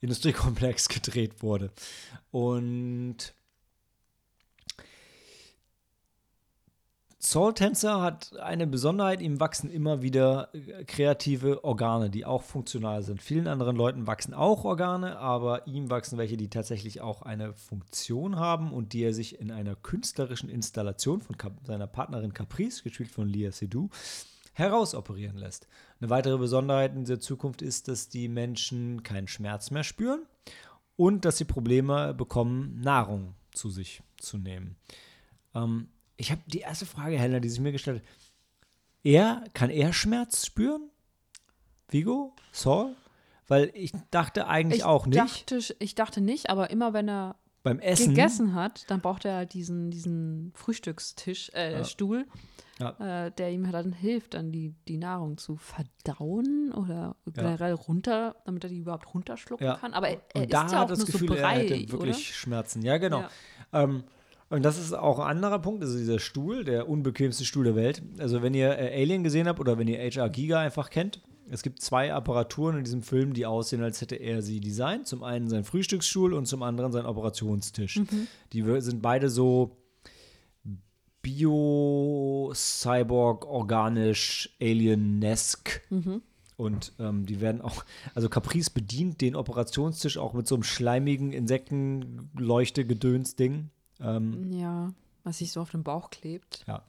[0.00, 1.70] Industriekomplex gedreht wurde.
[2.30, 3.34] Und
[7.20, 13.02] Soul Tensor hat eine Besonderheit, ihm wachsen immer wieder äh, kreative Organe, die auch funktional
[13.02, 13.20] sind.
[13.20, 18.36] Vielen anderen Leuten wachsen auch Organe, aber ihm wachsen welche, die tatsächlich auch eine Funktion
[18.36, 23.28] haben und die er sich in einer künstlerischen Installation von seiner Partnerin Caprice, gespielt von
[23.28, 23.90] Lia Seydoux,
[24.58, 25.68] herausoperieren lässt.
[26.00, 30.26] Eine weitere Besonderheit in dieser Zukunft ist, dass die Menschen keinen Schmerz mehr spüren
[30.96, 34.76] und dass sie Probleme bekommen, Nahrung zu sich zu nehmen.
[35.54, 38.08] Ähm, ich habe die erste Frage, Helena, die sich mir gestellt hat.
[39.04, 40.90] Er, kann er Schmerz spüren?
[41.88, 42.34] Vigo?
[42.50, 42.96] Saul?
[43.46, 45.18] Weil ich dachte eigentlich Ich auch nicht.
[45.18, 47.36] Dachte, ich dachte nicht, aber immer wenn er
[47.68, 48.08] beim Essen.
[48.14, 51.84] gegessen hat, dann braucht er halt diesen, diesen Frühstückstisch, äh, Ja.
[51.84, 52.26] Stuhl,
[52.78, 53.26] Ja.
[53.26, 58.64] äh, der ihm dann hilft, dann die, die Nahrung zu verdauen oder generell runter, damit
[58.64, 59.76] er die überhaupt runterschlucken Ja.
[59.76, 59.94] kann.
[59.94, 61.92] Aber er, er Und da ist ja hat auch das Gefühl, so er Brei, hätte
[61.92, 62.14] wirklich oder?
[62.14, 62.82] Schmerzen.
[62.82, 63.20] Ja, genau.
[63.20, 63.30] Ja.
[63.84, 64.04] Ähm,
[64.50, 68.02] und das ist auch ein anderer Punkt, also dieser Stuhl, der unbequemste Stuhl der Welt.
[68.18, 71.20] Also wenn ihr äh, Alien gesehen habt oder wenn ihr HR Giga einfach kennt,
[71.50, 75.06] es gibt zwei Apparaturen in diesem Film, die aussehen, als hätte er sie designt.
[75.06, 78.00] Zum einen sein Frühstücksstuhl und zum anderen sein Operationstisch.
[78.52, 79.76] Die wir- sind beide so
[81.22, 85.80] bio, cyborg, organisch, alien-esque.
[86.56, 87.84] Und ähm, die werden auch,
[88.14, 93.70] also Caprice bedient den Operationstisch auch mit so einem schleimigen Insektenleuchte-Gedöns-Ding.
[94.00, 94.92] Ähm, Ja,
[95.28, 96.64] Was sich so auf den Bauch klebt.
[96.66, 96.82] Ja.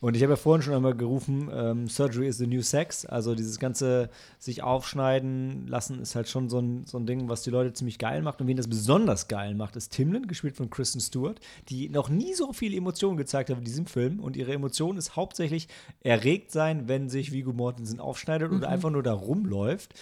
[0.00, 3.04] Und ich habe ja vorhin schon einmal gerufen, ähm, Surgery is the new sex.
[3.04, 7.42] Also dieses ganze sich aufschneiden lassen ist halt schon so ein, so ein Ding, was
[7.42, 8.40] die Leute ziemlich geil macht.
[8.40, 11.38] Und wen das besonders geil macht, ist Timlin, gespielt von Kristen Stewart,
[11.68, 14.20] die noch nie so viele Emotionen gezeigt hat in diesem Film.
[14.20, 15.68] Und ihre Emotion ist hauptsächlich
[16.00, 18.56] erregt sein, wenn sich Viggo Mortensen aufschneidet Mhm.
[18.56, 19.94] oder einfach nur da rumläuft.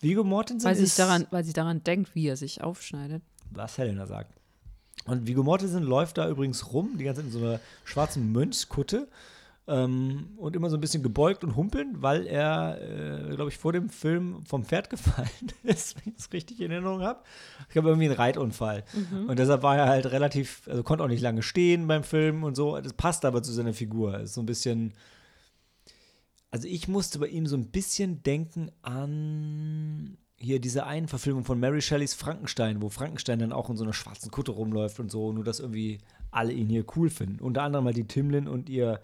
[0.00, 3.22] Viggo Mortensen Weil ist daran, weil sie daran denkt, wie er sich aufschneidet.
[3.50, 4.34] was Helena sagt.
[5.06, 9.08] Und Viggo Mortensen läuft da übrigens rum, die ganze Zeit in so einer schwarzen Mönchskutte
[9.68, 13.72] ähm, und immer so ein bisschen gebeugt und humpeln, weil er, äh, glaube ich, vor
[13.72, 15.28] dem Film vom Pferd gefallen
[15.62, 17.22] ist, wenn ich das richtig in Erinnerung habe.
[17.68, 18.84] Ich glaube, irgendwie einen Reitunfall.
[19.26, 22.56] Und deshalb war er halt relativ, also konnte auch nicht lange stehen beim Film und
[22.56, 22.80] so.
[22.80, 24.20] Das passt aber zu seiner Figur.
[24.20, 24.94] Ist so ein bisschen.
[26.50, 31.58] Also ich musste bei ihm so ein bisschen denken an hier diese einen Verfilmung von
[31.60, 35.32] Mary Shelleys Frankenstein, wo Frankenstein dann auch in so einer schwarzen Kutte rumläuft und so,
[35.32, 35.98] nur dass irgendwie
[36.30, 37.40] alle ihn hier cool finden.
[37.40, 39.00] Unter anderem mal die Timlin und ihr,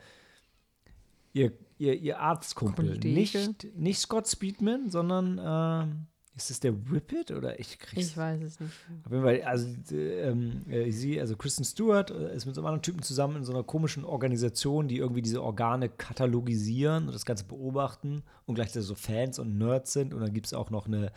[1.32, 2.99] ihr, ihr, ihr Arztkumpel.
[2.99, 6.07] Nicht, nicht Scott Speedman, sondern ähm,
[6.39, 8.72] ist es der Whippet oder ich krieg's Ich weiß es nicht.
[9.05, 12.61] auf jeden Fall, also äh, ähm, äh, sie, also Kristen Stewart äh, ist mit so
[12.61, 17.12] einem anderen Typen zusammen in so einer komischen Organisation, die irgendwie diese Organe katalogisieren und
[17.12, 20.14] das Ganze beobachten und gleichzeitig so Fans und Nerds sind.
[20.14, 21.12] Und dann gibt es auch noch eine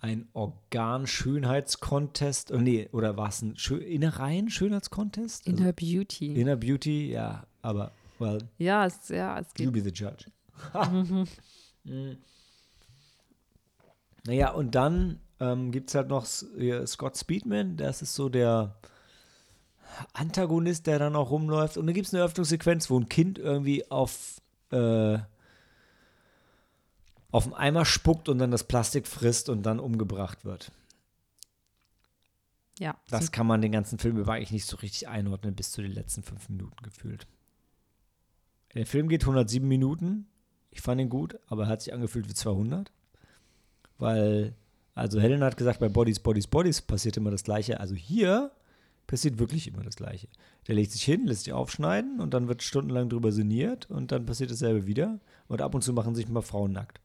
[0.00, 2.52] ein Organ-Schönheitskontest.
[2.52, 5.48] Oh, nee, oder war es ein Schö Innereien-Schönheitskontest?
[5.48, 6.40] Also Inner Beauty.
[6.40, 7.90] Inner Beauty, ja, aber,
[8.20, 9.82] well, ja, es, ja, es You geht.
[9.84, 10.26] be the judge.
[11.84, 12.16] Mhm.
[14.28, 18.76] Naja, und dann ähm, gibt es halt noch Scott Speedman, das ist so der
[20.12, 21.78] Antagonist, der dann auch rumläuft.
[21.78, 25.16] Und dann gibt es eine Eröffnungssequenz, wo ein Kind irgendwie auf, äh,
[27.30, 30.72] auf den Eimer spuckt und dann das Plastik frisst und dann umgebracht wird.
[32.78, 35.80] Ja, Das kann man den ganzen Film über eigentlich nicht so richtig einordnen, bis zu
[35.80, 37.26] den letzten fünf Minuten gefühlt.
[38.74, 40.26] Der Film geht 107 Minuten.
[40.70, 42.92] Ich fand ihn gut, aber er hat sich angefühlt wie 200.
[43.98, 44.54] Weil,
[44.94, 47.80] also Helen hat gesagt, bei Bodies, Bodies, Bodies passiert immer das Gleiche.
[47.80, 48.52] Also hier
[49.06, 50.28] passiert wirklich immer das Gleiche.
[50.66, 54.26] Der legt sich hin, lässt sich aufschneiden und dann wird stundenlang drüber sinniert und dann
[54.26, 55.18] passiert dasselbe wieder.
[55.48, 57.00] Und ab und zu machen sich mal Frauen nackt.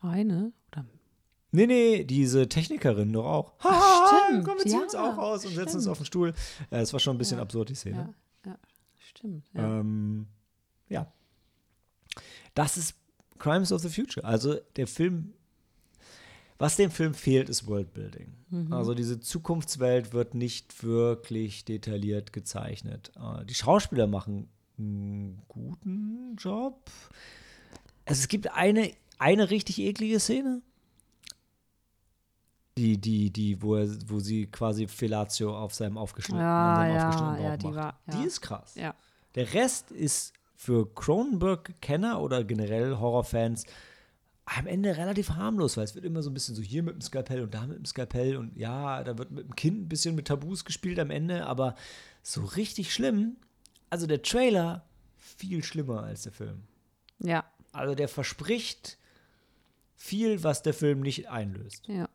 [0.00, 0.84] eine oder
[1.50, 3.52] Nee, nee, diese Technikerin doch auch.
[3.64, 6.34] Haha, stimmt, komm, wir ziehen uns ja, auch aus und setzen uns auf den Stuhl.
[6.70, 8.14] Äh, Es war schon ein bisschen Ja, absurd, die Szene.
[8.44, 8.58] Ja, ja,
[8.98, 9.46] stimmt.
[9.54, 9.80] Ja.
[9.80, 10.26] Ähm,
[10.90, 11.10] ja.
[12.54, 12.94] Das ist
[13.38, 14.24] Crimes of the Future.
[14.26, 15.32] Also der Film,
[16.58, 18.32] was dem Film fehlt, ist Worldbuilding.
[18.50, 18.72] Mhm.
[18.72, 23.12] Also diese Zukunftswelt wird nicht wirklich detailliert gezeichnet.
[23.16, 26.90] Äh, die Schauspieler machen einen guten Job.
[28.06, 30.62] Also es gibt eine, eine richtig eklige Szene.
[32.76, 37.42] Die, die, die, wo, er, wo sie quasi Fellatio auf seinem aufgeschnittenen, Ja, ja, aufgeschnittenen
[37.42, 37.76] ja, Bauch die macht.
[37.76, 38.20] war- ja.
[38.20, 38.74] Die ist krass.
[38.76, 38.94] ja.
[39.34, 43.64] Der Rest ist für Cronenberg-Kenner oder generell Horrorfans
[44.44, 47.00] am Ende relativ harmlos, weil es wird immer so ein bisschen so hier mit dem
[47.00, 50.16] Skalpell und da mit dem Skalpell und ja, da wird mit dem Kind ein bisschen
[50.16, 51.76] mit Tabus gespielt am Ende, aber
[52.24, 53.36] so richtig schlimm.
[53.88, 54.84] Also der Trailer
[55.16, 56.62] viel schlimmer als der Film.
[57.20, 58.98] Ja, Also der verspricht
[59.94, 61.86] viel, was der Film nicht einlöst.
[61.86, 62.08] ja.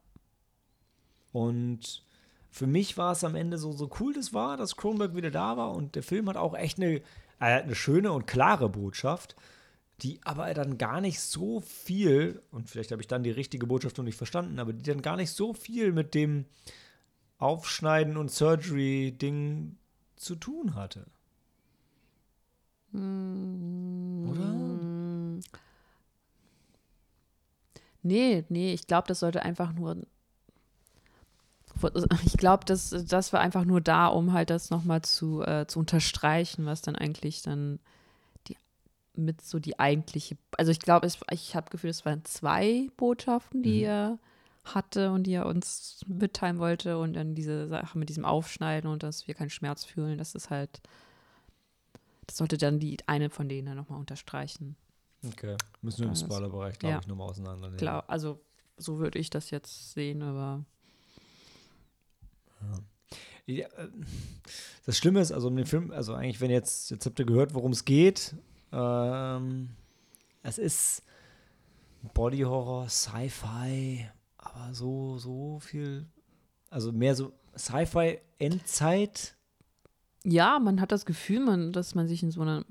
[1.31, 2.03] Und
[2.51, 5.55] für mich war es am Ende so, so cool das war, dass Cronenberg wieder da
[5.57, 7.01] war und der Film hat auch echt eine,
[7.39, 9.35] er hat eine schöne und klare Botschaft,
[10.01, 13.97] die aber dann gar nicht so viel, und vielleicht habe ich dann die richtige Botschaft
[13.97, 16.45] noch nicht verstanden, aber die dann gar nicht so viel mit dem
[17.37, 19.77] Aufschneiden und Surgery-Ding
[20.15, 21.05] zu tun hatte.
[22.93, 24.53] Oder?
[28.01, 29.97] Nee, nee, ich glaube, das sollte einfach nur.
[32.25, 35.79] Ich glaube, das, das war einfach nur da, um halt das nochmal zu, äh, zu
[35.79, 37.79] unterstreichen, was dann eigentlich dann
[38.47, 38.57] die
[39.15, 40.37] mit so die eigentliche.
[40.57, 43.85] Also ich glaube, es- ich habe Gefühl, es waren zwei Botschaften, die Mhm.
[43.85, 44.19] er
[44.65, 49.03] hatte und die er uns mitteilen wollte und dann diese Sache mit diesem Aufschneiden und
[49.03, 50.81] dass wir keinen Schmerz fühlen, das ist halt.
[52.27, 54.77] Das sollte dann die eine von denen dann nochmal unterstreichen.
[55.25, 55.57] Okay.
[55.81, 56.99] Müssen wir im Spoilerbereich, glaube ja.
[57.01, 57.77] ich, nochmal auseinandernehmen.
[57.77, 58.39] Klar, also
[58.77, 60.63] so würde ich das jetzt sehen, aber
[63.45, 63.89] Ja, äh,
[64.85, 67.53] das Schlimme ist, also um den Film, also eigentlich, wenn jetzt, jetzt habt ihr gehört,
[67.53, 68.35] worum es geht.
[68.71, 69.69] Ähm,
[70.43, 71.03] es ist
[72.13, 76.05] Body Horror, Sci-Fi, aber so, so viel,
[76.69, 79.35] also mehr so Sci-Fi, Endzeit.
[80.23, 82.65] ja, man hat das Gefühl, man, dass man sich in so einer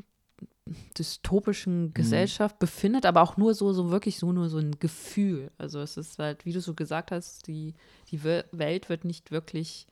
[0.96, 5.50] dystopischen Gesellschaft befindet, aber auch nur so, so wirklich so nur so ein Gefühl.
[5.58, 7.74] Also es ist halt, wie du so gesagt hast, die,
[8.10, 9.86] die We- Welt wird nicht wirklich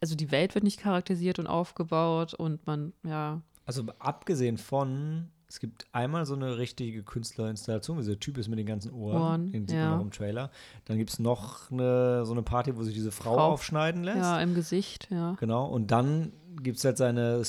[0.00, 3.42] also die Welt wird nicht charakterisiert und aufgebaut und man, ja.
[3.64, 8.58] Also abgesehen von, es gibt einmal so eine richtige Künstlerinstallation, wie dieser Typ ist mit
[8.58, 9.90] den ganzen Ohren, Ohren, den sieht ja.
[9.90, 10.50] man auch im Trailer.
[10.86, 13.52] Dann gibt es noch eine, so eine Party, wo sich diese Frau, Frau.
[13.52, 14.18] aufschneiden lässt.
[14.18, 15.36] Ja, im Gesicht, ja.
[15.38, 15.66] Genau.
[15.66, 16.32] Und dann
[16.62, 17.44] gibt es halt seine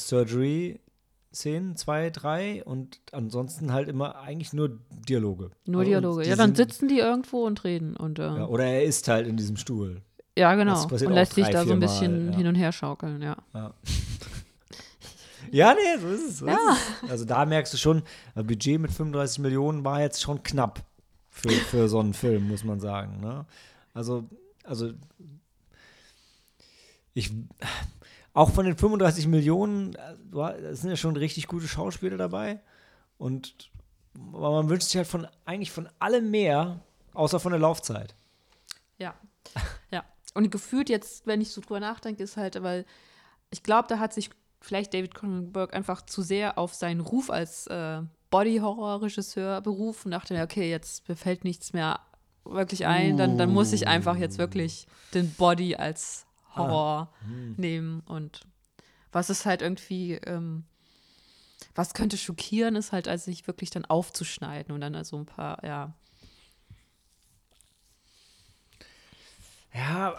[1.31, 5.51] Surgery-Szenen, zwei, drei und ansonsten halt immer eigentlich nur Dialoge.
[5.65, 6.27] Nur Also, Dialoge.
[6.27, 7.95] Ja, dann sitzen die irgendwo und reden.
[7.95, 10.01] Und, äh, Ja, ja, oder er ist halt in diesem Stuhl.
[10.55, 10.73] genau.
[10.73, 12.37] das passiert Und lässt sich da so ein bisschen ja.
[12.37, 13.37] hin und her schaukeln, ja.
[13.53, 13.73] Ja.
[15.51, 16.37] ja, nee, so ist es.
[16.39, 16.55] So ist
[17.03, 17.09] es.
[17.09, 18.03] Also da merkst du schon,
[18.35, 20.83] ein Budget mit 35 Millionen war jetzt schon knapp
[21.29, 23.19] für, für so einen Film, muss man sagen.
[23.19, 23.45] Ne?
[23.93, 24.25] Also,
[24.63, 24.91] also
[27.13, 27.31] ich
[28.37, 32.59] auch von den 35 Millionen, äh, da sind ja schon richtig gute Schauspieler dabei.
[33.17, 33.71] Und
[34.13, 36.79] man wünscht sich halt von eigentlich von allem mehr,
[37.15, 38.13] außer von der Laufzeit.
[38.99, 39.15] Ja.
[39.91, 40.03] Ja.
[40.35, 42.85] Und gefühlt jetzt, wenn ich so drüber nachdenke, ist halt, weil
[43.49, 44.29] ich glaube, da hat sich
[44.61, 50.11] vielleicht David Cronenberg einfach zu sehr auf seinen Ruf als äh, Body-Horror-Regisseur berufen.
[50.11, 52.01] Dachte mir, okay, jetzt mir fällt nichts mehr
[52.45, 54.85] wirklich ein, dann, dann muss ich einfach jetzt wirklich
[55.15, 57.13] den Body als Horror
[57.57, 58.01] nehmen.
[58.01, 58.41] Und
[59.11, 60.63] was ist halt irgendwie, ähm,
[61.75, 65.63] was könnte schockieren, ist halt, als sich wirklich dann aufzuschneiden und dann also ein paar,
[65.63, 65.93] ja.
[69.73, 70.15] Ja,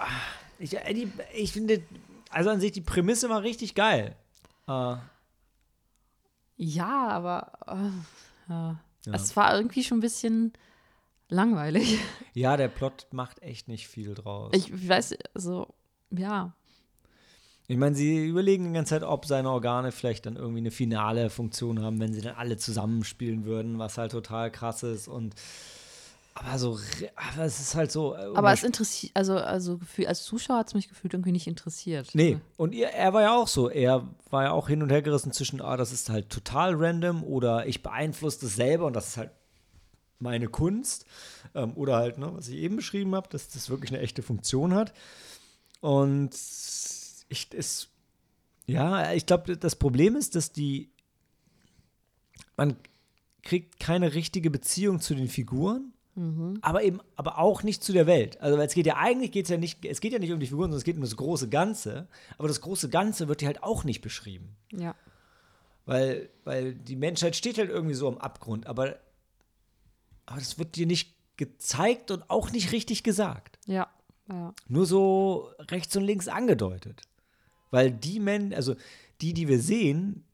[0.58, 1.82] ich, äh, die, ich finde,
[2.30, 4.14] also an sich die Prämisse war richtig geil.
[4.66, 4.96] Äh,
[6.56, 7.52] Ja, aber
[8.48, 8.80] ja.
[9.06, 9.14] Ja.
[9.14, 10.52] es war irgendwie schon ein bisschen
[11.28, 11.98] langweilig.
[12.34, 14.50] ja, der Plot macht echt nicht viel draus.
[14.54, 15.74] Ich weiß, also,
[16.10, 16.54] ja.
[17.70, 21.28] Ich meine, sie überlegen die ganze Zeit, ob seine Organe vielleicht dann irgendwie eine finale
[21.28, 25.06] Funktion haben, wenn sie dann alle zusammenspielen würden, was halt total krass ist.
[25.06, 25.34] Und
[26.38, 26.78] aber so,
[27.34, 28.14] aber es ist halt so.
[28.14, 32.10] äh, Aber es interessiert, also, also als Zuschauer hat es mich gefühlt irgendwie nicht interessiert.
[32.14, 33.68] Nee, und ihr, er war ja auch so.
[33.68, 37.24] Er war ja auch hin und her gerissen zwischen, ah, das ist halt total random
[37.24, 39.30] oder ich beeinflusse das selber und das ist halt
[40.20, 41.06] meine Kunst.
[41.54, 44.74] Ähm, oder halt, ne, was ich eben beschrieben habe, dass das wirklich eine echte Funktion
[44.74, 44.92] hat.
[45.80, 46.34] Und
[47.28, 47.88] ich, es,
[48.66, 50.90] ja, ich glaube, das Problem ist, dass die,
[52.56, 52.76] man
[53.42, 55.92] kriegt keine richtige Beziehung zu den Figuren
[56.62, 58.40] aber eben, aber auch nicht zu der Welt.
[58.40, 60.48] Also weil es geht ja eigentlich geht's ja nicht, es geht ja nicht um die
[60.48, 62.08] Figuren, sondern es geht um das große Ganze.
[62.38, 64.56] Aber das große Ganze wird hier halt auch nicht beschrieben.
[64.72, 64.96] Ja.
[65.86, 68.98] Weil, weil die Menschheit steht halt irgendwie so am Abgrund, aber,
[70.26, 73.60] aber das wird dir nicht gezeigt und auch nicht richtig gesagt.
[73.66, 73.88] Ja.
[74.28, 74.54] Ja.
[74.68, 77.02] Nur so rechts und links angedeutet.
[77.70, 78.74] Weil die Menschen, also
[79.20, 80.24] die, die wir sehen,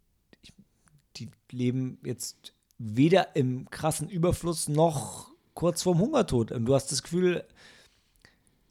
[1.17, 6.51] die leben jetzt weder im krassen Überfluss noch kurz vorm Hungertod.
[6.53, 7.45] Und du hast das Gefühl,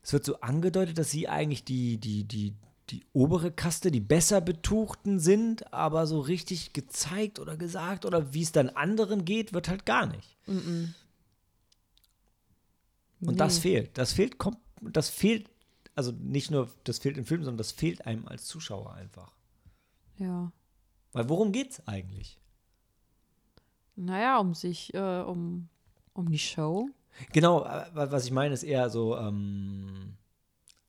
[0.02, 2.54] es wird so angedeutet, dass sie eigentlich die, die, die,
[2.90, 8.42] die obere Kaste, die besser betuchten sind, aber so richtig gezeigt oder gesagt oder wie
[8.44, 10.38] es dann anderen geht, wird halt gar nicht.
[10.48, 10.94] Und
[13.22, 13.62] das Nee.
[13.62, 13.98] fehlt.
[13.98, 15.50] Das fehlt, kom- das fehlt,
[15.96, 19.32] also nicht nur, das fehlt im Film, sondern das fehlt einem als Zuschauer einfach.
[20.18, 20.52] Ja.
[21.12, 22.40] Weil worum geht's eigentlich?
[23.96, 25.70] Naja, um sich, äh, um,
[26.14, 26.90] um die Show.
[27.32, 30.16] Genau, äh, wa- was ich meine, ist eher so, ähm,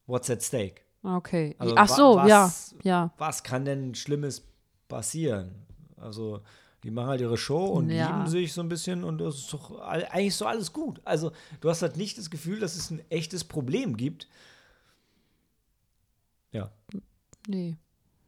[0.07, 0.81] what's at stake?
[1.03, 1.55] Okay.
[1.59, 2.53] Also Ach so, was- ja.
[2.83, 3.15] Ja.
[3.19, 4.43] Was kann denn Schlimmes
[4.89, 5.55] passieren?
[5.99, 6.41] Also,
[6.85, 8.09] die machen halt ihre Show und Ja.
[8.09, 11.01] lieben sich so ein bisschen und das ist doch eigentlich so alles gut.
[11.05, 14.29] Also, du hast halt nicht das Gefühl, dass es ein echtes Problem gibt.
[16.53, 16.71] Ja.
[17.49, 17.77] Nee.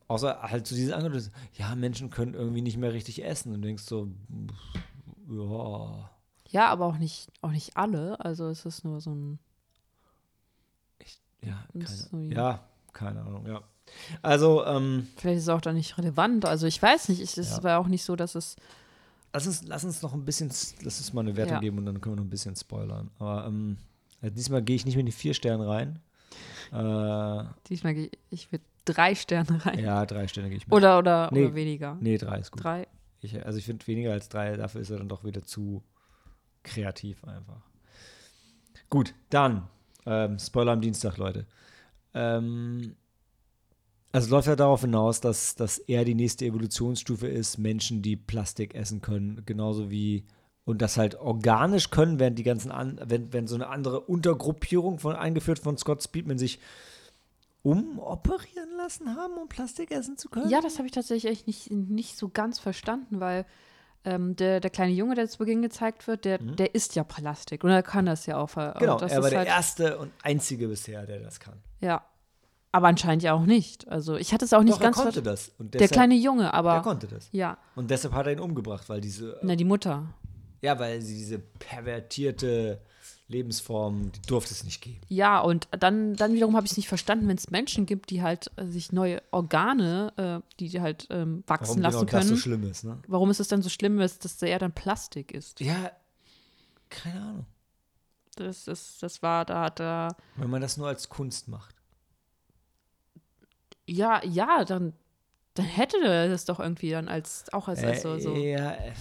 [0.09, 3.53] Außer halt so dieses Angebot, ja, Menschen können irgendwie nicht mehr richtig essen.
[3.55, 4.09] Und du denkst so,
[5.29, 6.11] ja.
[6.49, 8.19] Ja, aber auch nicht, auch nicht alle.
[8.21, 9.39] Also es ist nur so ein.
[11.43, 13.63] Ja, Das keine, ja, keine Ahnung, ja.
[14.23, 16.45] Also, ähm, Vielleicht ist es auch da nicht relevant.
[16.45, 17.21] Also ich weiß nicht.
[17.21, 17.63] Ich, es Ja.
[17.63, 18.57] war auch nicht so, dass es.
[19.33, 20.49] lass uns, lass uns noch ein bisschen,
[20.83, 21.61] lass uns mal eine Wertung Ja.
[21.61, 23.11] geben und dann können wir noch ein bisschen spoilern.
[23.19, 23.77] Aber ähm,
[24.23, 25.99] äh, diesmal gehe ich nicht mit den vier Sternen rein.
[26.73, 29.79] Äh, Diesmal gehe ich, ich mit drei Sterne rein.
[29.79, 30.75] ja, drei Sterne gehe ich mit.
[30.75, 31.47] Oder, oder, Nee.
[31.47, 31.97] oder weniger.
[32.01, 32.65] nee, drei ist gut.
[32.65, 32.87] Drei.
[33.21, 35.83] Ich, also ich finde weniger als drei, dafür ist er dann doch wieder zu
[36.63, 37.63] kreativ einfach.
[38.91, 39.69] Gut, dann
[40.05, 41.47] ähm, Spoiler am Dienstag, Leute.
[42.15, 42.95] Ähm,
[44.13, 48.17] also es läuft ja darauf hinaus, dass, dass er die nächste Evolutionsstufe ist, Menschen, die
[48.17, 50.25] Plastik essen können, genauso wie
[50.65, 54.99] und das halt organisch können, während die ganzen an, wenn, wenn so eine andere Untergruppierung
[54.99, 56.59] von eingeführt von Scott Speedman sich
[57.63, 60.51] umoperieren lassen haben, um Plastik essen zu können.
[60.51, 63.47] Ja, das habe ich tatsächlich echt nicht, nicht so ganz verstanden, weil
[64.05, 67.65] ähm, der, der kleine Junge, der zu Beginn gezeigt wird, der, der isst ja Plastik
[67.65, 68.55] und er kann das ja auch.
[68.57, 68.73] Mhm.
[68.79, 68.99] genau.
[68.99, 71.61] Er war der halt, erste und einzige bisher, der das kann.
[71.81, 72.05] Ja.
[72.77, 73.89] Aber anscheinend ja auch nicht.
[73.89, 75.51] Also ich hatte es auch nicht Doch, er ganz konnte ver- das.
[75.59, 77.29] Und Der deshalb, kleine Junge, er aber konnte das.
[77.33, 80.05] ja, Und deshalb hat er ihn umgebracht, weil diese, na die Mutter.
[80.61, 82.81] ja, weil sie diese pervertierte
[83.29, 85.01] Lebensform, die durfte es nicht geben.
[85.09, 88.23] Ja, und dann, dann wiederum habe ich es nicht verstanden, wenn es Menschen gibt, die
[88.23, 90.13] halt äh, sich neue Organe,
[90.45, 92.29] äh, die die halt ähm, wachsen Warum lassen genau das können.
[92.29, 92.99] so schlimm ist, ne?
[93.09, 95.61] Warum ist es dann so schlimm, dass, dass er dann Plastik ist?
[95.61, 95.91] Ja,
[96.91, 97.47] keine Ahnung.
[98.37, 101.75] Das, ist, das war, da hat er, Wenn man das nur als Kunst macht.
[103.87, 104.93] Ja, ja, dann,
[105.55, 108.73] dann hätte er das doch irgendwie dann als, auch als, als so, so Äh, ja,
[108.73, 108.93] äh,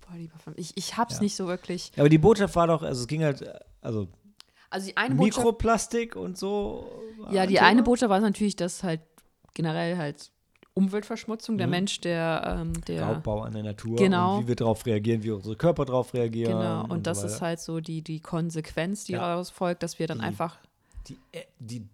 [0.00, 1.22] boah, lieber Frank, ich, ich hab's Ja.
[1.22, 1.92] nicht so wirklich.
[1.96, 4.08] aber die Botschaft war doch, also es ging halt, äh, also
[4.70, 6.90] Also die eine Botschaft, Mikroplastik und so.
[7.30, 7.66] ja, die Thema.
[7.66, 9.00] eine Botschaft war natürlich, dass halt
[9.54, 10.30] generell halt
[10.76, 11.70] Umweltverschmutzung, der Mhm.
[11.70, 14.38] Mensch, der, ähm, der Raubbau an der Natur Genau.
[14.38, 16.58] und wie wir darauf reagieren, wie unsere Körper darauf reagieren.
[16.58, 19.20] Genau, und, das so ist halt so die, die Konsequenz, die Ja.
[19.20, 20.58] daraus folgt, dass wir dann Die- einfach,
[21.06, 21.16] die,
[21.60, 21.86] die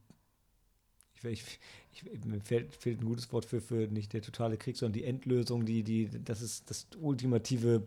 [1.25, 1.59] ich, ich,
[1.93, 5.05] ich, mir fehlt, fehlt ein gutes Wort für, für nicht der totale Krieg, sondern die
[5.05, 7.83] Endlösung, die, die, das ist das ultimative,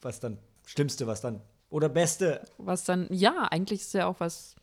[0.00, 1.40] was dann, Schlimmste, was dann,
[1.70, 2.44] oder Beste.
[2.58, 4.56] was dann, ja, eigentlich ist ja auch was,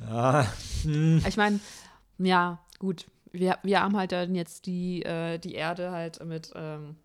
[0.00, 0.46] Ja,
[0.82, 1.22] hm.
[1.26, 1.60] ich meine,
[2.18, 6.96] ja, gut, wir, wir haben halt dann jetzt die, äh, die Erde halt mit, ähm,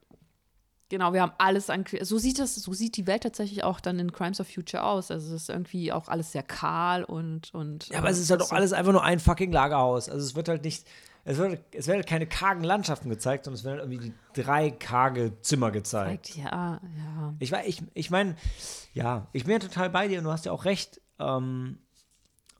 [0.90, 4.00] genau, wir haben alles an, so sieht das, so sieht die Welt tatsächlich auch dann
[4.00, 7.88] in Crimes of Future aus, also es ist irgendwie auch alles sehr kahl und, und
[7.90, 10.10] ja, aber es äh, ist halt auch so- alles einfach nur ein fucking Lagerhaus.
[10.10, 10.86] Also es wird halt nicht,
[11.24, 14.42] es wird, es werden halt keine kargen Landschaften gezeigt, sondern es werden halt irgendwie die
[14.42, 16.36] drei karge Zimmer gezeigt.
[16.36, 18.36] Ja, ja, Ich, ich, ich meine,
[18.94, 21.02] ja, ich bin ja total bei dir und du hast ja auch recht.
[21.18, 21.80] Ähm,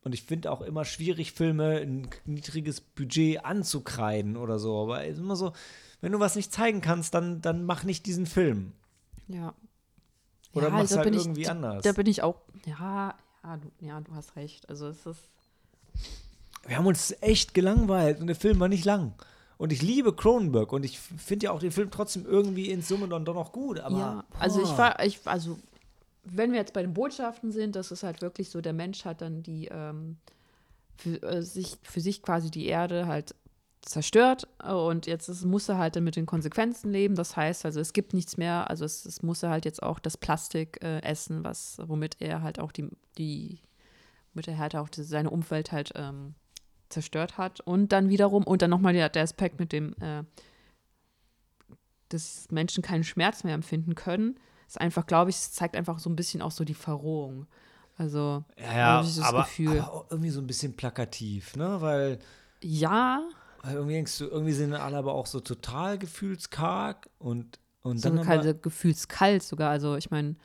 [0.02, 4.82] und ich finde auch immer schwierig, Filme ein niedriges Budget anzukreiden oder so.
[4.84, 5.52] Aber es ist immer so,
[6.06, 8.74] wenn du was nicht zeigen kannst, dann, dann mach nicht diesen Film.
[9.28, 9.56] ja.
[10.54, 11.82] Oder ja, mach's da halt bin irgendwie ich, anders.
[11.82, 12.36] Da bin ich auch,
[12.68, 15.20] ja, ja, du, ja, du hast recht, also es ist,
[16.68, 19.14] Wir haben uns echt gelangweilt und der Film war nicht lang.
[19.58, 23.08] Und ich liebe Cronenberg und ich finde ja auch den Film trotzdem irgendwie in Summe
[23.08, 23.80] dann doch noch gut.
[23.80, 25.58] Aber ja, also ich war, ich, also
[26.24, 29.22] wenn wir jetzt bei den Botschaften sind, das ist halt wirklich so, der Mensch hat
[29.22, 30.18] dann die, ähm,
[30.98, 33.34] für, äh, sich, für sich quasi die Erde halt
[33.86, 37.16] zerstört und jetzt ist, muss er halt dann mit den Konsequenzen leben.
[37.16, 40.00] Das heißt also, es gibt nichts mehr, also es, es muss er halt jetzt auch
[40.00, 43.60] das Plastik äh, essen, was, womit er halt auch die, die
[44.34, 46.36] womit er halt auch die, seine Umwelt halt ähm,
[46.90, 47.62] zerstört hat.
[47.62, 50.24] Und dann wiederum, und dann nochmal der, der Aspekt mit dem, äh,
[52.10, 56.10] dass Menschen keinen Schmerz mehr empfinden können, ist einfach, glaube ich, es zeigt einfach so
[56.10, 57.46] ein bisschen auch so die Verrohung.
[57.98, 59.80] Also, ja, ja aber, Gefühl.
[59.80, 61.78] aber auch irgendwie so ein bisschen plakativ, ne?
[61.80, 62.20] Weil
[62.62, 63.24] ja,
[63.66, 68.10] Weil irgendwie denkst du, irgendwie sind alle aber auch so total gefühlskarg und, und so
[68.10, 69.72] dann aber, kalte, gefühlskalt sogar.
[69.72, 70.36] Also, ich meine,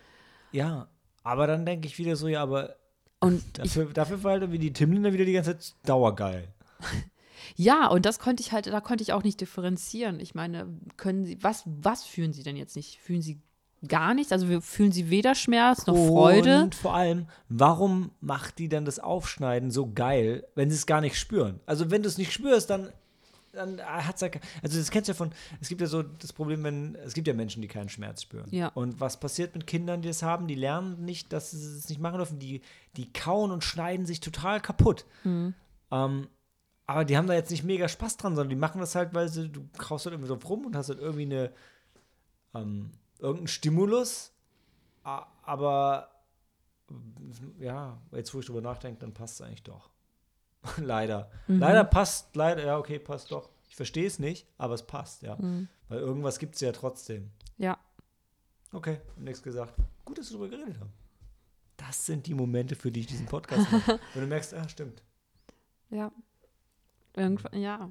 [0.53, 0.89] ja,
[1.23, 2.77] aber dann denke ich wieder so, ja, aber
[3.19, 6.49] und ich, dafür, dafür war halt die Timliner wieder die ganze Zeit dauergeil.
[7.57, 10.19] ja, und das konnte ich halt, da konnte ich auch nicht differenzieren.
[10.19, 13.01] Ich meine, können sie, was, was fühlen sie denn jetzt nicht?
[13.01, 13.43] Fühlen sie
[13.87, 14.33] gar nichts?
[14.33, 16.63] Also, wir fühlen sie weder Schmerz noch Freude.
[16.63, 21.03] Und vor allem, warum macht die dann das Aufschneiden so geil, wenn sie es gar
[21.03, 21.61] nicht spüren?
[21.67, 22.91] Also wenn du es nicht spürst, dann
[23.53, 24.29] dann hat es ja,
[24.63, 27.27] also das kennst du ja von, es gibt ja so das Problem, wenn, es gibt
[27.27, 28.49] ja Menschen, die keinen Schmerz spüren.
[28.51, 28.69] Ja.
[28.69, 30.47] Und was passiert mit Kindern, die das haben?
[30.47, 32.39] Die lernen nicht, dass sie es nicht machen dürfen.
[32.39, 32.63] Die,
[32.97, 35.05] die kauen und schneiden sich total kaputt.
[35.25, 35.55] Mhm.
[35.91, 36.29] Ähm,
[36.87, 39.29] aber die haben da jetzt nicht mega Spaß dran, sondern die machen das halt, weil
[39.29, 41.53] sie, du kaust halt irgendwie drauf rum und hast halt irgendwie eine,
[42.55, 44.33] ähm, irgendeinen Stimulus.
[45.03, 46.11] Aber
[47.59, 49.91] ja, jetzt wo ich drüber nachdenke, dann passt es eigentlich doch.
[50.79, 51.31] leider.
[51.47, 53.51] Leider passt, leider, ja, okay, passt doch.
[53.69, 55.39] Ich verstehe es nicht, aber es passt, ja.
[55.89, 57.31] Weil irgendwas gibt es ja trotzdem.
[57.57, 57.79] Ja,
[58.73, 59.75] Okay, nichts gesagt.
[60.05, 60.93] Gut, dass wir darüber geredet haben.
[61.77, 63.99] Das sind die Momente, für die ich diesen Podcast mache.
[64.15, 65.03] Wenn du merkst, ah, stimmt.
[65.91, 66.13] ja.
[67.17, 67.91] Irgendwann, ja.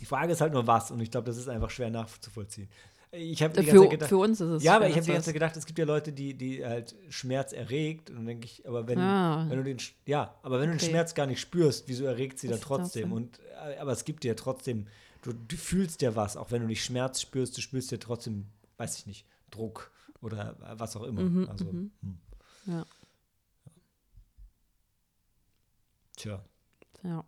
[0.00, 2.68] Die Frage ist halt nur was und ich glaube, das ist einfach schwer nachzuvollziehen.
[3.10, 4.62] Ich habe Für, gedacht, für uns ist es.
[4.62, 6.94] ja, aber ich habe die ganze Zeit gedacht, es gibt ja Leute, die, die halt
[7.08, 9.46] Schmerz erregt und dann denke ich, aber wenn, Ah.
[9.48, 10.90] wenn du den, ja, aber wenn du den Okay.
[10.90, 13.12] Schmerz gar nicht spürst, wieso erregt sie Das da ist trotzdem?
[13.12, 14.86] Und äh, aber es gibt ja trotzdem,
[15.22, 18.46] du, du fühlst ja was, auch wenn du nicht Schmerz spürst, du spürst ja trotzdem,
[18.76, 19.90] weiß ich nicht, Druck
[20.20, 21.22] oder was auch immer.
[21.22, 21.90] Mhm, also, mhm.
[22.02, 22.18] hm.
[22.66, 22.86] Ja.
[26.16, 26.44] tja.
[27.04, 27.24] Ja.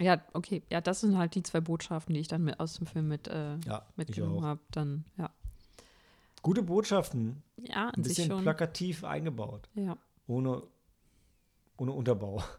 [0.00, 0.62] Ja, okay.
[0.70, 3.28] Ja, das sind halt die zwei Botschaften, die ich dann mit, aus dem Film mit,
[3.28, 4.60] äh, Ja, mitgenommen habe.
[4.72, 5.30] Dann, ja.
[6.42, 8.42] Gute Botschaften, Ja, ein bisschen schon.
[8.42, 9.96] plakativ eingebaut, Ja.
[10.26, 10.62] ohne,
[11.76, 12.42] ohne Unterbau.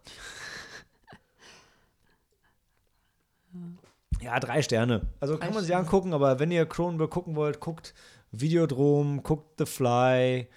[4.21, 5.07] Ja, drei Sterne.
[5.19, 5.85] Also Drei kann man sich Sterne.
[5.85, 7.93] angucken, aber wenn ihr Cronenberg gucken wollt, guckt
[8.31, 10.47] Videodrom, guckt The Fly,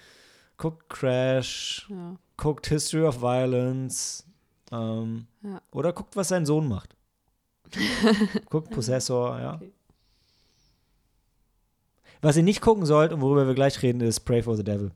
[0.57, 2.15] guckt Crash, Ja.
[2.37, 4.25] guckt History of Violence
[4.71, 5.61] ähm, Ja.
[5.71, 6.95] oder guckt, was sein Sohn macht.
[8.49, 9.55] guckt Possessor, ja.
[9.55, 9.71] Okay.
[12.21, 14.91] Was ihr nicht gucken sollt und worüber wir gleich reden, ist Pray for the Devil.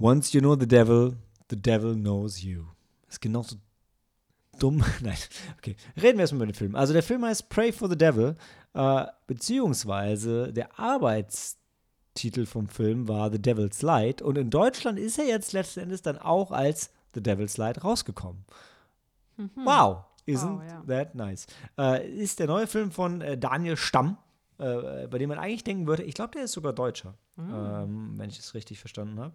[0.00, 1.16] Once you know the devil,
[1.48, 2.66] the devil knows you.
[3.08, 3.56] Ist genauso
[4.62, 4.84] dumm.
[5.02, 5.16] Nein,
[5.58, 5.76] okay.
[5.96, 6.74] Reden wir erstmal über den Film.
[6.74, 8.36] Also der Film heißt Pray for the Devil,
[8.74, 15.26] äh, beziehungsweise der Arbeitstitel vom Film war The Devil's Light und in Deutschland ist er
[15.26, 18.44] jetzt letzten Endes dann auch als The Devil's Light rausgekommen.
[19.54, 20.82] Wow, isn't Wow, ja.
[20.88, 21.46] that nice?
[21.78, 24.18] Äh, ist der neue Film von äh, Daniel Stamm,
[24.58, 28.28] äh, bei dem man eigentlich denken würde, ich glaube, der ist sogar Deutscher, ähm, wenn
[28.28, 29.34] ich es richtig verstanden habe.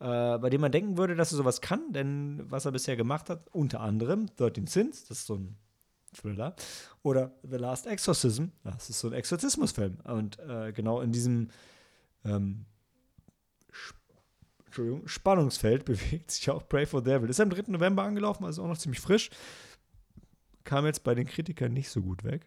[0.00, 3.30] Äh, bei dem man denken würde, dass er sowas kann, denn was er bisher gemacht
[3.30, 5.56] hat, unter anderem 13 Sins, das ist so ein
[6.14, 6.54] Thriller,
[7.02, 9.98] oder The Last Exorcism, das ist so ein Exorzismusfilm.
[10.04, 11.48] Und äh, genau in diesem
[12.24, 12.66] ähm,
[15.04, 17.28] Spannungsfeld bewegt sich auch Pray for Devil.
[17.28, 17.64] Ist am 3.
[17.72, 19.30] November angelaufen, also auch noch ziemlich frisch.
[20.62, 22.46] Kam jetzt bei den Kritikern nicht so gut weg.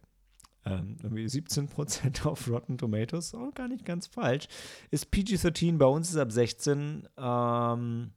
[0.65, 4.47] Ähm, irgendwie 17% auf Rotten Tomatoes, auch gar nicht ganz falsch.
[4.91, 7.07] Ist PG-13, bei uns ist ab 16.
[7.17, 8.11] Ähm,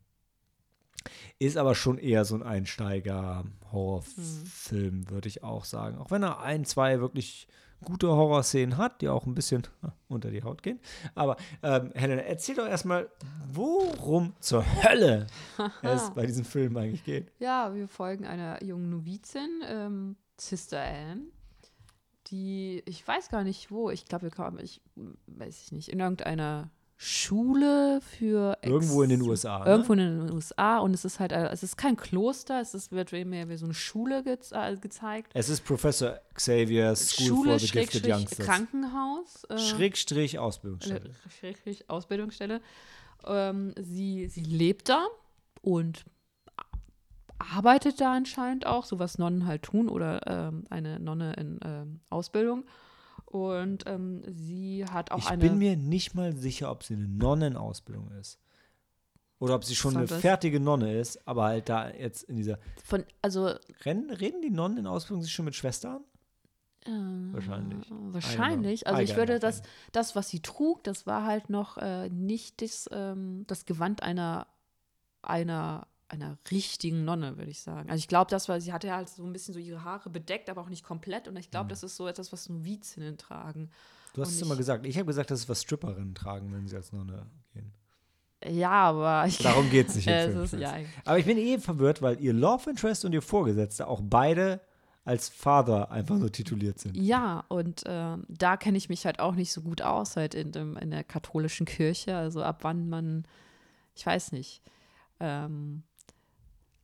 [1.38, 5.98] ist aber schon eher so ein Einsteiger-Horrorfilm, würde ich auch sagen.
[5.98, 7.48] Auch wenn er ein, zwei wirklich
[7.84, 9.62] gute Horrorszenen hat, die auch ein bisschen
[10.08, 10.80] unter die Haut gehen.
[11.14, 13.08] Aber ähm, Helena, erzähl doch erstmal,
[13.52, 15.26] worum zur Hölle
[15.82, 17.30] es bei diesem Film eigentlich geht.
[17.38, 21.22] Ja, wir folgen einer jungen Novizin, ähm, Sister Anne,
[22.34, 24.80] die, ich weiß gar nicht wo, ich glaube, wir kommen, ich
[25.26, 29.58] weiß ich nicht, in irgendeiner Schule für Ex- Irgendwo in den USA.
[29.60, 29.66] Ne?
[29.70, 32.92] Irgendwo in den USA und es ist halt, äh, es ist kein Kloster, es ist,
[32.92, 35.30] wird mehr wie so eine Schule gez äh, gezeigt.
[35.34, 38.46] Es ist Professor Xavier's School Schule, for the Gifted Schrägstrich, Youngsters.
[38.46, 39.44] Krankenhaus.
[39.48, 41.08] Äh, Schrägstrich Ausbildungsstelle.
[41.10, 42.60] äh, Schrägstrich Ausbildungsstelle.
[43.26, 45.06] Ähm, sie, sie lebt da
[45.62, 46.04] und
[47.38, 52.00] arbeitet da anscheinend auch, so was Nonnen halt tun oder ähm, eine Nonne in ähm,
[52.10, 52.64] Ausbildung.
[53.26, 55.40] Und ähm, sie hat auch Ich eine.
[55.40, 58.38] bin mir nicht mal sicher, ob sie eine Nonne in Ausbildung ist.
[59.40, 62.58] Oder ob sie schon eine fertige Nonne ist, aber halt da jetzt in dieser.
[62.82, 63.50] von, also
[63.84, 66.04] Rennen, reden die Nonnen in Ausbildung sich schon mit Schwestern?
[66.86, 67.90] Wahrscheinlich.
[67.90, 68.86] Äh, Wahrscheinlich.
[68.86, 69.00] Einmal.
[69.00, 69.62] Also ich Einmal, würde das,
[69.92, 74.46] das, was sie trug, das war halt noch äh, nicht das, ähm, das Gewand einer,
[75.22, 77.88] einer, einer richtigen Nonne, würde ich sagen.
[77.90, 80.48] Also ich glaube, das war, sie hatte halt so ein bisschen so ihre Haare bedeckt,
[80.50, 81.28] aber auch nicht komplett.
[81.28, 81.50] Und ich Mhm.
[81.52, 83.70] glaube, das ist so etwas, was Novizinnen tragen.
[84.14, 84.86] Du hast Und es immer ich- gesagt.
[84.86, 87.72] Ich habe gesagt, das ist was Stripperinnen tragen, wenn sie als Nonne gehen.
[88.46, 90.06] Ja, aber ich Darum geht es nicht.
[90.06, 90.74] im Äh, Film, ist, ja.
[91.04, 94.60] Aber ich bin eh verwirrt, weil ihr Love Interest und ihr Vorgesetzte auch beide
[95.06, 96.96] als Father einfach nur tituliert sind.
[96.96, 100.50] Ja, und ähm, da kenne ich mich halt auch nicht so gut aus, halt in,
[100.52, 102.16] dem, in der katholischen Kirche.
[102.16, 103.26] Also ab wann man,
[103.94, 104.62] ich weiß nicht.
[105.20, 105.82] Ähm,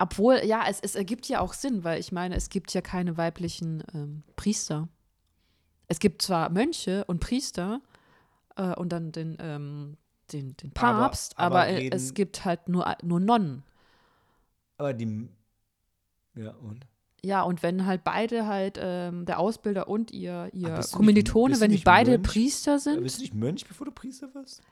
[0.00, 3.16] obwohl, ja, es, es ergibt ja auch Sinn, weil ich meine, es gibt ja keine
[3.16, 4.88] weiblichen ähm, Priester.
[5.88, 7.80] Es gibt zwar Mönche und Priester
[8.56, 9.96] äh, und dann den, ähm,
[10.32, 13.62] den, den Aber- Papst, aber aber, äh, reden- es gibt halt nur, nur Nonnen.
[14.78, 15.28] Aber die.
[16.34, 16.86] Ja, und?
[17.22, 21.60] Ja, und wenn halt beide halt, ähm, der Ausbilder und ihr, ihr nicht- Kommilitone, du
[21.60, 22.22] wenn die nicht beide Mönch?
[22.28, 24.62] Priester sind, Bist du nicht Mönch, bevor du Priester wirst?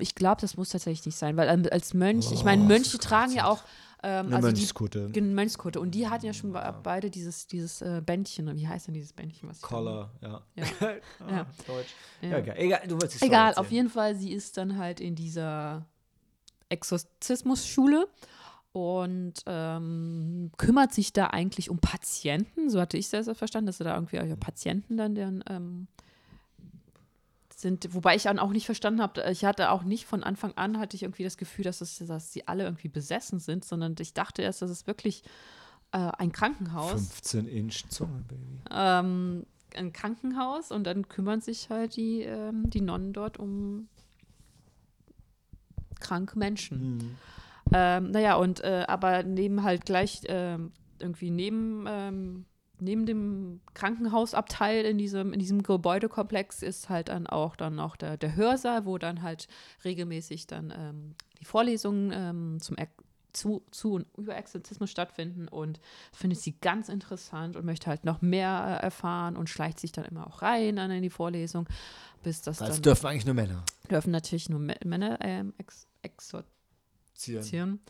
[0.00, 2.68] Ich glaube, das muss tatsächlich nicht sein, weil ähm, als Mönch, ich Oh, meine, das
[2.68, 3.62] Mönche tragen ja auch,
[4.02, 5.10] ähm, Eine also die Mönchskutte.
[5.10, 8.86] Gen- Mönchskutte und die hatten ja schon be- beide dieses, dieses äh, Bändchen, wie heißt
[8.88, 9.48] denn dieses Bändchen?
[9.48, 10.42] Was Collar, ja.
[10.56, 10.64] Ja.
[10.80, 11.46] ah, Ja.
[11.66, 11.94] Deutsch.
[12.20, 12.28] Ja.
[12.30, 12.54] Ja, egal.
[12.58, 12.80] egal.
[12.88, 15.86] Du wolltest die Egal, auf jeden Fall, sie ist dann halt in dieser
[16.68, 18.08] Exorzismusschule
[18.72, 23.78] und ähm, kümmert sich da eigentlich um Patienten, so hatte ich es ja verstanden, dass
[23.78, 25.88] sie da irgendwie auch Patienten dann deren, ähm,
[27.62, 30.78] sind, wobei ich dann auch nicht verstanden habe, ich hatte auch nicht von Anfang an,
[30.78, 34.12] hatte ich irgendwie das Gefühl, dass, es, dass sie alle irgendwie besessen sind, sondern ich
[34.12, 35.22] dachte erst, das ist wirklich
[35.92, 36.90] äh, ein Krankenhaus.
[36.90, 38.60] 15 Inch Zunge, Baby.
[38.70, 43.88] ähm, ein Krankenhaus und dann kümmern sich halt die, ähm, die Nonnen dort um
[46.00, 46.96] kranke Menschen.
[46.96, 47.16] Mhm.
[47.72, 52.44] Ähm, naja, und äh, aber neben halt gleich ähm, irgendwie neben, ähm,
[52.82, 58.16] neben dem Krankenhausabteil in diesem, in diesem Gebäudekomplex ist halt dann auch dann noch der,
[58.16, 59.48] der Hörsaal, wo dann halt
[59.84, 62.92] regelmäßig dann ähm, die Vorlesungen ähm, zum Ex
[63.32, 65.80] zu, zu und über Exorzismus stattfinden und
[66.12, 70.04] findet sie ganz interessant und möchte halt noch mehr äh, erfahren und schleicht sich dann
[70.04, 71.66] immer auch rein dann in die Vorlesung,
[72.22, 73.64] bis das Das dann dürfen eigentlich nur Männer.
[73.90, 77.80] dürfen natürlich nur Mä- Männer ähm, ex exorzieren.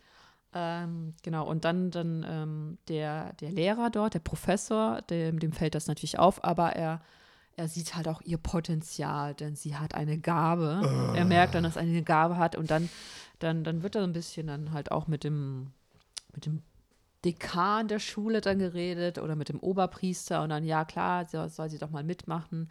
[0.54, 5.74] Ähm, genau, und dann, dann ähm, der, der Lehrer dort, der Professor, dem, dem fällt
[5.74, 7.00] das natürlich auf, aber er,
[7.56, 10.82] er sieht halt auch ihr Potenzial, denn sie hat eine Gabe.
[10.84, 11.14] Ah.
[11.16, 12.90] Er merkt dann, dass er eine Gabe hat und dann,
[13.38, 15.72] dann, dann wird er ein bisschen dann halt auch mit dem,
[16.34, 16.62] mit dem
[17.24, 21.70] Dekan der Schule dann geredet oder mit dem Oberpriester und dann, ja klar, soll, soll
[21.70, 22.68] sie doch mal mitmachen.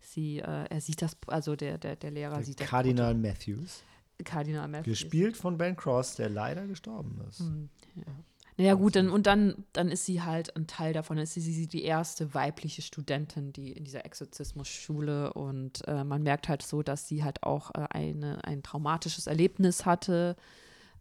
[0.00, 3.82] Sie, äh, er sieht das, also der, der, der Lehrer sieht das Kardinal Matthews.
[4.24, 5.00] Kardinal Matthews.
[5.00, 7.42] Gespielt von Ben Cross, der leider gestorben ist.
[8.60, 11.16] Naja, gut, dann, und dann, dann ist sie halt ein Teil davon.
[11.16, 16.22] Dann ist sie, sie die erste weibliche Studentin, die in dieser Exorzismusschule und äh, man
[16.22, 20.36] merkt halt so, dass sie halt auch äh, eine, ein traumatisches Erlebnis hatte.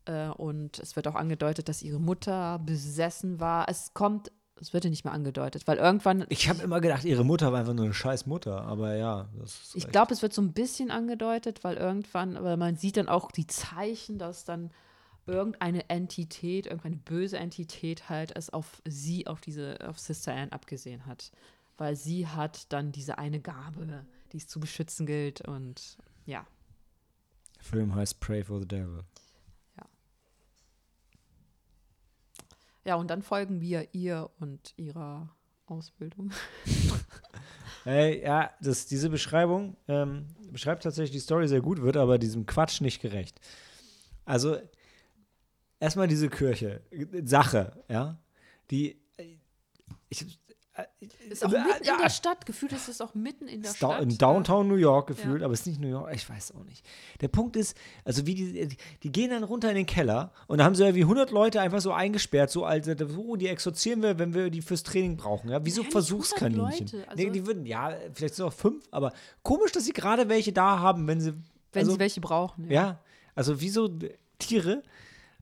[0.05, 3.67] Äh, und es wird auch angedeutet, dass ihre Mutter besessen war.
[3.67, 4.31] Es kommt,
[4.61, 6.25] es wird ja nicht mehr angedeutet, weil irgendwann.
[6.29, 9.61] Ich habe immer gedacht, ihre Mutter war einfach nur eine scheiß Mutter, aber ja, das
[9.61, 13.07] ist Ich glaube, es wird so ein bisschen angedeutet, weil irgendwann, aber man sieht dann
[13.07, 14.71] auch die Zeichen, dass dann
[15.29, 21.05] irgendeine Entität, irgendeine böse Entität halt es auf sie, auf diese, auf Sister Anne abgesehen
[21.05, 21.31] hat.
[21.77, 26.45] Weil sie hat dann diese eine Gabe, die es zu beschützen gilt und ja.
[27.57, 29.03] Der Film heißt Pray for the Devil.
[32.85, 35.35] Ja, und dann folgen wir ihr und ihrer
[35.65, 36.31] Ausbildung.
[37.85, 42.45] Äh, ja, das, diese Beschreibung ähm, beschreibt tatsächlich die Story sehr gut, wird aber diesem
[42.45, 43.39] Quatsch nicht gerecht.
[44.25, 44.57] Also,
[45.79, 46.81] erstmal diese Kirche,
[47.23, 48.19] Sache, ja,
[48.69, 49.01] die.
[50.09, 50.39] Ich,
[51.29, 52.45] Ist auch äh, mitten ja, in der Stadt.
[52.45, 54.01] Gefühlt ist es auch mitten in der Stadt.
[54.01, 55.45] in Downtown New York gefühlt, Ja.
[55.45, 56.85] aber es ist nicht New York, ich weiß auch nicht.
[57.21, 60.63] Der Punkt ist, also wie die, die gehen dann runter in den Keller und da
[60.65, 62.87] haben sie ja wie 100 Leute einfach so eingesperrt, so als,
[63.17, 66.65] oh, die exorzieren wir, wenn wir die fürs Training brauchen, ja, wie so Ja, Versuchskaninchen.
[66.65, 69.93] 100 Leute, nee, also- die würden, ja, vielleicht sind auch fünf, aber komisch, dass sie
[69.93, 71.33] gerade welche da haben, wenn sie,
[71.71, 72.69] Wenn also, sie welche brauchen.
[72.71, 72.99] ja,
[73.35, 73.89] also wie so
[74.39, 74.83] Tiere.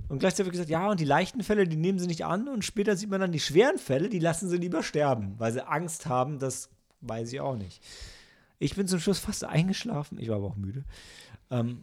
[0.10, 2.48] Und gleichzeitig wird gesagt, ja, und die leichten Fälle, die nehmen sie nicht an.
[2.48, 5.68] Und später sieht man dann die schweren Fälle, die lassen sie lieber sterben, weil sie
[5.68, 6.70] Angst haben, das
[7.02, 7.84] weiß ich auch nicht.
[8.60, 10.84] Ich bin zum Schluss fast eingeschlafen, ich war aber auch müde.
[11.52, 11.80] Ähm,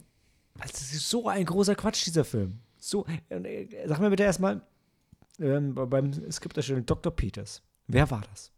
[0.55, 2.59] weil das ist so ein großer Quatsch, dieser Film.
[2.77, 4.61] So, äh, sag mir bitte erstmal,
[5.39, 7.15] ähm, beim, es gibt da schon Dr.
[7.15, 7.61] Peters.
[7.87, 8.51] Wer war das?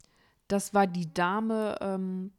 [0.47, 2.31] Das war die Dame, ähm,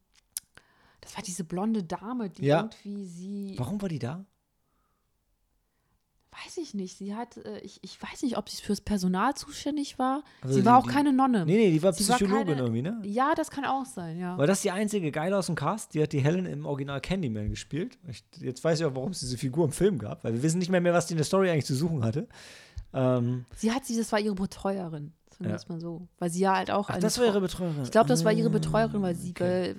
[1.01, 2.61] das war diese blonde Dame, die Ja.
[2.61, 3.55] irgendwie sie.
[3.57, 4.25] Warum war die da?
[6.45, 6.97] Weiß ich nicht.
[6.97, 10.23] Sie hat, äh, ich, ich weiß nicht, ob sie fürs Personal zuständig war.
[10.41, 11.45] Also sie die- war auch die- keine Nonne.
[11.45, 13.01] Nee, nee, die war Sie war Psychologin keine- irgendwie, ne?
[13.03, 14.37] Ja, das kann auch sein, ja.
[14.37, 15.93] War das die einzige Geile aus dem Cast?
[15.93, 17.97] Die hat die Helen im Original Candyman gespielt.
[18.07, 20.59] Ich, jetzt weiß ich auch, warum es diese Figur im Film gab, weil wir wissen
[20.59, 22.27] nicht mehr, mehr was die in der Story eigentlich zu suchen hatte.
[22.93, 25.13] Ähm, Sie hat sie, das war ihre Betreuerin.
[25.39, 26.07] Sagen wir es mal so.
[26.19, 26.89] Weil sie ja halt auch.
[26.89, 27.83] ach, das war ihre Betreuerin.
[27.83, 29.71] Ich glaube, das war ihre Ah, Betreuerin, weil sie, okay.
[29.71, 29.75] äh,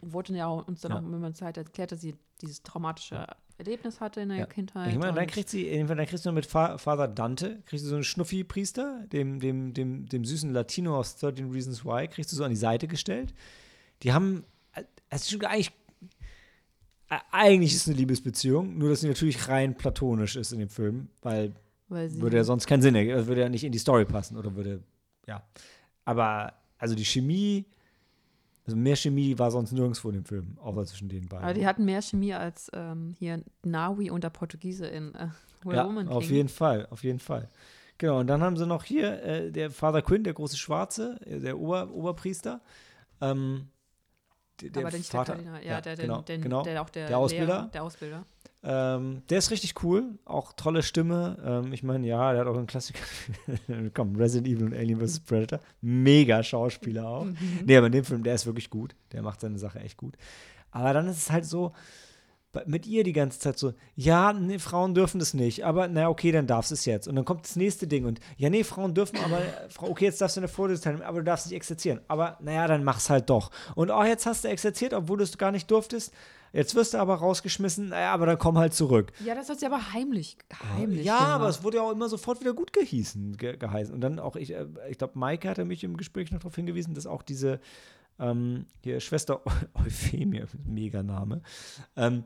[0.00, 0.98] wurde ja uns dann Ja.
[0.98, 3.24] auch mit der Zeit erklärt, dass sie dieses traumatische
[3.56, 4.46] Erlebnis hatte in der Ja.
[4.46, 4.90] Kindheit.
[4.92, 7.94] Ich meine, dann kriegt sie, dann kriegst du mit Fa Father Dante, kriegst du so
[7.94, 12.42] einen Schnuffi-Priester, dem, dem, dem, dem süßen Latino aus 13 Reasons Why, kriegst du so
[12.42, 13.32] an die Seite gestellt.
[14.02, 15.70] Die haben, äh, es ist schon eigentlich,
[17.10, 20.68] äh, eigentlich ist es eine Liebesbeziehung, nur dass sie natürlich rein platonisch ist in dem
[20.68, 21.54] Film, weil
[21.88, 24.82] würde ja sonst keinen Sinn ergeben, würde ja nicht in die Story passen oder würde,
[25.26, 25.42] ja.
[26.04, 27.64] Aber, also die Chemie,
[28.66, 31.44] also mehr Chemie war sonst nirgendwo in dem Film, außer zwischen den beiden.
[31.44, 35.28] aber die hatten mehr Chemie als ähm, hier Nawi und der Portugiese in äh,
[35.62, 36.36] Where ja, Woman auf King.
[36.36, 37.48] jeden Fall, auf jeden Fall.
[37.98, 41.38] Genau, und dann haben sie noch hier äh, der Father Quinn, der große Schwarze, äh,
[41.38, 42.60] der Ober, Oberpriester.
[43.20, 43.68] Ähm,
[44.60, 46.62] der, der aber der nicht Vater, der Kardinal, ja, der, der, genau, der, genau.
[46.62, 47.46] der auch der, Der Ausbilder.
[47.46, 48.26] Lehrer, der Ausbilder.
[48.66, 51.36] Ähm, der ist richtig cool, auch tolle Stimme.
[51.44, 53.00] Ähm, ich meine, ja, der hat auch einen Klassiker.
[53.94, 55.20] Komm, Resident Evil und Alien vs.
[55.20, 55.60] Predator.
[55.82, 57.24] Mega Schauspieler auch.
[57.26, 57.36] Mhm.
[57.66, 58.94] Nee, aber in dem Film, der ist wirklich gut.
[59.12, 60.16] Der macht seine Sache echt gut.
[60.70, 61.72] Aber dann ist es halt so,
[62.66, 66.32] mit ihr die ganze Zeit so, ja, nee, Frauen dürfen das nicht, aber na okay,
[66.32, 67.08] dann darfst du es jetzt.
[67.08, 70.20] Und dann kommt das nächste Ding und ja, nee, Frauen dürfen, aber äh, okay, jetzt
[70.20, 72.00] darfst du eine Vorlesung teilnehmen, aber du darfst nicht exerzieren.
[72.08, 73.50] Aber naja, dann mach's halt doch.
[73.74, 76.12] Und oh, jetzt hast du exerziert, obwohl du es gar nicht durftest.
[76.54, 79.10] Jetzt wirst du aber rausgeschmissen, naja, aber dann komm halt zurück.
[79.24, 80.36] Ja, das hat sie aber heimlich,
[80.76, 81.32] heimlich ja, gemacht.
[81.32, 83.92] aber es wurde ja auch immer sofort wieder gut gehießen, ge geheißen.
[83.92, 86.94] Und dann auch, ich, äh, ich glaube, Maike hatte mich im Gespräch noch darauf hingewiesen,
[86.94, 87.58] dass auch diese
[88.18, 89.42] ähm, hier Schwester
[89.74, 91.42] Euphemie, mega Name,
[91.96, 92.24] ähm,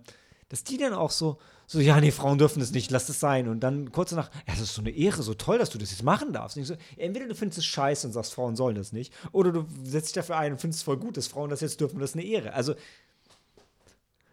[0.48, 3.48] dass die dann auch so, so, ja, nee, Frauen dürfen das nicht, lass das sein.
[3.48, 5.90] Und dann kurz danach, ja, das ist so eine Ehre, so toll, dass du das
[5.90, 6.56] jetzt machen darfst.
[6.56, 9.52] Und ich so, entweder du findest es scheiße und sagst, Frauen sollen das nicht, oder
[9.52, 11.98] du setzt dich dafür ein und findest es voll gut, dass Frauen das jetzt dürfen,
[11.98, 12.54] das ist eine Ehre.
[12.54, 12.74] Also,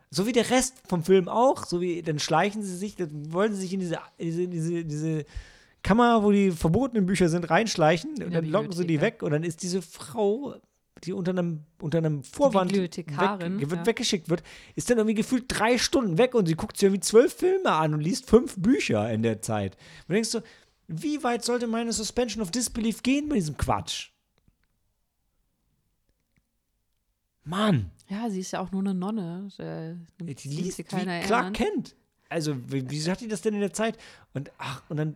[0.10, 3.53] so wie der Rest vom Film auch, so wie, dann schleichen sie sich, dann wollen
[3.53, 5.26] sie sich in diese, diese, diese, diese
[5.84, 9.44] Kammer, wo die verbotenen Bücher sind, reinschleichen und dann locken sie die weg und dann
[9.44, 10.56] ist diese Frau,
[11.03, 13.85] die unter einem, unter einem Vorwand weg, wird ja.
[13.85, 14.43] weggeschickt wird,
[14.76, 17.93] ist dann irgendwie gefühlt drei Stunden weg und sie guckt sich irgendwie zwölf Filme an
[17.93, 19.76] und liest fünf Bücher in der Zeit.
[19.76, 20.41] Und du denkst so,
[20.88, 24.11] Wie weit sollte meine Suspension of Disbelief gehen bei diesem Quatsch?
[27.43, 29.49] Mann, Ja, sie ist ja auch nur eine Nonne.
[29.59, 31.61] Äh, die liest sie wie keiner Clark ernst.
[31.61, 31.95] Kent.
[32.30, 33.97] Also, wie, wieso hat die das denn in der Zeit?
[34.34, 35.15] Und ach, und dann.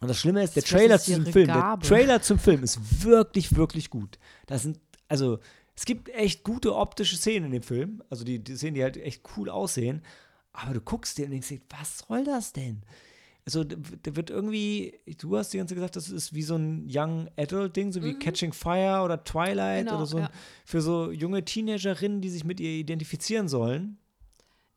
[0.00, 1.80] Und das Schlimme ist, der Das Trailer zu diesem Film, Gabe.
[1.82, 4.18] der Trailer zum Film ist wirklich, wirklich gut.
[4.46, 5.38] Das sind, also,
[5.74, 8.02] es gibt echt gute optische Szenen in dem Film.
[8.10, 10.02] Also die, die Szenen, die halt echt cool aussehen.
[10.52, 12.82] Aber du guckst dir und denkst, dir, was soll das denn?
[13.44, 13.76] Also, da
[14.14, 17.92] wird irgendwie, du hast die ganze Zeit gesagt, das ist wie so ein Young Adult-Ding,
[17.92, 19.88] so wie Catching Fire oder Twilight Mhm.
[19.88, 20.18] Genau, oder so.
[20.18, 20.30] ja.
[20.66, 23.96] Für so junge Teenagerinnen, die sich mit ihr identifizieren sollen.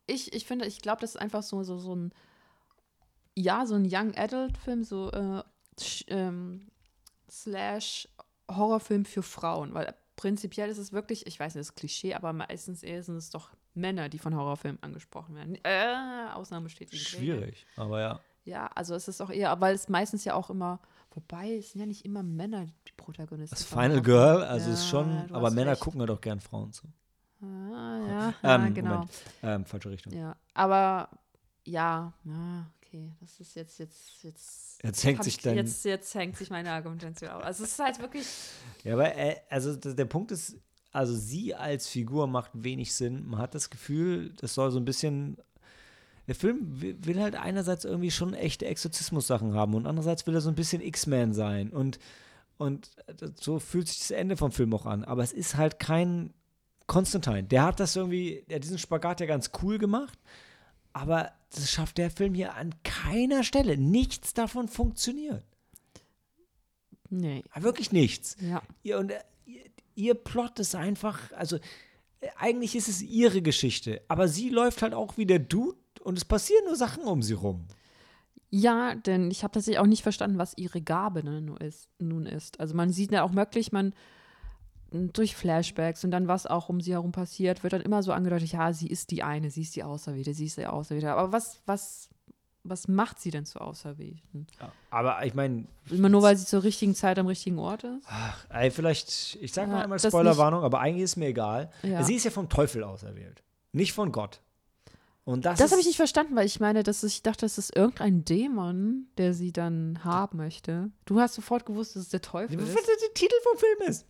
[0.08, 2.12] Ich, ich finde, ich glaube, das ist einfach so, so, so ein,
[3.36, 5.44] ja, so ein Young Adult-Film, so äh,
[6.08, 6.68] ähm,
[7.30, 8.08] slash
[8.50, 12.34] Horrorfilm für Frauen, weil prinzipiell ist es wirklich, ich weiß nicht, das ist Klischee, aber
[12.34, 15.58] meistens eher sind es doch Männer, die von Horrorfilmen angesprochen werden.
[15.64, 17.18] Äh, Ausnahme steht gegen Regel.
[17.20, 18.20] Schwierig, aber ja.
[18.44, 20.80] Ja, also es ist auch eher, weil es meistens ja auch immer,
[21.12, 23.56] wobei es sind ja nicht immer Männer die Protagonisten.
[23.56, 24.02] Das Final.
[24.02, 25.82] Girl, also Ja, ist schon, aber Männer recht.
[25.82, 26.88] gucken ja doch gern Frauen zu.
[27.42, 27.46] Ah,
[28.08, 28.90] ja, ja Ähm, genau.
[28.96, 29.12] Moment.
[29.42, 30.14] Ähm, falsche Richtung.
[30.14, 31.10] Ja, aber
[31.64, 34.84] ja, ja, okay, das ist jetzt, jetzt, jetzt.
[34.84, 37.44] Jetzt hängt sich ich, dein- Jetzt, jetzt hängt sich meine Argumentation auf.
[37.44, 38.26] Also es ist halt wirklich.
[38.84, 40.56] Ja, aber äh, also der Punkt ist,
[40.92, 43.28] also sie als Figur macht wenig Sinn.
[43.28, 45.38] Man hat das Gefühl, das soll so ein bisschen.
[46.28, 50.42] Der Film wi- will halt einerseits irgendwie schon echte Exorzismus-Sachen haben und andererseits will er
[50.42, 51.70] so ein bisschen X-Men sein.
[51.72, 52.00] Und,
[52.58, 55.04] und äh, so fühlt sich das Ende vom Film auch an.
[55.04, 56.34] Aber es ist halt kein
[56.88, 57.48] Konstantin.
[57.48, 60.18] Der hat das irgendwie, der hat diesen Spagat ja ganz cool gemacht.
[60.94, 63.78] Aber das schafft der Film hier an keiner Stelle.
[63.78, 65.46] Nichts davon funktioniert.
[67.10, 67.44] Nee.
[67.56, 68.38] Wirklich nichts.
[68.40, 68.62] Ja.
[68.84, 69.64] Ihr, und, äh, ihr,
[69.96, 71.58] ihr Plot ist einfach, also
[72.22, 76.18] äh, eigentlich ist es ihre Geschichte, aber sie läuft halt auch wie der Dude und
[76.18, 77.68] es passieren nur Sachen um sie rum.
[78.50, 82.60] Ja, denn ich habe tatsächlich auch nicht verstanden, was ihre Gabe nun, ist, nun ist.
[82.60, 83.94] Also man sieht ja auch wirklich, man
[84.92, 88.52] durch Flashbacks und dann, was auch um sie herum passiert, wird dann immer so angedeutet,
[88.52, 91.12] ja, sie ist die eine, sie ist die Auserwählte, sie ist die Auserwählte.
[91.14, 92.10] Aber was, was,
[92.64, 94.48] was macht sie denn zur Auserwählten?
[94.90, 98.06] Aber ich meine, Immer nur, weil sie zur richtigen Zeit am richtigen Ort ist?
[98.50, 101.72] ey, vielleicht, ich sag mal Ja, einmal das Spoilerwarnung, aber eigentlich ist mir egal.
[101.84, 102.04] Ja.
[102.04, 103.42] Sie ist ja vom Teufel auserwählt,
[103.72, 104.42] nicht von Gott.
[105.24, 107.76] Und das, Das habe ich nicht verstanden, weil ich meine, dass ich dachte, das ist
[107.76, 110.90] irgendein Dämon, der sie dann haben möchte.
[111.06, 112.76] Du hast sofort gewusst, dass es der Teufel Was ist.
[112.88, 114.06] der Titel vom Film ist.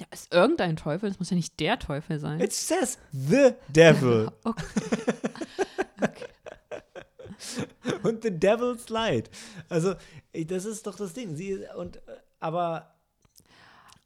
[0.00, 2.40] Ja, ist irgendein Teufel, das muss ja nicht der Teufel sein.
[2.40, 4.30] It says the devil.
[5.96, 6.26] Okay.
[8.02, 9.30] und The Devil's Light.
[9.68, 9.94] Also,
[10.32, 11.36] das ist doch das Ding.
[11.36, 12.00] Sie und
[12.40, 12.94] aber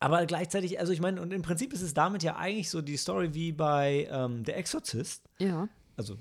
[0.00, 2.96] aber gleichzeitig, also ich meine, und im Prinzip ist es damit ja eigentlich so die
[2.96, 5.24] Story wie bei ähm, Der Exorzist.
[5.38, 5.68] Ja.
[5.96, 6.16] Also,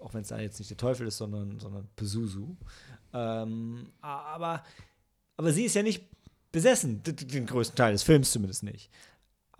[0.00, 2.56] auch wenn es da jetzt nicht der Teufel ist, sondern, sondern Pesusu.
[3.12, 4.64] Ähm, aber,
[5.36, 6.08] aber sie ist ja nicht
[6.50, 8.90] besessen, den größten Teil des Films zumindest nicht.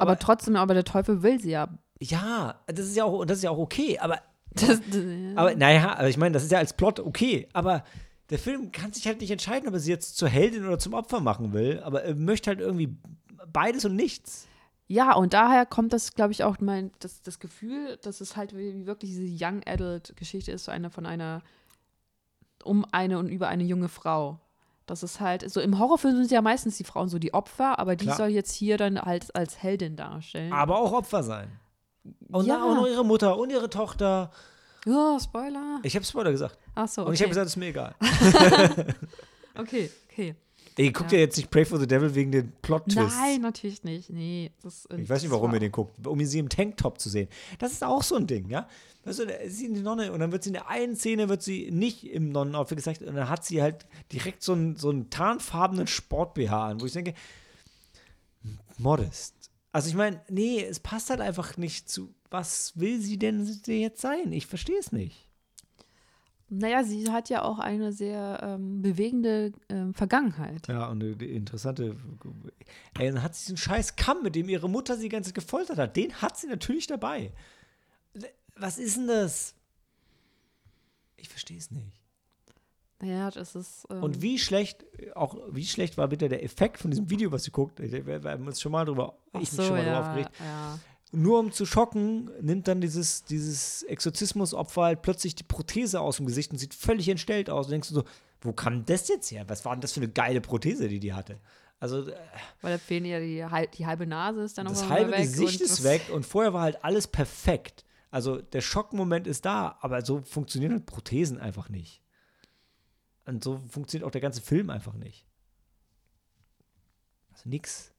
[0.01, 1.68] Aber, trotzdem, aber der Teufel will sie ja.
[2.01, 4.20] Ja, das ist ja auch, das ist ja auch okay, aber
[4.55, 4.81] Das,
[5.36, 7.85] Aber naja, aber ich meine, das ist ja als Plot okay, aber
[8.31, 10.94] der Film kann sich halt nicht entscheiden, ob er sie jetzt zur Heldin oder zum
[10.94, 12.97] Opfer machen will, aber er möchte halt irgendwie
[13.52, 14.47] beides und nichts.
[14.89, 18.55] ja, und daher kommt das, glaube ich, auch mein, das, das Gefühl, dass es halt
[18.55, 21.43] wirklich diese Young Adult Geschichte ist, so eine von einer,
[22.64, 24.40] um eine und über eine junge Frau.
[24.91, 27.95] Das ist halt, so im Horrorfilm sind ja meistens die Frauen so die Opfer, aber
[27.95, 28.17] die Klar.
[28.17, 30.53] soll jetzt hier dann halt als Heldin darstellen.
[30.53, 31.49] Aber auch Opfer sein.
[32.29, 32.65] Und Ja.
[32.65, 34.33] auch noch ihre Mutter und ihre Tochter.
[34.85, 35.79] Ja, Spoiler.
[35.85, 36.59] Ich habe Spoiler gesagt.
[36.75, 37.29] Ach so, Und ich habe okay.
[37.29, 37.95] gesagt, es ist mir egal.
[39.57, 40.35] okay, okay.
[40.77, 41.19] Ihr guckt Ja.
[41.19, 43.17] ja jetzt nicht Pray for the Devil wegen den Plot-Twists.
[43.17, 44.11] Nein, natürlich nicht.
[44.11, 47.29] Nee, das, Ich weiß nicht, warum ihr den guckt, um sie im Tanktop zu sehen.
[47.59, 48.69] Das ist auch so ein Ding, ja.
[49.05, 51.29] Weißt du, da ist sie eine Nonne und dann wird sie in der einen Szene
[51.29, 54.91] wird sie nicht im Nonnenoutfit gezeigt und dann hat sie halt direkt so einen, so
[54.91, 57.15] einen tarnfarbenen Sport-BH an, wo ich denke,
[58.79, 59.35] modest.
[59.73, 64.01] Also ich meine, nee, es passt halt einfach nicht zu, was will sie denn jetzt
[64.01, 64.33] sein?
[64.33, 65.29] Ich verstehe es nicht.
[66.52, 70.66] Naja, sie hat ja auch eine sehr ähm, bewegende ähm, Vergangenheit.
[70.66, 71.97] Ja, und eine interessante,
[72.98, 75.36] ey, dann hat sie diesen scheiß Kamm, mit dem ihre Mutter sie die ganze Zeit
[75.36, 75.97] gefoltert hat.
[75.97, 77.32] Den hat sie natürlich dabei.
[78.56, 79.55] Was ist denn das?
[81.16, 82.01] Ich verstehe es nicht.
[83.01, 83.86] Naja, das ist.
[83.89, 87.44] Ähm, Und wie schlecht, auch wie schlecht war bitte der Effekt von diesem Video, was
[87.44, 87.81] sie guckt?
[87.81, 90.32] Wir, haben uns schon mal drüber, ach ich mich so, schon mal ja, drüber aufgeregt.
[90.40, 90.78] Ja.
[91.12, 96.27] Nur um zu schocken, nimmt dann dieses, dieses Exorzismusopfer halt plötzlich die Prothese aus dem
[96.27, 97.66] Gesicht und sieht völlig entstellt aus.
[97.66, 98.05] Und denkst du so,
[98.43, 99.45] wo kam das jetzt her?
[99.49, 101.41] Was war denn das für eine geile Prothese, die die hatte?
[101.81, 102.15] Also äh,
[102.61, 103.45] Weil da fehlen ja die,
[103.77, 105.23] die halbe Nase ist dann das noch halbe weg.
[105.23, 107.85] Gesicht ist das- weg und vorher war halt alles perfekt.
[108.12, 112.03] Also der Schockmoment ist da, aber so funktionieren halt Prothesen einfach nicht.
[113.24, 115.27] Und so funktioniert auch der ganze Film einfach nicht.
[117.32, 117.93] Also nix.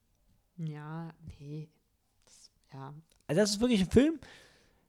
[0.58, 1.70] Ja, nee.
[2.74, 2.94] Ja.
[3.28, 4.20] Also das ist wirklich ein Film,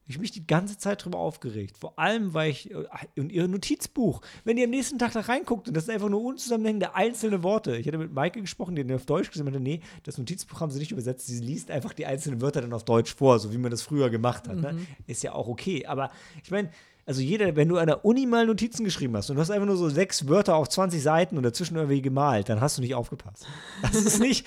[0.07, 1.79] ich mich die ganze Zeit drüber aufgeregt.
[1.79, 2.75] Vor allem, weil ich.
[3.17, 4.21] Und ihr Notizbuch.
[4.45, 7.77] Wenn ihr am nächsten Tag da reinguckt und das sind einfach nur unzusammenhängende einzelne Worte.
[7.77, 10.71] Ich hatte mit Maike gesprochen, die hat auf Deutsch gesagt hat, nee, das Notizbuch haben
[10.71, 11.27] sie nicht übersetzt.
[11.27, 14.11] Sie liest einfach die einzelnen Wörter dann auf Deutsch vor, so wie man das früher
[14.11, 14.57] gemacht hat.
[14.57, 14.79] Ne?
[15.07, 15.87] Ist ja auch okay.
[15.87, 16.11] Aber
[16.43, 16.71] ich meine,
[17.07, 19.67] also jeder, wenn du an der Uni mal Notizen geschrieben hast und du hast einfach
[19.67, 22.95] nur so sechs Wörter auf 20 Seiten und dazwischen irgendwie gemalt, dann hast du nicht
[22.95, 23.47] aufgepasst.
[23.83, 24.47] Das ist nicht.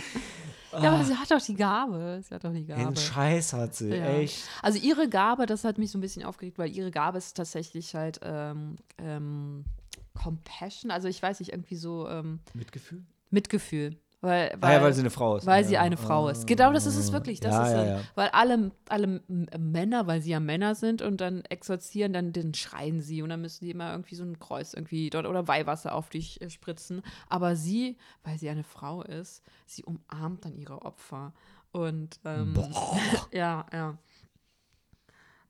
[0.81, 2.21] Ja, aber sie hat doch die Gabe.
[2.27, 2.83] Sie hat doch die Gabe.
[2.83, 4.05] Den Scheiß hat sie, Ja.
[4.05, 4.47] echt.
[4.61, 7.95] Also ihre Gabe, das hat mich so ein bisschen aufgeregt, weil ihre Gabe ist tatsächlich
[7.95, 9.65] halt ähm, ähm,
[10.13, 13.03] Compassion, also ich weiß nicht, irgendwie so ähm, Mitgefühl?
[13.29, 13.97] Mitgefühl.
[14.21, 15.45] Weil, Ah weil, ja, weil sie eine Frau ist.
[15.45, 15.67] weil ja.
[15.67, 16.47] sie eine Frau ist.
[16.47, 17.39] Genau, das ist es wirklich.
[17.39, 17.99] Das Ja, ist ja.
[18.15, 23.01] Weil alle, alle Männer, weil sie ja Männer sind und dann exorzieren, dann, dann schreien
[23.01, 26.09] sie und dann müssen die immer irgendwie so ein Kreuz irgendwie dort oder Weihwasser auf
[26.09, 27.01] dich äh, spritzen.
[27.29, 31.33] Aber sie, weil sie eine Frau ist, sie umarmt dann ihre Opfer.
[31.71, 32.53] Und ähm,
[33.31, 33.97] ja, ja.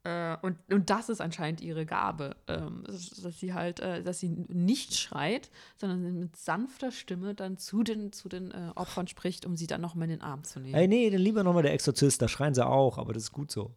[0.06, 4.30] Äh, und, und das ist anscheinend ihre Gabe, ähm, dass sie halt, äh, dass sie
[4.30, 9.58] nicht schreit, sondern mit sanfter Stimme dann zu den, zu den äh, Opfern spricht, um
[9.58, 10.76] sie dann noch mal in den Arm zu nehmen.
[10.76, 13.52] Ey, nee, dann lieber nochmal der Exorzist, da schreien sie auch, aber das ist gut
[13.52, 13.72] so.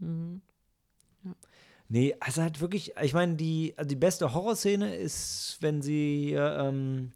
[0.00, 0.42] Mhm.
[1.88, 7.12] Nee, also halt wirklich, ich meine, die, also die beste Horrorszene ist, wenn sie ähm,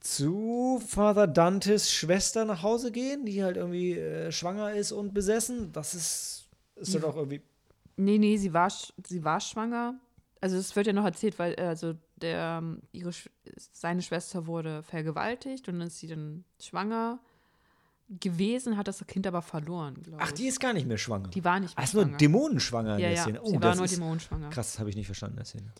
[0.00, 5.72] zu Father Dantes Schwester nach Hause gehen, die halt irgendwie äh, schwanger ist und besessen.
[5.72, 6.41] Das ist,
[6.76, 7.42] ist dann auch irgendwie.
[7.96, 9.94] Nee, nee, sie war, sie war schwanger.
[10.40, 13.10] Also es wird ja noch erzählt, weil also der, ähm, ihre,
[13.72, 17.20] seine Schwester wurde vergewaltigt und dann ist sie dann schwanger
[18.20, 20.28] gewesen, hat das Kind aber verloren, glaube ich.
[20.28, 21.28] Ach, die ist gar nicht mehr schwanger.
[21.28, 22.16] Die war nicht mehr Ach, ist nur schwanger.
[22.18, 23.42] dämonenschwanger in ja, der ja, Szene.
[23.42, 24.50] Oh, sie war nur dämonenschwanger.
[24.50, 25.72] krass, das habe ich nicht verstanden in der Szene.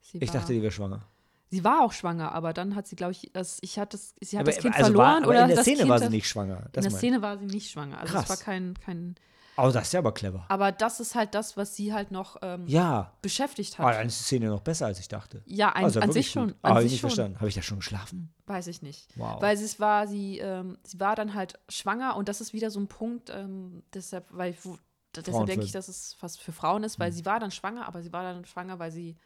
[0.00, 1.06] Sie Ich war, dachte, die wäre schwanger.
[1.50, 4.36] sie war auch schwanger, aber dann hat sie, glaube ich, das, ich hatte das, sie
[4.38, 6.08] hat Aber, das Kind also verloren war, aber oder in der Szene kind war sie
[6.08, 6.70] nicht schwanger.
[6.74, 7.98] In der Szene war sie nicht schwanger.
[7.98, 8.30] Also es Krass.
[8.30, 9.14] war kein, kein.
[9.58, 10.44] Oh, das ist ja aber clever.
[10.48, 13.12] Aber das ist halt das, was sie halt noch ähm, Ja.
[13.22, 13.94] beschäftigt hat.
[13.94, 15.42] dann ist die Szene noch besser, als ich dachte.
[15.46, 16.48] ja, ein, Also an sich schon.
[16.48, 16.56] gut.
[16.62, 17.10] Ah, An habe ich nicht schon.
[17.10, 17.36] verstanden.
[17.38, 18.32] Habe ich da schon geschlafen?
[18.46, 19.08] Weiß ich nicht.
[19.16, 19.40] Wow.
[19.40, 22.80] Weil es war, sie, ähm, sie war dann halt schwanger und das ist wieder so
[22.80, 24.78] ein Punkt, ähm, deshalb, weil wo,
[25.14, 28.02] deshalb denke ich, dass es fast für Frauen ist, weil sie war dann schwanger, aber
[28.02, 29.16] sie war dann schwanger, weil sie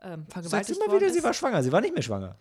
[0.00, 1.14] ähm, vergewaltigt immer worden wieder, ist.
[1.14, 1.62] sie war schwanger.
[1.62, 2.36] Sie war nicht mehr schwanger.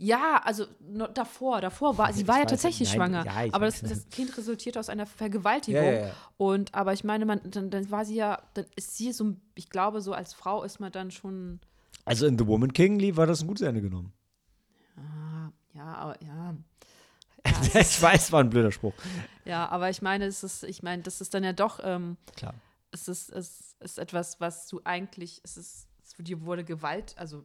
[0.00, 3.66] Ja, also no, davor, davor war sie Ich war ja tatsächlich nein, schwanger, ja, aber
[3.66, 6.14] das, das Kind resultierte aus einer Vergewaltigung Ja, ja, ja.
[6.36, 9.70] und aber ich meine, man dann, dann war sie ja, dann ist sie so, ich
[9.70, 11.58] glaube so als Frau ist man dann schon,
[12.04, 14.12] Also in The Woman King war das ein gutes Ende genommen.
[14.96, 16.54] ah, ja, aber ja.
[17.80, 18.94] ich weiß, war ein blöder Spruch.
[19.44, 22.54] Ja, aber ich meine, es ist, ich meine, das ist dann ja doch, ähm, Klar.
[22.92, 27.44] es ist, es ist etwas, was du eigentlich, es ist, es, dir wurde Gewalt, also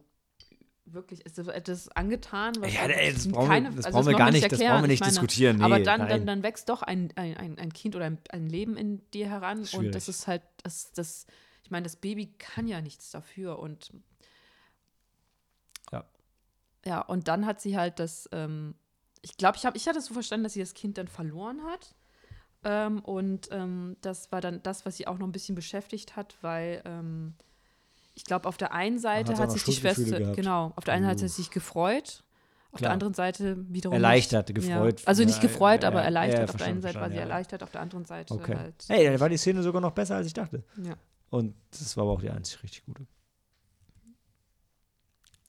[0.86, 4.06] wirklich, ist etwas angetan, was Ja, also ey, das keine- brauchen wir- das also brauchen
[4.08, 6.26] wir gar nicht- das brauchen wir nicht Ich meine, diskutieren, aber nee, dann, dann, nein.
[6.26, 9.68] dann wächst doch ein, ein, ein, Kind oder ein, ein Leben in dir heran und
[9.68, 9.92] Schwierig.
[9.92, 11.26] das ist halt, das, das,
[11.62, 13.92] ich meine, das Baby kann ja nichts dafür und
[15.92, 16.04] Ja.
[16.84, 18.74] ja, und dann hat sie halt das, ähm,
[19.22, 21.94] ich glaube, ich, hab, ich hatte so verstanden, dass sie das Kind dann verloren hat.
[22.66, 26.36] Ähm, und ähm, das war dann das, was sie auch noch ein bisschen beschäftigt hat,
[26.42, 27.34] weil ähm,
[28.14, 30.36] ich glaube, auf der einen Seite hat hat sich die Schwester, gehabt.
[30.36, 31.30] genau, auf der einen Seite hat Uff.
[31.34, 32.22] sie sich gefreut,
[32.72, 32.88] auf Klar.
[32.88, 34.56] der anderen Seite wiederum Erleichtert, nicht.
[34.66, 35.00] gefreut.
[35.00, 35.06] Ja.
[35.06, 36.50] Also nicht gefreut, ja, aber ja, erleichtert.
[36.50, 38.56] auf der einen Seite war sie erleichtert, auf der anderen Seite Okay.
[38.56, 38.84] halt.
[38.88, 40.64] Hey, dann war die Szene sogar noch besser, als ich dachte.
[40.82, 40.94] ja.
[41.30, 43.06] Und das war aber auch die einzig richtig gute.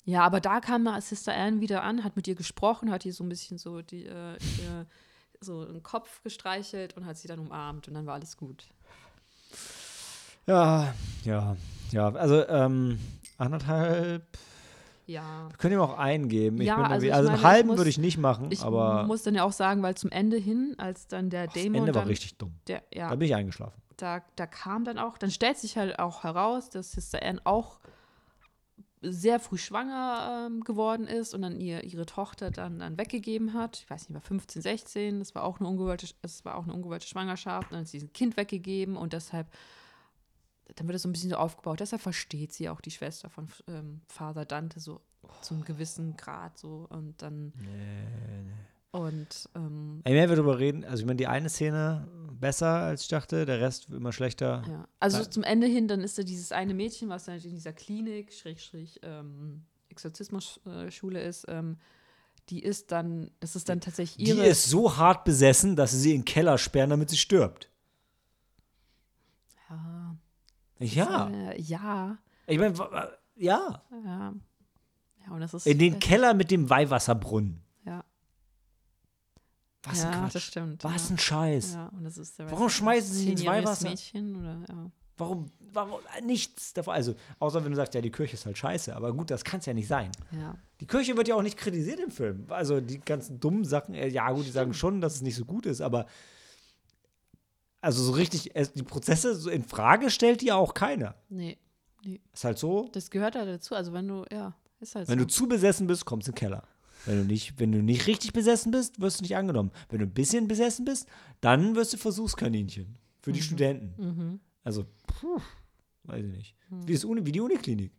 [0.03, 3.13] Ja, aber da kam mal Sister Anne wieder an, hat mit ihr gesprochen, hat ihr
[3.13, 4.85] so ein bisschen so die, äh, ihr,
[5.41, 8.65] so den Kopf gestreichelt und hat sie dann umarmt und dann war alles gut.
[10.47, 10.93] Ja,
[11.23, 11.55] ja,
[11.95, 12.09] ja.
[12.13, 12.99] Also, ähm,
[13.37, 14.23] anderthalb.
[15.07, 15.49] Ja.
[15.49, 16.59] Wir können ihm auch eingeben.
[16.61, 19.03] Ich Ja, bin also also meine, einen halben muss- würde ich nicht machen, Ich aber
[19.05, 21.93] muss dann ja auch sagen, weil zum Ende hin, als dann der das Dämon Ende
[21.93, 22.55] war dann, richtig dumm.
[22.67, 23.79] der, ja, Da bin ich eingeschlafen.
[23.97, 27.79] da, da kam dann auch, dann stellt sich halt auch heraus, dass Sister Anne auch
[29.01, 33.77] sehr früh schwanger ähm, geworden ist und dann ihr, ihre Tochter dann, dann weggegeben hat.
[33.83, 36.73] Ich weiß nicht, war 15, 16, das war auch eine ungewollte, das war auch eine
[36.73, 37.67] ungewollte Schwangerschaft.
[37.67, 39.45] Und dann hat sie ein Kind weggegeben und deshalb,
[40.75, 41.79] dann wird es so ein bisschen so aufgebaut.
[41.79, 45.01] Deshalb versteht sie auch die Schwester von ähm, Vater Dante so
[45.41, 47.53] zu einem gewissen Grad so und dann
[48.91, 50.85] und ähm, Ey, mehr wir darüber reden.
[50.85, 54.63] Also, ich meine, die eine Szene besser, als ich dachte, der Rest immer schlechter.
[54.69, 55.29] Ja, also Ja.
[55.29, 58.99] zum Ende hin, dann ist da dieses eine Mädchen, was dann in dieser Klinik, Schrägstrich,
[59.03, 61.77] ähm, Exorzismus-Schule ist, ähm,
[62.49, 64.47] die ist dann, das ist dann tatsächlich Die ihre.
[64.47, 67.69] ist so hart besessen, dass sie sie in den Keller sperren, damit sie stirbt.
[69.69, 70.04] ja,
[70.79, 71.29] Ja.
[71.29, 72.73] Äh, ja, Ich meine,
[73.35, 73.81] ja.
[74.03, 74.33] ja.
[75.25, 75.65] Ja, und das ist.
[75.67, 77.61] In den das- Keller mit dem Weihwasserbrunnen.
[77.85, 78.03] Ja.
[79.83, 80.41] Was ja, ein das Quatsch.
[80.43, 80.83] stimmt.
[80.83, 81.15] Was ja.
[81.15, 81.73] ein Scheiß.
[81.75, 83.89] Ja, und das ist der Warum schmeißen sie ins Weihwasser?
[83.89, 84.91] Mädchen oder, ja.
[85.17, 86.93] Warum, warum, nichts davon.
[86.93, 88.93] Also, außer wenn du sagst, ja, die Kirche ist halt scheiße.
[88.95, 90.11] Aber gut, das kann es ja nicht sein.
[90.31, 90.55] ja.
[90.81, 92.45] Die Kirche wird ja auch nicht kritisiert im Film.
[92.49, 95.45] Also, die ganzen dummen Sachen, äh, ja, gut, die sagen schon, dass es nicht so
[95.45, 96.05] gut ist, aber.
[97.85, 101.13] Also, so richtig, die Prozesse so in Frage stellt die ja auch keiner.
[101.29, 101.59] Nee,
[102.33, 103.75] Ist halt so, das gehört halt dazu.
[103.75, 105.25] Also wenn du, ja, ist halt wenn so.
[105.25, 106.63] du zu besessen bist, kommst du in den Keller.
[107.05, 109.71] Wenn du, nicht, wenn du nicht richtig besessen bist, wirst du nicht angenommen.
[109.89, 111.07] Wenn du ein bisschen besessen bist,
[111.41, 113.93] dann wirst du Versuchskaninchen für die Studenten.
[113.97, 114.39] mhm.
[114.63, 115.39] Also, puh,
[116.05, 116.55] weiß ich nicht.
[116.87, 117.91] Wie, das Uni, wie die Uniklinik.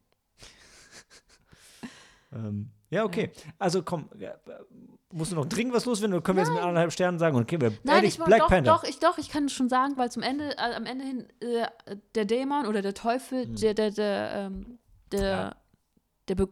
[2.33, 3.31] ähm, ja, okay.
[3.59, 4.09] Also komm,
[5.13, 7.37] musst du noch dringend was loswerden oder können wir jetzt mit anderthalb Sternen sagen?
[7.39, 8.73] Okay, wir Nein, ich Black doch, Panther.
[8.73, 11.67] doch, ich doch, ich kann schon sagen, weil zum Ende, äh, am Ende hin, äh,
[12.15, 14.79] der Dämon oder der Teufel, der, der, der, ähm,
[15.13, 15.27] der, Hm.
[15.27, 15.57] Ja.
[16.29, 16.49] der,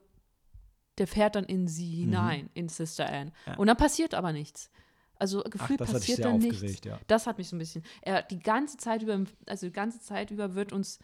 [0.99, 3.27] der fährt dann in sie hinein, in Sister Anne.
[3.27, 3.53] Mhm.
[3.53, 3.57] Ja.
[3.59, 4.71] Und dann passiert aber nichts.
[5.17, 6.85] Also Ach, gefühlt dich passiert dann nichts.
[6.85, 6.99] ja.
[7.07, 7.85] Das hat mich so ein bisschen.
[8.03, 10.99] Er die ganze Zeit über, also die ganze Zeit über wird uns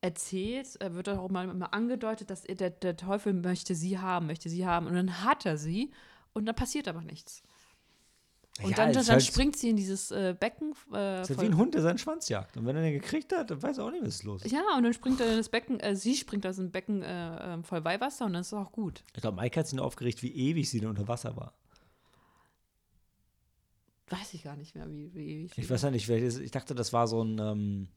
[0.00, 4.26] erzählt, äh, wird auch mal, mal angedeutet, dass er, der, der Teufel möchte sie haben,
[4.26, 4.86] möchte sie haben.
[4.86, 5.90] Und dann hat er sie
[6.32, 7.42] und dann passiert aber nichts.
[8.62, 10.72] Und Ja, dann, dann, halt- springt sie in dieses äh, Becken.
[10.92, 12.56] Äh, ist halt wie ein Hund, der seinen Schwanz jagt.
[12.56, 14.42] Und wenn er den gekriegt hat, dann weiß er auch nicht, was ist los.
[14.50, 17.54] ja, und dann springt er in das Becken, äh, sie springt aus dem Becken äh,
[17.54, 19.04] äh, voll Weihwasser und dann ist es auch gut.
[19.14, 21.54] Ich glaube, Mike hat sich nur aufgeregt, wie ewig sie da unter Wasser war.
[24.10, 25.52] Weiß ich gar nicht mehr, wie, wie ewig.
[25.58, 27.38] Ich weiß ja nicht, welches, ich dachte, das war so ein.
[27.38, 27.88] Ähm,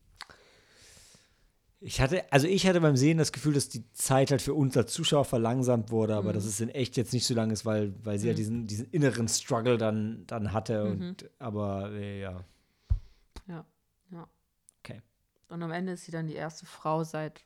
[1.83, 4.77] ich hatte, also ich hatte beim Sehen das Gefühl, dass die Zeit halt für uns
[4.77, 7.93] als Zuschauer verlangsamt wurde, aber dass es in echt jetzt nicht so lang ist, weil,
[8.05, 10.83] weil sie ja diesen, diesen inneren Struggle dann, dann hatte.
[10.83, 12.43] Und, aber äh, ja.
[13.47, 13.65] Ja,
[14.11, 14.27] ja.
[14.83, 15.01] Okay.
[15.49, 17.41] Und am Ende ist sie dann die erste Frau seit,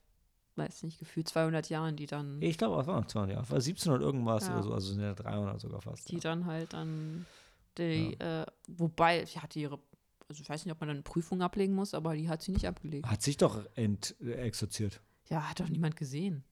[0.58, 3.50] weiß nicht, gefühlt 200 Jahren, die dann, Ich glaube, es war noch 200 Jahre.
[3.50, 4.54] War 1700 irgendwas Ja.
[4.54, 6.12] oder so, also sind ja 300 sogar fast.
[6.12, 7.26] die dann halt dann,
[7.78, 9.80] die, äh, wobei, sie hatte ihre,
[10.28, 12.52] also ich weiß nicht, ob man dann eine Prüfung ablegen muss, aber die hat sie
[12.52, 13.06] nicht abgelegt.
[13.08, 15.02] Hat sich doch ent, exorziert.
[15.30, 16.44] Ja, hat doch niemand gesehen.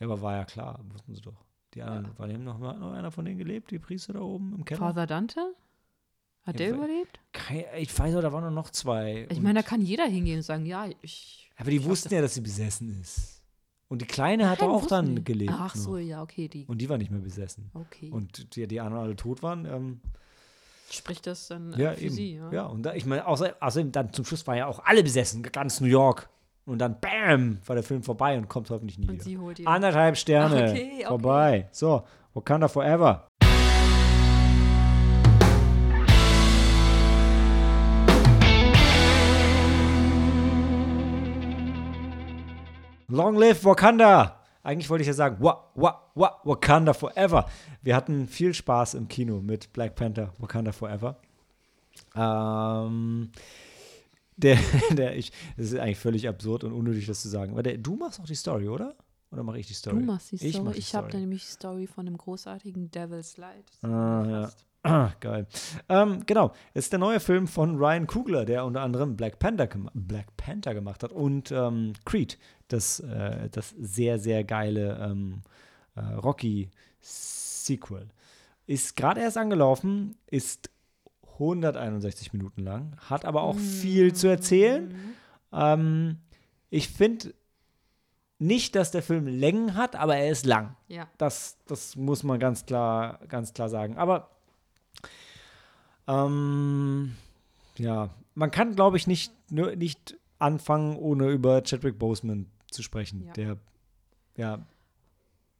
[0.00, 1.44] Ja, aber war ja klar, wussten sie doch.
[1.74, 4.54] Die anderen, war dem noch, mal- noch einer von denen gelebt, die Priester da oben
[4.54, 4.78] im Keller?
[4.80, 5.54] Father Dante?
[6.42, 7.20] Hat der Ja, weil- überlebt?
[7.32, 9.26] Kein, ich weiß noch, da waren nur noch zwei.
[9.30, 11.50] Ich meine, da kann jeder hingehen und sagen, ja, ich.
[11.56, 13.42] Aber die ich glaub, wussten ja, dass sie besessen ist.
[13.88, 15.24] Und die Kleine hat auch dann die.
[15.24, 15.52] gelebt.
[15.54, 15.98] Ach so, noch.
[15.98, 16.64] ja, okay, die.
[16.66, 17.70] Und die war nicht mehr besessen.
[17.74, 18.10] Okay.
[18.10, 19.64] Und die, die anderen alle tot waren.
[19.66, 20.00] Ähm,
[20.92, 22.14] Spricht das dann ja, für eben.
[22.14, 22.52] sie, ja?
[22.52, 25.42] ja, und da, ich meine, außer, außerdem dann zum Schluss waren ja auch alle besessen,
[25.42, 26.28] ganz New York.
[26.66, 29.24] Und dann, bam, war der Film vorbei und kommt hoffentlich nie Und wieder.
[29.24, 29.66] sie holt ihn.
[29.66, 30.68] Anderthalb Sterne.
[30.70, 31.04] Okay, okay.
[31.06, 31.68] Vorbei.
[31.72, 32.04] So,
[32.34, 33.26] Wakanda Forever.
[43.08, 44.41] Long live Wakanda!
[44.62, 47.46] Eigentlich wollte ich ja sagen, wa, wa, wa, Wakanda Forever.
[47.82, 51.16] Wir hatten viel Spaß im Kino mit Black Panther, Wakanda Forever.
[52.14, 53.30] Ähm,
[54.36, 54.58] der,
[54.90, 57.52] der, ich, das ist eigentlich völlig absurd und unnötig, das zu sagen.
[57.52, 58.94] Aber der, du machst auch die Story, oder?
[59.32, 59.98] Oder mache ich die Story?
[59.98, 60.72] Du machst die Ich Story.
[60.74, 63.64] die Ich, habe nämlich die Story von dem großartigen Devil's Light.
[63.82, 63.88] Ah,
[64.26, 64.40] ja.
[64.42, 64.66] passt.
[64.84, 65.46] Ah, geil.
[65.88, 69.68] Ähm, genau, es ist der neue Film von Ryan Coogler, der unter anderem Black Panther,
[69.94, 72.36] Black Panther gemacht hat und ähm, Creed,
[72.66, 75.42] das, äh, das sehr, sehr geile ähm,
[75.94, 78.08] äh, Rocky-Sequel.
[78.66, 80.70] Ist gerade erst angelaufen, ist
[81.34, 85.14] 161 Minuten lang, hat aber auch viel zu erzählen.
[85.52, 86.18] Ähm,
[86.70, 87.34] ich finde
[88.38, 90.74] nicht, dass der Film Längen hat, aber er ist lang.
[90.88, 91.06] Ja.
[91.18, 93.96] Das, das muss man ganz klar, ganz klar sagen.
[93.96, 94.32] Aber
[96.06, 97.14] ähm,
[97.76, 103.26] ja, man kann, glaube ich, nicht, nur, nicht anfangen, ohne über Chadwick Boseman zu sprechen.
[103.26, 103.32] Ja.
[103.32, 103.56] Der,
[104.36, 104.66] ja,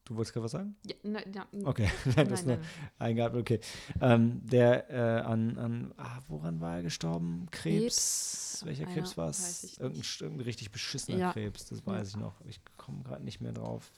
[0.04, 0.76] du wolltest gerade was sagen?
[0.86, 2.66] Ja, na, ja, Okay, nein, das Nein, nur nein.
[2.98, 3.60] eingeatmet, okay.
[4.00, 7.46] Ähm, der äh, an, an ah, woran war er gestorben?
[7.50, 8.60] Krebs?
[8.60, 8.62] Krebs.
[8.64, 9.78] Welcher Krebs war es?
[9.78, 11.32] Irgendein, irgendein richtig beschissener Ja.
[11.32, 12.34] Krebs, das weiß ich noch.
[12.46, 13.90] Ich komme gerade nicht mehr drauf.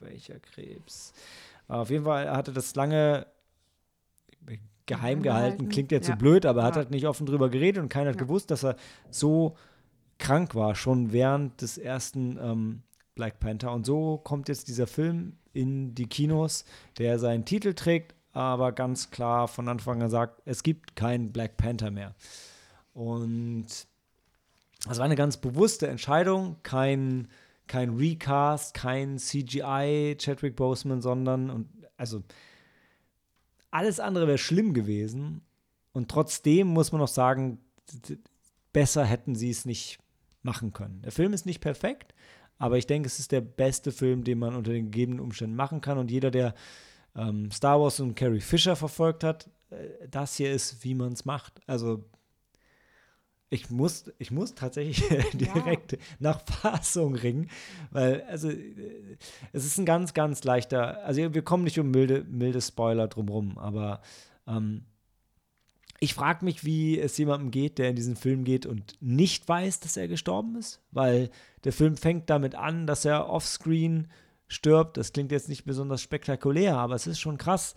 [0.00, 1.12] Welcher Krebs?
[1.68, 3.26] Aber auf jeden Fall, er hatte das lange
[4.90, 5.68] geheim gehalten.
[5.68, 6.16] Klingt jetzt so ja.
[6.16, 8.76] blöd, aber er hat halt nicht offen drüber geredet und keiner hat gewusst, dass er
[9.08, 9.56] so
[10.18, 12.82] krank war, schon während des ersten ähm,
[13.14, 13.72] Black Panther.
[13.72, 16.64] Und so kommt jetzt dieser Film in die Kinos,
[16.98, 21.56] der seinen Titel trägt, aber ganz klar von Anfang an sagt, es gibt keinen Black
[21.56, 22.14] Panther mehr.
[22.92, 23.66] Und
[24.86, 27.28] das war eine ganz bewusste Entscheidung, kein,
[27.68, 32.22] kein Recast, kein CGI Chadwick Boseman, sondern und also
[33.70, 35.42] alles andere wäre schlimm gewesen.
[35.92, 37.58] Und trotzdem muss man noch sagen,
[38.72, 39.98] besser hätten sie es nicht
[40.42, 41.02] machen können.
[41.02, 42.14] Der Film ist nicht perfekt,
[42.58, 45.80] Aber ich denke, es ist der beste Film, den man unter den gegebenen Umständen machen
[45.80, 45.96] kann.
[45.96, 46.54] Und jeder, der
[47.16, 51.24] ähm, Star Wars und Carrie Fisher verfolgt hat, äh, das hier ist, wie man es
[51.24, 51.60] macht.
[51.66, 52.04] Also
[53.50, 55.02] ich muss, ich muss tatsächlich
[55.34, 55.98] direkt ja.
[56.20, 57.50] nach Fassung ringen,
[57.90, 59.16] weil, also, äh,
[59.52, 63.58] es ist ein ganz, ganz leichter, also wir kommen nicht um milde, milde Spoiler drumherum,
[63.58, 64.00] aber
[64.46, 64.84] ähm,
[65.98, 69.80] ich frage mich, wie es jemandem geht, der in diesen Film geht und nicht weiß,
[69.80, 71.30] dass er gestorben ist, weil
[71.64, 74.08] der Film fängt damit an, dass er offscreen
[74.48, 74.96] stirbt.
[74.96, 77.74] Das klingt jetzt nicht besonders spektakulär, aber es ist schon krass,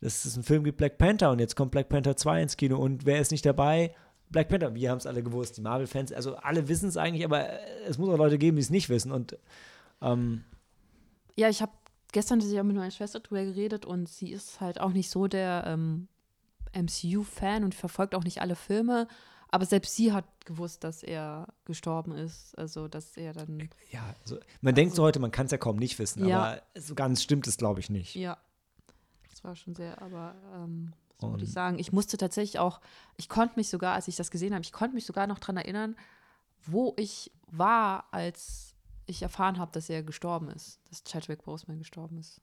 [0.00, 2.76] dass es einen Film gibt, Black Panther, und jetzt kommt Black Panther 2 ins Kino
[2.76, 3.94] und wer ist nicht dabei?
[4.30, 7.48] Black Panther, wir haben es alle gewusst, die Marvel-Fans, also alle wissen es eigentlich, aber
[7.86, 9.12] es muss auch Leute geben, die es nicht wissen.
[9.12, 9.38] Und
[10.02, 10.44] ähm,
[11.36, 11.72] ja, ich habe
[12.12, 15.64] gestern ja mit meiner Schwester drüber geredet und sie ist halt auch nicht so der
[15.66, 16.08] ähm,
[16.74, 19.08] MCU-Fan und verfolgt auch nicht alle Filme.
[19.48, 22.56] Aber selbst sie hat gewusst, dass er gestorben ist.
[22.58, 23.68] Also, dass er dann.
[23.90, 26.38] Ja, also, man also, denkt so heute, man kann es ja kaum nicht wissen, ja.
[26.38, 28.16] aber so ganz stimmt es, glaube ich, nicht.
[28.16, 28.38] Ja.
[29.30, 31.78] Das war schon sehr, aber ähm, so würde ich sagen.
[31.78, 32.80] Ich musste tatsächlich auch,
[33.16, 35.56] ich konnte mich sogar, als ich das gesehen habe, ich konnte mich sogar noch daran
[35.56, 35.96] erinnern,
[36.66, 38.74] wo ich war, als
[39.06, 42.40] ich erfahren habe, dass er gestorben ist, dass Chadwick Boseman gestorben ist.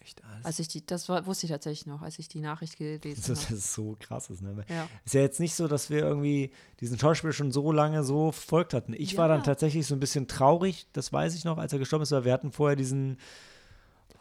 [0.00, 0.44] Echt alles?
[0.44, 3.34] Als ich die, das war, wusste ich tatsächlich noch, als ich die Nachricht gelesen habe.
[3.34, 4.30] Das ist so krass.
[4.30, 4.64] Ist, ne?
[4.68, 4.88] ja.
[5.04, 8.74] ist ja jetzt nicht so, dass wir irgendwie diesen Schauspieler schon so lange so verfolgt
[8.74, 8.94] hatten.
[8.94, 9.18] Ich ja.
[9.18, 12.12] war dann tatsächlich so ein bisschen traurig, das weiß ich noch, als er gestorben ist,
[12.12, 13.18] weil wir hatten vorher diesen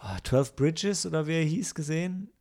[0.01, 2.31] oh, 12 Bridges oder wie er hieß gesehen.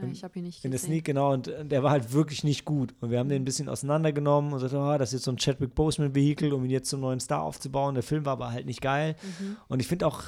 [0.00, 1.32] Äh, ich habe ihn nicht In der Sneak, genau.
[1.32, 2.94] Und der war halt wirklich nicht gut.
[3.00, 5.38] Und wir haben den ein bisschen auseinandergenommen und gesagt, oh, das ist jetzt so ein
[5.38, 7.94] Chadwick Boseman-Vehikel, um ihn jetzt zum neuen Star aufzubauen.
[7.94, 9.16] Der Film war aber halt nicht geil.
[9.22, 9.56] Mhm.
[9.68, 10.22] Und ich finde auch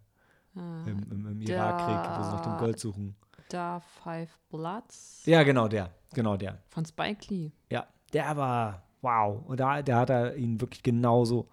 [0.55, 3.15] ah, im, im, im Irakkrieg, wo sie nach dem Gold suchen.
[3.49, 5.23] Da Five Bloods?
[5.25, 5.91] Ja, genau der.
[6.13, 6.59] Genau der.
[6.69, 7.51] Von Spike Lee.
[7.69, 9.43] Ja, der war wow.
[9.45, 11.49] Und da der hat er ihn wirklich genauso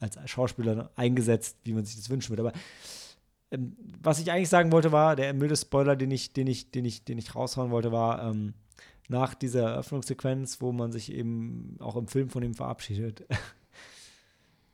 [0.00, 2.48] als Schauspieler eingesetzt, wie man sich das wünschen würde.
[2.48, 2.52] Aber
[3.50, 6.84] ähm, was ich eigentlich sagen wollte, war, der milde Spoiler, den ich, den ich, den
[6.84, 8.54] ich, den ich raushauen wollte, war, ähm,
[9.08, 13.26] nach dieser Eröffnungssequenz, wo man sich eben auch im Film von ihm verabschiedet,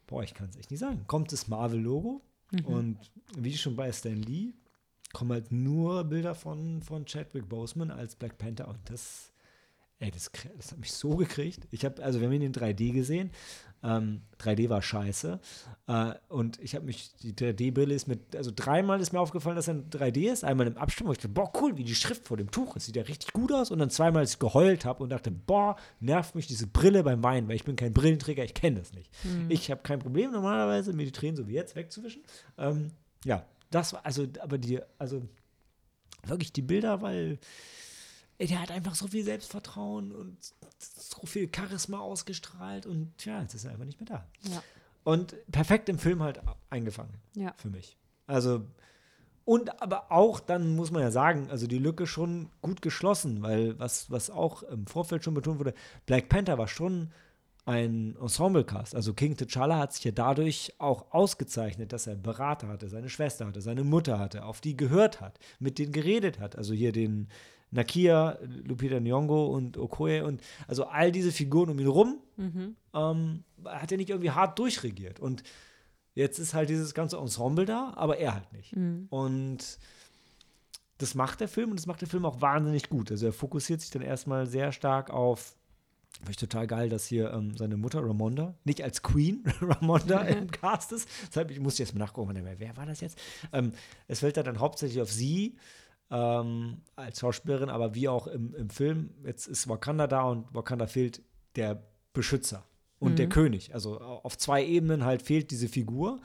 [0.07, 2.23] boah, ich kann es echt nicht sagen, kommt das Marvel-Logo?
[2.53, 2.65] Mhm.
[2.65, 2.99] und
[3.37, 4.53] wie schon bei Stan Lee
[5.13, 8.69] kommen halt nur Bilder von, von Chadwick Boseman als Black Panther.
[8.69, 9.33] Und das,
[9.99, 11.67] ey, das, das hat mich so gekriegt.
[11.71, 13.31] Ich habe, also wir haben ihn in 3D gesehen
[13.87, 15.39] ähm, 3D war scheiße.
[15.87, 19.69] Äh, und ich habe mich, die 3D-Brille ist mit, also dreimal ist mir aufgefallen, dass
[19.69, 20.45] er in 3D ist.
[20.45, 22.87] Einmal im Abstand, wo ich dachte, boah, cool, wie die Schrift vor dem Tuch ist.
[22.87, 23.71] Sieht ja richtig gut aus.
[23.71, 27.23] Und dann zweimal, als ich geheult habe und dachte, boah, nervt mich diese Brille beim
[27.23, 29.11] Weinen, weil ich bin kein Brillenträger, ich kenne das nicht.
[29.25, 29.51] Mhm.
[29.51, 32.23] Ich habe kein Problem normalerweise, mir die Tränen so wie jetzt wegzuwischen.
[32.59, 32.91] Ähm,
[33.25, 35.23] ja, das war, also, aber die, also
[36.25, 37.39] wirklich die Bilder, weil
[38.39, 40.37] der hat einfach so viel Selbstvertrauen und
[40.79, 44.51] so viel Charisma ausgestrahlt und ja, jetzt ist er einfach nicht mehr da.
[44.51, 44.63] Ja.
[45.05, 47.15] Und perfekt im Film halt eingefangen.
[47.35, 47.55] Ja.
[47.57, 47.97] Für mich.
[48.27, 48.65] Also,
[49.45, 53.79] und aber auch, dann muss man ja sagen, also die Lücke schon gut geschlossen, weil
[53.79, 57.13] was, was auch im Vorfeld schon betont wurde, Black Panther war schon
[57.65, 58.95] ein Ensemblecast.
[58.95, 63.47] Also King T'Challa hat sich ja dadurch auch ausgezeichnet, dass er Berater hatte, seine Schwester
[63.47, 66.57] hatte, seine Mutter hatte, auf die gehört hat, mit denen geredet hat.
[66.57, 67.29] Also hier den,
[67.77, 72.77] Nakia, Lupita Nyong'o und Okoye und also all diese Figuren um ihn rum, mhm.
[72.95, 75.21] ähm, hat er nicht irgendwie hart durchregiert.
[75.21, 75.43] Und
[76.15, 78.75] jetzt ist halt dieses ganze Ensemble da, aber er halt nicht.
[78.75, 79.07] Mhm.
[79.11, 79.79] Und
[80.99, 83.11] das macht der Film und das macht der Film auch wahnsinnig gut.
[83.11, 85.57] Also er fokussiert sich dann erstmal sehr stark auf
[86.21, 90.51] Finde ich total geil, dass hier ähm, seine Mutter Ramonda, nicht als Queen Ramonda im
[90.51, 91.07] Cast ist.
[91.29, 93.19] Deshalb ich muss jetzt mal nachgucken, wer war das jetzt?
[93.53, 93.73] Ähm,
[94.09, 95.57] es fällt dann hauptsächlich auf sie
[96.11, 100.87] ähm, als Schauspielerin, aber wie auch im, im Film, jetzt ist Wakanda da und Wakanda
[100.87, 101.23] fehlt
[101.57, 102.65] der Beschützer
[102.99, 103.17] und mhm.
[103.17, 103.75] der König.
[103.75, 106.21] Also auf zwei Ebenen halt fehlt diese Figur.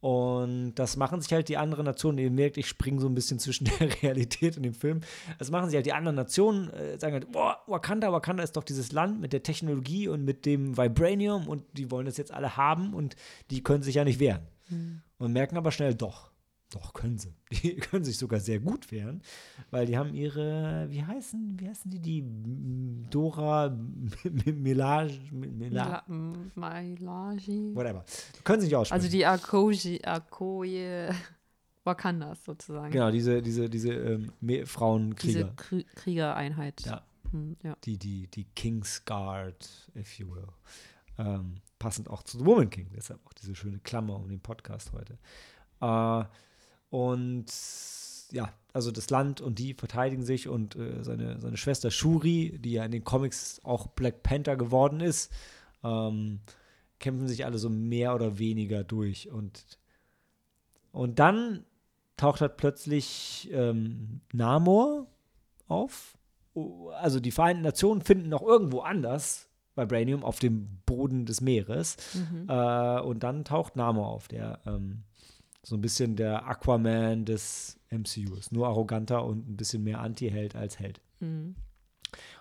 [0.00, 3.38] Und das machen sich halt die anderen Nationen, ihr merkt, ich springe so ein bisschen
[3.38, 5.00] zwischen der Realität und dem Film.
[5.38, 8.62] Das machen sich halt die anderen Nationen, äh, sagen halt, boah, Wakanda, Wakanda ist doch
[8.62, 12.56] dieses Land mit der Technologie und mit dem Vibranium und die wollen das jetzt alle
[12.56, 13.16] haben und
[13.50, 14.42] die können sich ja nicht wehren.
[14.68, 15.02] Mhm.
[15.18, 16.30] Und merken aber schnell, doch,
[16.70, 17.34] doch, können sie.
[17.62, 19.22] Die können sich sogar sehr gut wehren,
[19.70, 22.24] weil die haben ihre, wie heißen, wie heißen die, die
[23.10, 23.68] Dora
[24.34, 26.02] Milage, Milage,
[27.74, 28.04] whatever.
[28.42, 29.00] Können sie nicht aussprechen.
[29.00, 31.10] Also die Akoji, Akoye
[31.84, 32.90] Wakandas sozusagen.
[32.90, 34.32] Genau, diese, diese, diese ähm,
[34.66, 35.54] Frauenkrieger.
[35.70, 36.80] Diese Kriegereinheit.
[36.84, 37.02] Ja.
[37.30, 37.76] Hm, ja.
[37.84, 40.48] Die, die, die King's Guard, if you will.
[41.18, 44.92] Ähm, passend auch zu The Woman King, deshalb auch diese schöne Klammer um den Podcast
[44.92, 45.18] heute.
[45.80, 46.24] Äh,
[46.90, 47.46] und
[48.32, 52.72] ja, also das Land und die verteidigen sich und äh, seine, seine Schwester Shuri, die
[52.72, 55.32] ja in den Comics auch Black Panther geworden ist,
[55.82, 56.40] ähm,
[56.98, 59.30] kämpfen sich alle so mehr oder weniger durch.
[59.30, 59.78] Und,
[60.92, 61.64] und dann
[62.16, 65.06] taucht halt plötzlich ähm, Namor
[65.68, 66.16] auf.
[66.94, 71.96] Also die Vereinten Nationen finden noch irgendwo anders Vibranium auf dem Boden des Meeres.
[72.14, 72.48] Mhm.
[72.48, 75.04] Äh, und dann taucht Namor auf, der ähm,
[75.66, 78.52] so ein bisschen der Aquaman des MCU ist.
[78.52, 81.00] Nur arroganter und ein bisschen mehr Anti-Held als Held.
[81.18, 81.56] Mhm.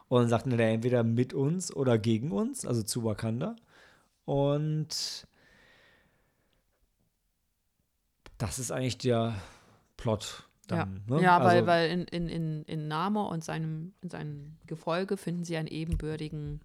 [0.07, 3.55] Und dann sagt er entweder mit uns oder gegen uns, also zu Wakanda.
[4.25, 5.25] Und
[8.37, 9.33] das ist eigentlich der
[9.97, 10.47] Plot.
[10.67, 11.23] Dann, ja, ne?
[11.23, 15.45] ja weil, also, weil in, in, in, in Namor und seinem, in seinem Gefolge finden
[15.45, 16.61] sie einen ebenbürtigen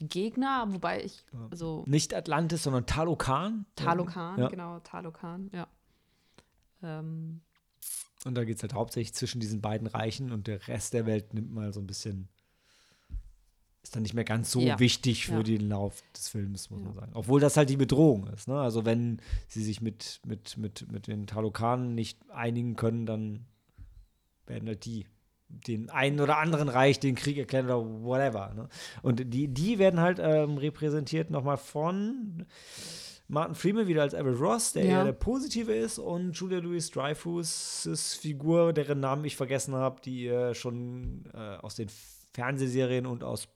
[0.00, 3.66] Gegner, wobei ich so Nicht Atlantis, sondern Talokan.
[3.76, 4.48] Talokan, Ja.
[4.48, 5.66] genau, Talokan, ja.
[6.82, 7.40] Ähm,
[8.24, 11.32] Und da geht es halt hauptsächlich zwischen diesen beiden Reichen und der Rest der Welt
[11.34, 12.28] nimmt mal so ein bisschen,
[13.82, 14.78] ist dann nicht mehr ganz so Ja.
[14.78, 15.42] wichtig für Ja.
[15.42, 16.86] den Lauf des Films, muss Ja.
[16.86, 17.12] man sagen.
[17.14, 18.48] Obwohl das halt die Bedrohung ist.
[18.48, 18.58] Ne?
[18.60, 23.46] Also wenn sie sich mit, mit, mit, mit den Talokanen nicht einigen können, dann
[24.46, 25.06] werden halt die
[25.48, 28.52] den einen oder anderen Reich den Krieg erklären oder whatever.
[28.54, 28.68] Ne?
[29.02, 32.46] Und die, die werden halt ähm, repräsentiert nochmal von
[33.28, 34.90] Martin Freeman wieder als Everett Ross, der Ja.
[34.98, 40.24] eher der Positive ist, und Julia Louis Dreyfus' Figur, deren Namen ich vergessen habe, die
[40.24, 41.88] ihr schon äh, aus den
[42.34, 43.48] Fernsehserien und aus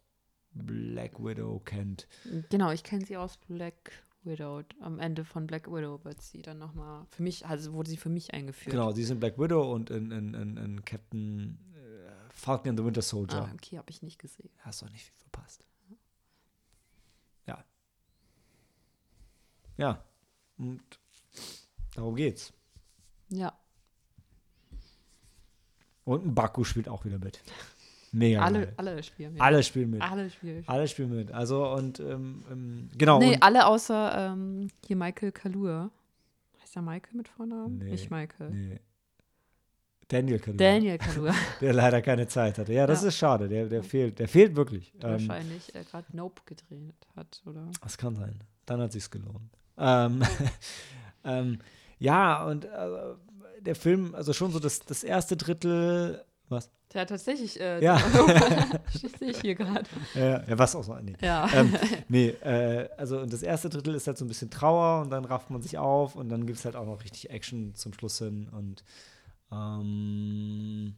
[0.52, 2.08] Black Widow kennt.
[2.48, 3.92] genau, ich kenne sie aus Black
[4.24, 4.62] Widow.
[4.80, 8.08] Am Ende von Black Widow wird sie dann nochmal, für mich, also wurde sie für
[8.08, 8.72] mich eingeführt.
[8.72, 11.69] Genau, sie ist in Black Widow und in, in, in, in Captain äh,
[12.40, 13.46] Falcon and the Winter Soldier.
[13.48, 14.50] Ah, okay, habe ich nicht gesehen.
[14.60, 15.64] Hast doch nicht viel verpasst.
[17.46, 17.64] Ja.
[19.76, 20.04] Ja.
[20.58, 20.82] Und
[21.94, 22.52] darum geht's.
[23.28, 23.52] Ja,
[26.04, 27.40] Und ein Baku spielt auch wieder mit.
[28.12, 28.42] Mega.
[28.42, 28.74] alle, geil.
[28.76, 29.40] alle spielen mit.
[29.42, 30.02] Alle spielen mit.
[30.02, 30.64] Alle spielen.
[30.66, 31.30] Alle spielen mit.
[31.30, 33.20] Also und ähm, ähm, genau.
[33.20, 35.92] Nee, alle außer ähm, hier Michael Kalur.
[36.60, 37.78] Heißt der Michael mit Vornamen?
[37.78, 38.50] Nee, Nicht Michael.
[38.50, 38.80] nee.
[40.10, 41.32] Daniel Kaluuya, Daniel Kalur.
[41.60, 42.72] der leider keine Zeit hatte.
[42.72, 43.08] Ja, das Ja.
[43.08, 43.48] ist schade.
[43.48, 44.92] Der, der fehlt, der fehlt wirklich.
[45.00, 47.68] der Ähm, wahrscheinlich äh, gerade Nope gedreht hat, oder?
[47.82, 48.42] Das kann sein.
[48.66, 49.50] Dann hat sich's gelohnt.
[49.78, 50.22] Ähm,
[51.24, 51.58] ähm,
[51.98, 52.68] ja, und äh,
[53.60, 56.70] der Film, also schon so das, das erste Drittel, was?
[56.92, 57.98] Hat tatsächlich, äh, Ja.
[59.18, 59.84] sehe ich hier gerade.
[60.16, 60.94] Äh, ja, was auch so.
[60.96, 61.14] Nee.
[61.22, 61.48] Ja.
[61.54, 61.72] ähm,
[62.08, 65.24] nee, äh, also und das erste Drittel ist halt so ein bisschen Trauer und dann
[65.24, 68.18] rafft man sich auf und dann gibt es halt auch noch richtig Action zum Schluss
[68.18, 68.82] hin und
[69.52, 70.94] ähm,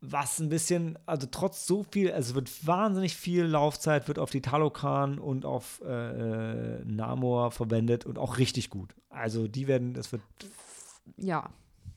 [0.00, 4.30] was ein bisschen, also trotz so viel, also es wird wahnsinnig viel Laufzeit, wird auf
[4.30, 8.94] die Talokan und auf äh, äh, Namor verwendet und auch richtig gut.
[9.10, 10.22] Also die werden, das wird,
[11.16, 11.50] ja,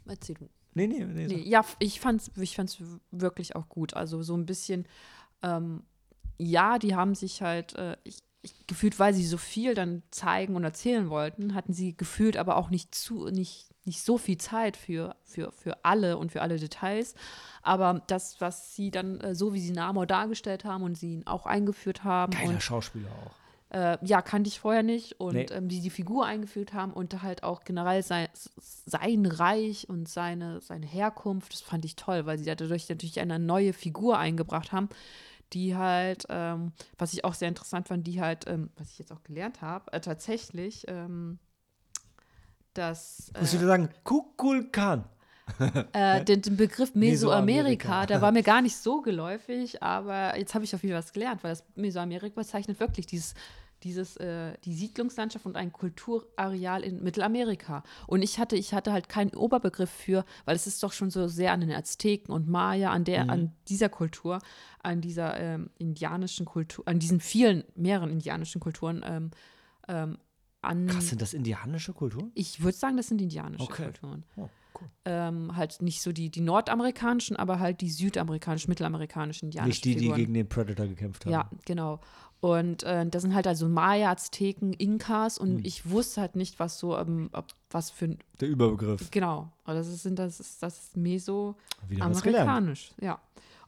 [0.05, 0.49] erzähl du.
[0.73, 2.77] nee, nee, nee, Nee, ja, ich fand's, ich fand's
[3.11, 3.93] wirklich auch gut.
[3.93, 4.85] Also so ein bisschen,
[5.41, 5.83] ähm,
[6.37, 10.57] ja, die haben sich halt, äh, ich, ich, gefühlt, weil sie so viel dann zeigen
[10.57, 14.77] und erzählen wollten, hatten sie gefühlt aber auch nicht zu, nicht, nicht so viel Zeit
[14.77, 17.15] für, für, für alle und für alle Details.
[17.61, 21.27] Aber das, was sie dann, äh, so wie sie Namor dargestellt haben und sie ihn
[21.27, 23.33] auch eingeführt haben geiler und Schauspieler auch.
[23.75, 25.19] äh, ja, kannte ich vorher nicht.
[25.19, 25.45] Und Nee.
[25.51, 28.27] ähm, die die Figur eingeführt haben und halt auch generell sein,
[28.57, 33.39] sein Reich und seine, seine Herkunft, das fand ich toll, weil sie dadurch natürlich eine
[33.39, 34.89] neue Figur eingebracht haben,
[35.53, 39.11] die halt, ähm, was ich auch sehr interessant fand, die halt, ähm, was ich jetzt
[39.11, 41.37] auch gelernt habe, äh, tatsächlich, ähm,
[42.73, 45.05] dass Ich muss äh, wieder sagen, Kukulkan.
[45.93, 48.05] äh, den, den Begriff Mesoamerika, Mesoamerika.
[48.05, 51.11] der war mir gar nicht so geläufig, aber jetzt habe ich auf jeden Fall was
[51.11, 53.33] gelernt, weil das Mesoamerika bezeichnet wirklich dieses,
[53.83, 57.83] dieses, äh, die Siedlungslandschaft und ein Kulturareal in Mittelamerika.
[58.07, 61.27] Und ich hatte, ich hatte halt keinen Oberbegriff für, weil es ist doch schon so
[61.27, 64.39] sehr an den Azteken und Maya, an der, an dieser Kultur,
[64.81, 69.31] an dieser ähm, indianischen Kultur, an diesen vielen, mehreren indianischen Kulturen ähm,
[69.87, 70.17] ähm,
[70.63, 70.87] an.
[70.87, 72.31] Krass, sind das indianische Kulturen?
[72.35, 73.83] Ich würde sagen, das sind indianische Okay.
[73.85, 74.49] Kulturen Oh,
[74.79, 74.87] cool.
[75.05, 79.93] ähm, halt nicht so die, die nordamerikanischen, aber halt die südamerikanischen, mittelamerikanischen, indianischen Nicht die,
[79.95, 80.17] die Figuren.
[80.17, 81.33] gegen den Predator gekämpft haben.
[81.33, 81.99] Ja, genau.
[82.39, 85.65] Und äh, das sind halt also Maya, Azteken, Inkas und Hm.
[85.65, 89.09] ich wusste halt nicht, was so, ähm, ob, was für ein, Der Überbegriff.
[89.11, 93.19] genau, das ist, das ist das ist mesoamerikanisch, ja.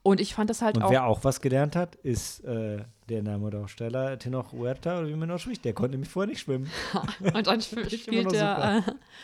[0.05, 3.23] Und ich fand das halt Und auch, wer auch was gelernt hat, ist äh, der
[3.23, 5.65] Name-Darsteller Tenoch Huerta, oder wie man auch spricht.
[5.65, 6.69] Der konnte nämlich vorher nicht schwimmen.
[7.33, 8.83] und dann sp spielt der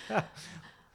[0.09, 0.21] äh,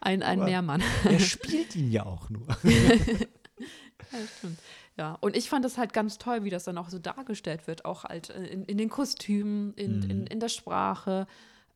[0.01, 0.83] ein, ein Aber- Meermann.
[1.05, 2.49] Er spielt ihn ja auch nur.
[2.65, 4.59] Ja, stimmt.
[4.99, 7.85] Ja, und ich fand das halt ganz toll, wie das dann auch so dargestellt wird,
[7.85, 10.11] auch halt äh, in, in den Kostümen, in, Mhm.
[10.11, 11.29] in, in der Sprache.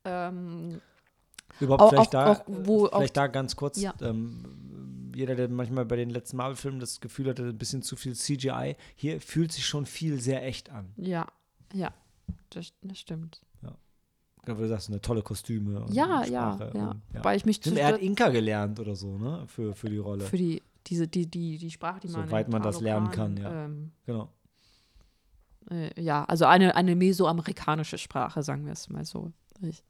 [0.04, 0.80] Ähm,
[1.58, 3.80] Überhaupt Auch- vielleicht, auch- da, auch, wo vielleicht da ganz kurz.
[3.80, 3.94] Ja.
[4.00, 8.14] Ähm, jeder, der manchmal bei den letzten Marvel-Filmen das Gefühl hatte, ein bisschen zu viel
[8.14, 10.92] CGI, hier fühlt sich schon viel sehr echt an.
[10.96, 11.26] ja,
[11.72, 11.92] ja,
[12.50, 13.40] das, das stimmt.
[13.62, 15.80] Ja, Wie du sagst, eine tolle Kostüme.
[15.82, 16.52] Und Ja, ja.
[16.52, 16.96] Und, ja.
[17.24, 19.44] Weil ich mich er hat Inka gelernt oder so, ne?
[19.46, 20.24] Für, für die Rolle.
[20.24, 22.26] für die, diese, die, die, die Sprache, die man.
[22.26, 23.64] Soweit man das lernen kann, ja.
[23.66, 24.30] Ähm, genau.
[25.70, 29.30] äh, ja, also eine, eine mesoamerikanische Sprache, sagen wir es mal so.
[29.60, 29.82] Ich,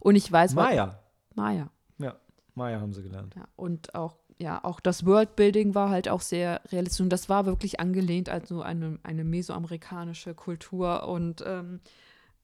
[0.00, 0.98] und ich weiß, Maya.
[1.34, 1.70] Maya.
[1.98, 2.16] Ja,
[2.54, 3.34] Maya haben sie gelernt.
[3.34, 7.00] Ja, und auch, ja, auch das Worldbuilding war halt auch sehr realistisch.
[7.00, 11.08] Und das war wirklich angelehnt an so eine, eine mesoamerikanische Kultur.
[11.08, 11.80] Und ähm,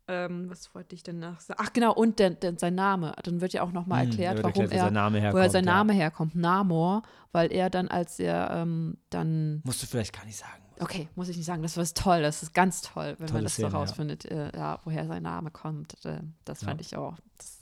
[0.06, 1.60] ähm, was wollte ich denn nach sagen?
[1.62, 3.14] Ach genau, und der, der, sein Name.
[3.22, 5.34] Dann wird ja auch nochmal Hm, erklärt, wird warum erklärt, er, sein Name herkommt.
[5.38, 5.72] woher sein ja.
[5.72, 6.34] Name herkommt.
[6.34, 7.02] Namor,
[7.32, 10.62] weil er dann, als er ähm, dann Musst du vielleicht gar nicht sagen.
[10.80, 11.62] Okay, muss ich nicht sagen.
[11.62, 12.22] Das war toll.
[12.22, 13.80] Das ist ganz toll, wenn Tolle man das Szene, so ja.
[13.80, 16.04] rausfindet, äh, ja, woher sein Name kommt.
[16.04, 16.68] Äh, das Ja.
[16.68, 17.16] fand ich auch.
[17.36, 17.58] Das,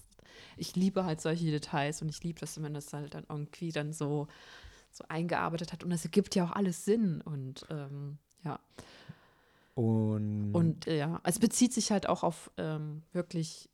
[0.57, 3.73] ich liebe halt solche Details und ich liebe das, wenn man das halt dann irgendwie
[3.73, 4.29] dann so,
[4.93, 5.85] so eingearbeitet hat.
[5.85, 7.21] Und es ergibt ja auch alles Sinn.
[7.21, 8.59] Und ähm, ja.
[9.75, 13.69] Und, Und äh, ja, es bezieht sich halt auch auf ähm, wirklich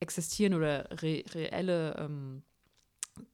[0.00, 2.42] existieren oder re reelle, ähm,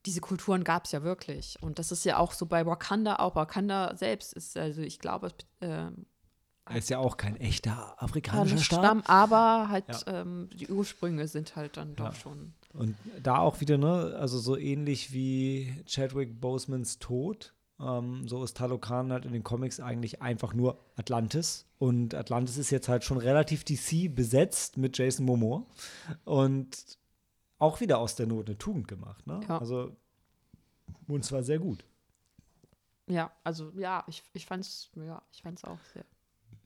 [0.07, 1.57] diese Kulturen gab es ja wirklich.
[1.61, 3.35] Und das ist ja auch so bei Wakanda auch.
[3.37, 5.93] Wakanda selbst ist, also ich glaube, es, er
[6.77, 8.85] ist ja auch kein echter afrikanischer Staat.
[8.85, 10.21] Stamm, aber halt Ja.
[10.21, 12.15] ähm, die Ursprünge sind halt dann doch Ja.
[12.15, 12.53] schon.
[12.75, 18.57] Und da auch wieder, ne, also so ähnlich wie Chadwick Bosemans Tod, ähm, so ist
[18.57, 21.67] Talokan halt in den Comics eigentlich einfach nur Atlantis.
[21.79, 25.65] Und Atlantis ist jetzt halt schon relativ DC besetzt mit Jason Momoa.
[26.25, 26.77] Und
[27.59, 29.41] auch wieder aus der Not eine Tugend gemacht, ne?
[29.49, 29.59] Ja.
[29.59, 29.97] Also,
[31.07, 31.85] und zwar sehr gut.
[33.07, 36.05] Ja, also ja, ich, ich fand's, ja, ich fand's auch sehr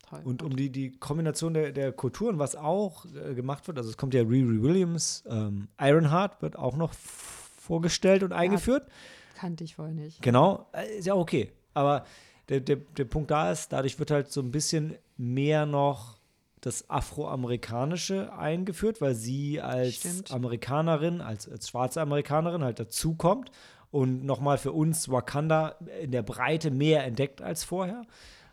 [0.02, 0.20] toll.
[0.24, 3.96] Und um die, die Kombination der, der Kulturen, was auch äh, gemacht wird, also es
[3.96, 8.88] kommt ja Riri Williams, ähm, Ironheart wird auch noch vorgestellt und eingeführt.
[9.36, 10.20] kannte ich vorher nicht.
[10.20, 11.52] Genau, äh, ist ja okay.
[11.74, 12.04] Aber
[12.48, 16.18] der, der, der Punkt da ist, dadurch wird halt so ein bisschen mehr noch
[16.62, 20.30] das Afroamerikanische eingeführt, weil sie als Stimmt.
[20.30, 23.50] Amerikanerin, als, als schwarze Amerikanerin halt dazukommt
[23.90, 28.06] und nochmal für uns Wakanda in der Breite mehr entdeckt als vorher.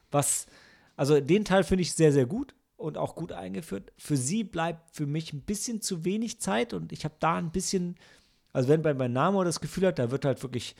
[0.09, 0.47] Was,
[0.97, 3.93] also den Teil finde ich sehr, sehr gut und auch gut eingeführt.
[3.97, 7.51] Für sie bleibt für mich ein bisschen zu wenig Zeit und ich habe da ein
[7.51, 7.95] bisschen,
[8.53, 10.75] also wenn bei, bei Namor das Gefühl hat, da wird halt wirklich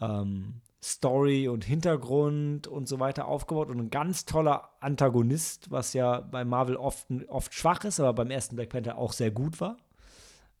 [0.00, 6.20] ähm, Story und Hintergrund und so weiter aufgebaut und ein ganz toller Antagonist, was ja
[6.20, 9.78] bei Marvel oft, oft schwach ist, aber beim ersten Black Panther auch sehr gut war.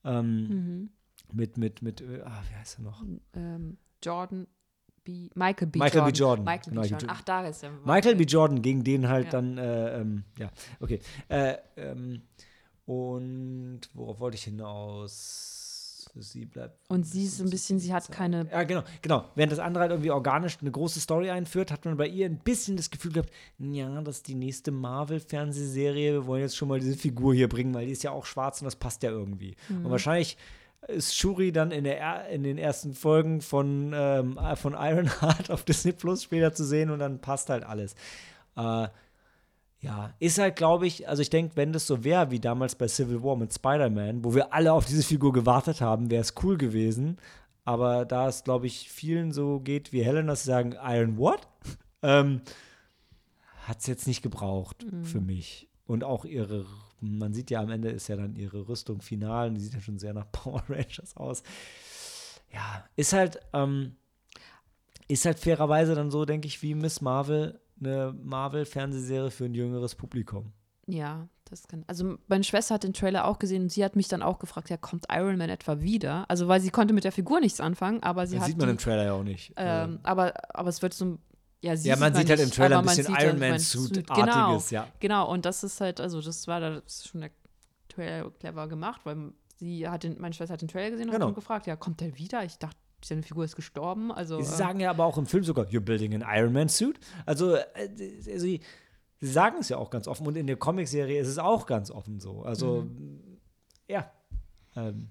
[0.04, 0.90] Ähm, Mhm.
[1.32, 3.02] Mit, mit, mit, äh, ah, wie heißt er noch?
[3.34, 4.46] Ähm, Jordan
[5.04, 5.28] B.
[5.34, 5.78] Michael B.
[5.78, 6.10] Michael B.
[6.10, 6.14] Jordan.
[6.14, 6.44] Jordan.
[6.44, 6.88] Michael B.
[6.88, 7.08] Jordan.
[7.10, 7.70] Ach, da ist er.
[7.84, 8.24] Michael B.
[8.24, 9.30] Jordan, gegen den halt Ja.
[9.32, 11.00] dann, äh, ähm, ja, okay.
[11.28, 12.22] Äh, ähm,
[12.86, 15.63] und worauf wollte ich hinaus?
[16.16, 16.78] Sie bleibt.
[16.88, 18.46] Und sie ist ein bisschen, sie hat keine.
[18.50, 19.24] Ja, genau, genau.
[19.34, 22.38] Während das andere halt irgendwie organisch eine große Story einführt, hat man bei ihr ein
[22.38, 26.12] bisschen das Gefühl gehabt, ja, das ist die nächste Marvel-Fernsehserie.
[26.12, 28.60] Wir wollen jetzt schon mal diese Figur hier bringen, weil die ist ja auch schwarz
[28.60, 29.56] und das passt ja irgendwie.
[29.68, 30.36] Und wahrscheinlich
[30.88, 35.64] ist Shuri dann in, der, er- in den ersten Folgen von, ähm, von Ironheart auf
[35.64, 37.94] Disney Plus später zu sehen und dann passt halt alles.
[38.56, 38.88] Äh,
[39.84, 42.88] ja, ist halt, glaube ich, also ich denke, wenn das so wäre wie damals bei
[42.88, 46.56] Civil War mit Spider-Man, wo wir alle auf diese Figur gewartet haben, wäre es cool
[46.56, 47.18] gewesen.
[47.66, 51.46] Aber da es, glaube ich, vielen so geht wie Helen, dass sie sagen, Iron what?
[52.02, 52.40] ähm,
[53.66, 55.68] hat es jetzt nicht gebraucht für mich.
[55.86, 56.64] Und auch ihre,
[57.00, 59.80] man sieht ja am Ende ist ja dann ihre Rüstung final und die sieht ja
[59.80, 61.42] schon sehr nach Power Rangers aus.
[62.52, 63.96] Ja, ist halt, ähm,
[65.08, 69.94] ist halt fairerweise dann so, denke ich, wie Miss Marvel, eine Marvel-Fernsehserie für ein jüngeres
[69.94, 70.52] Publikum.
[70.86, 71.84] Ja, das kann.
[71.86, 74.68] Also meine Schwester hat den Trailer auch gesehen und sie hat mich dann auch gefragt,
[74.70, 76.24] ja, kommt Iron Man etwa wieder?
[76.28, 78.66] Also weil sie konnte mit der Figur nichts anfangen, aber sie Das hat sieht man
[78.68, 79.52] die, im Trailer ja auch nicht.
[79.56, 81.18] ähm, aber, aber es wird so
[81.62, 83.58] ja, sie ja, man sieht halt im nicht, Trailer ein bisschen halt Iron Man mein
[83.60, 83.94] Suit.
[83.94, 84.86] Suit-artiges, ja.
[85.00, 87.30] Genau, und das ist halt, also das war da schon der
[87.88, 91.28] Trailer clever gemacht, weil sie hat den, meine Schwester hat den Trailer gesehen und Genau.
[91.28, 92.44] hat gefragt, ja, kommt der wieder?
[92.44, 92.76] Ich dachte,
[93.06, 94.10] seine Figur ist gestorben.
[94.12, 96.68] Also, Sie äh, sagen ja aber auch im Film sogar, you're building an Iron Man
[96.68, 96.98] suit.
[97.26, 97.88] Also, äh,
[98.20, 98.60] sie,
[99.20, 101.90] sie sagen es ja auch ganz offen und in der Comicserie ist es auch ganz
[101.90, 102.42] offen so.
[102.42, 102.86] Also,
[103.88, 104.10] ja.
[104.76, 105.08] Ähm,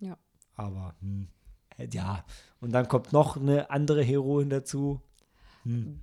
[0.00, 0.16] Ja.
[0.54, 1.28] Aber, hm,
[1.76, 2.24] äh, ja.
[2.60, 5.00] Und dann kommt noch eine andere Heroin dazu.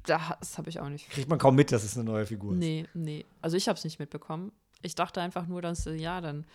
[0.06, 1.10] das habe ich auch nicht.
[1.10, 2.60] Kriegt man kaum mit, dass es eine neue Figur ist.
[2.60, 3.26] Nee, nee.
[3.42, 4.52] Also ich habe es nicht mitbekommen.
[4.82, 6.46] Ich dachte einfach nur, dass, äh, ja, dann,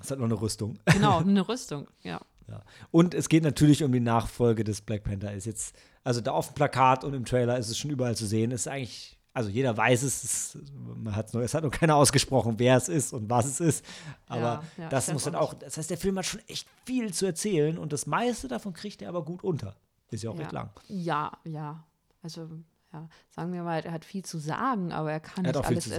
[0.00, 0.78] Es hat noch eine Rüstung.
[0.86, 2.20] genau, eine Rüstung, ja.
[2.48, 2.62] Ja.
[2.90, 5.32] Und es geht natürlich um die Nachfolge des Black Panther.
[5.32, 8.26] Ist jetzt, also da auf dem Plakat und im Trailer ist es schon überall zu
[8.26, 8.50] sehen.
[8.50, 10.58] Ist eigentlich, also jeder weiß es, es,
[10.96, 13.84] man hat's noch, es hat noch keiner ausgesprochen, wer es ist und was es ist.
[14.26, 17.12] Aber Ja, ja, das muss dann auch das heißt, der Film hat schon echt viel
[17.12, 19.76] zu erzählen und das meiste davon kriegt er aber gut unter.
[20.10, 20.70] Ist ja auch recht lang.
[20.88, 21.84] Ja, ja.
[22.22, 22.48] Also,
[22.92, 25.84] ja, sagen wir mal, er hat viel zu sagen, aber er kann Er nicht alles
[25.84, 25.90] zu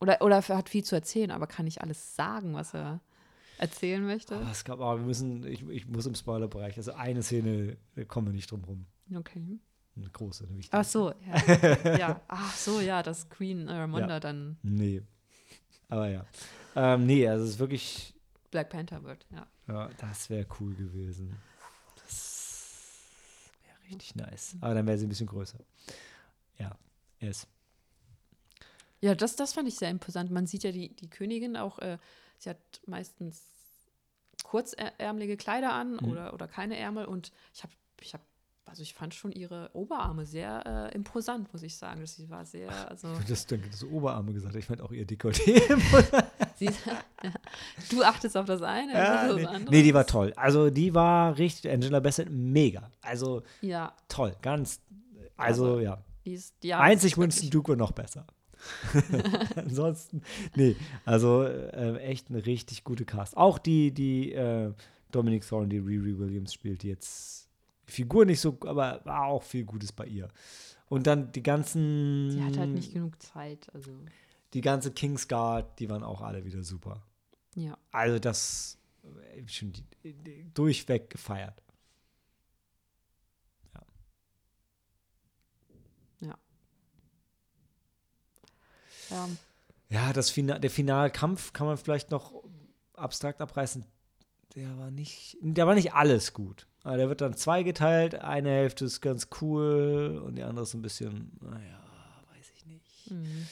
[0.00, 3.00] er- oder er hat viel zu erzählen, aber kann nicht alles sagen, was er
[3.58, 4.36] erzählen möchte.
[4.36, 7.76] Aber es gab aber, wir müssen, ich, ich muss im Spoilerbereich, also eine Szene,
[8.08, 8.86] kommen wir nicht drum rum.
[9.14, 9.58] Okay.
[9.96, 10.76] Eine große, eine wichtige.
[10.76, 11.96] Ach so, ja.
[11.98, 12.20] ja.
[12.28, 14.20] Ach so, ja, dass Queen äh, Ramonda Ja.
[14.20, 15.02] dann Nee.
[15.88, 16.26] Aber ja.
[16.74, 18.14] Ähm, nee, also es ist wirklich,
[18.50, 19.46] Black Panther wird, ja.
[19.68, 21.36] ja, das wäre cool gewesen.
[22.02, 24.56] Das wäre richtig nice.
[24.60, 25.58] Aber dann wäre sie ein bisschen größer.
[26.58, 26.76] Ja,
[27.20, 27.46] es.
[29.00, 30.30] Ja, das, das fand ich sehr imposant.
[30.30, 31.98] Man sieht ja die, die Königin auch, äh,
[32.38, 33.42] sie hat meistens
[34.42, 36.10] kurzärmelige Kleider an Mhm.
[36.10, 38.22] oder, oder keine Ärmel und ich habe, ich habe,
[38.64, 42.04] also ich fand schon ihre Oberarme sehr äh, imposant, muss ich sagen.
[42.06, 44.54] Sie war sehr, also Das, danke, das Oberarme gesagt.
[44.56, 45.62] Ich fand auch ihr Dekolleté.
[46.56, 47.32] sie, ja.
[47.90, 49.42] du achtest auf das eine, ja, auf nee.
[49.42, 49.74] das andere.
[49.74, 50.32] nee, die war toll.
[50.36, 52.90] Also die war richtig, Angela Bassett, mega.
[53.02, 54.80] Also Ja, toll, ganz,
[55.36, 55.98] also Also, ja.
[56.24, 58.26] ist, ja, Einzig Winston Duke war noch besser.
[59.56, 60.22] Ansonsten,
[60.54, 63.36] nee, also äh, echt eine richtig gute Cast.
[63.36, 64.72] Auch die, die äh,
[65.10, 67.48] Dominic Thorne, die Riri Williams spielt, die jetzt
[67.88, 70.28] die Figur nicht so, aber war auch viel Gutes bei ihr.
[70.88, 73.90] Und dann die ganzen, Sie hat halt nicht genug Zeit, also
[74.54, 77.02] die ganze Kingsguard, die waren auch alle wieder super.
[77.54, 77.76] ja.
[77.90, 78.78] Also das
[79.34, 81.62] äh, schon die, die, durchweg gefeiert.
[89.10, 89.28] Ja.
[89.88, 92.32] Ja, das Fina der Finalkampf kann man vielleicht noch
[92.94, 93.84] abstrakt abreißen.
[94.56, 96.66] Der war nicht, der war nicht alles gut.
[96.82, 98.16] Aber der wird dann zweigeteilt.
[98.16, 101.80] Eine Hälfte ist ganz cool und die andere ist ein bisschen, naja,
[102.32, 103.10] weiß ich nicht.
[103.10, 103.46] Mhm.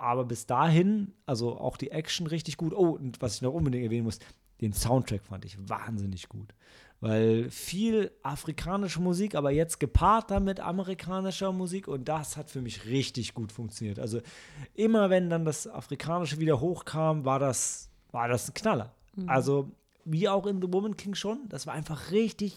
[0.00, 2.72] Aber bis dahin, also auch die Action richtig gut.
[2.72, 4.18] Oh, und was ich noch unbedingt erwähnen muss,
[4.62, 6.54] den Soundtrack fand ich wahnsinnig gut.
[7.00, 12.60] Weil viel afrikanische Musik, aber jetzt gepaart dann mit amerikanischer Musik und das hat für
[12.60, 13.98] mich richtig gut funktioniert.
[13.98, 14.20] Also
[14.74, 18.94] immer wenn dann das Afrikanische wieder hochkam, war das, war das ein Knaller.
[19.26, 19.70] Also
[20.04, 22.54] wie auch in The Woman King schon, das war einfach richtig,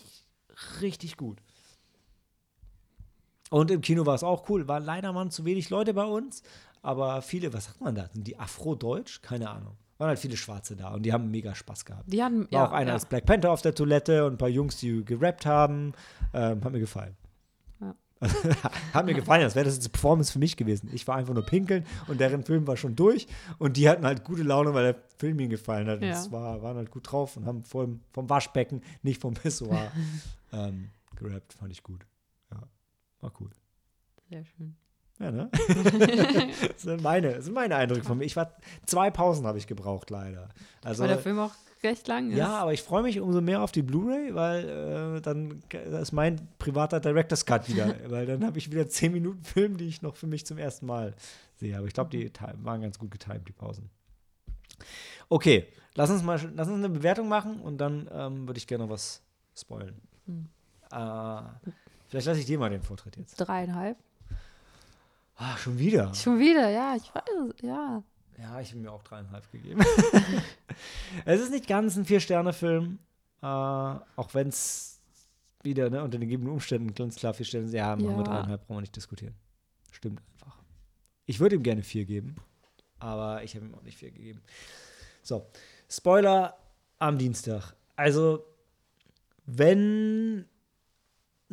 [0.82, 1.40] richtig gut.
[3.50, 4.68] Und im Kino war es auch cool.
[4.68, 6.42] War leider waren zu wenig Leute bei uns,
[6.82, 8.10] aber viele, was sagt man da?
[8.10, 9.22] Sind die Afro-Deutsch?
[9.22, 9.78] Keine Ahnung.
[10.04, 12.12] Waren halt viele Schwarze da und die haben mega Spaß gehabt.
[12.12, 12.94] Die hatten, War ja, auch einer ja.
[12.96, 15.94] als Black Panther auf der Toilette und ein paar Jungs, die gerappt haben.
[16.34, 17.16] Ähm, hat mir gefallen.
[17.80, 17.96] Ja.
[18.94, 20.90] hat mir gefallen, als wäre das jetzt eine Performance für mich gewesen.
[20.92, 23.28] Ich war einfach nur pinkeln und deren Film war schon durch
[23.60, 26.02] und die hatten halt gute Laune, weil der Film ihnen gefallen hat.
[26.02, 26.32] Und Ja.
[26.32, 29.90] war, waren halt gut drauf und haben vor, vom Waschbecken, nicht vom Pissoir,
[30.52, 31.54] ähm, gerappt.
[31.54, 32.06] Fand ich gut.
[32.52, 32.62] Ja,
[33.22, 33.52] war cool.
[34.30, 34.76] Sehr schön.
[35.20, 35.50] Ja, ne?
[36.68, 38.26] das, sind meine, das sind meine Eindrücke von mir.
[38.26, 38.52] Ich war,
[38.86, 40.50] zwei Pausen habe ich gebraucht, leider.
[40.84, 41.54] Also, Weil der Film auch
[41.84, 42.38] recht lang ist.
[42.38, 45.62] ja, aber ich freue mich umso mehr auf die Blu-ray, weil äh, dann
[46.02, 47.96] ist mein privater Director's Cut wieder.
[48.08, 50.86] weil dann habe ich wieder zehn Minuten Film, die ich noch für mich zum ersten
[50.86, 51.14] Mal
[51.56, 51.78] sehe.
[51.78, 52.32] Aber ich glaube, die
[52.62, 53.90] waren ganz gut getimt, die Pausen.
[55.30, 58.86] Okay, lass uns mal lass uns eine Bewertung machen und dann ähm, würde ich gerne
[58.86, 59.22] noch was
[59.56, 60.02] spoilen.
[60.26, 60.50] Hm.
[60.92, 61.42] Äh,
[62.08, 63.36] vielleicht lasse ich dir mal den Vortritt jetzt.
[63.36, 63.98] Dreieinhalb.
[65.36, 66.14] Ah, schon wieder.
[66.14, 67.24] Schon wieder, ja, ich weiß,
[67.62, 68.04] ja.
[68.38, 69.82] Ja, ich habe mir auch dreieinhalb gegeben.
[71.26, 73.00] es ist nicht ganz ein Vier-Sterne-Film,
[73.42, 75.02] äh, auch wenn es
[75.62, 77.78] wieder ne, unter den gegebenen Umständen ganz klar vier Sterne sind.
[77.78, 78.24] Ja, machen wir Ja.
[78.24, 79.36] dreieinhalb, brauchen wir nicht diskutieren.
[79.92, 80.58] Stimmt einfach.
[81.26, 82.36] Ich würde ihm gerne vier geben,
[83.00, 84.42] aber ich habe ihm auch nicht vier gegeben.
[85.22, 85.48] So,
[85.90, 86.58] Spoiler
[87.00, 87.76] am Dienstag.
[87.96, 88.44] Also,
[89.46, 90.46] wenn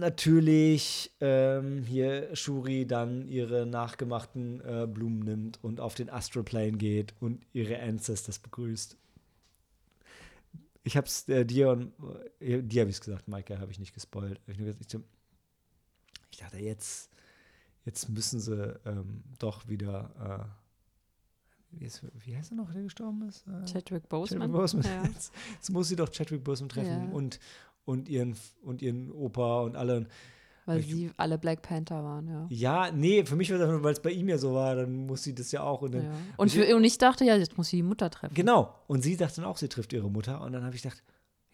[0.01, 7.15] natürlich ähm, hier Shuri dann ihre nachgemachten äh, Blumen nimmt und auf den Astroplane geht
[7.21, 8.97] und ihre Ancestors begrüßt.
[10.83, 11.93] Ich hab's äh, dir und
[12.41, 14.41] äh, dir habe ich es gesagt, Maike habe ich nicht gespoilt.
[14.47, 14.97] Ich, gesagt,
[16.31, 17.11] ich dachte, jetzt,
[17.85, 20.60] jetzt müssen sie ähm, doch wieder äh,
[21.73, 23.45] wie, ist, wie heißt er noch, der gestorben ist?
[23.47, 24.41] Äh, Chadwick Boseman.
[24.51, 24.85] Chadwick Boseman.
[24.87, 25.05] Ja.
[25.05, 27.13] Jetzt, jetzt muss sie doch Chadwick Boseman treffen Ja.
[27.15, 27.39] und,
[27.85, 30.07] und, ihren, und ihren Opa und alle.
[30.67, 32.47] Weil Ich- sie alle Black Panther waren, ja.
[32.51, 35.07] Ja, nee, für mich war das nur, weil es bei ihm ja so war, dann
[35.07, 35.83] muss sie das ja auch.
[35.83, 36.11] Und dann, ja.
[36.37, 38.35] Und, für, und ich dachte, ja, jetzt muss sie die Mutter treffen.
[38.35, 38.75] Genau.
[38.87, 40.41] Und sie dachte dann auch, sie trifft ihre Mutter.
[40.43, 41.03] Und dann habe ich gedacht,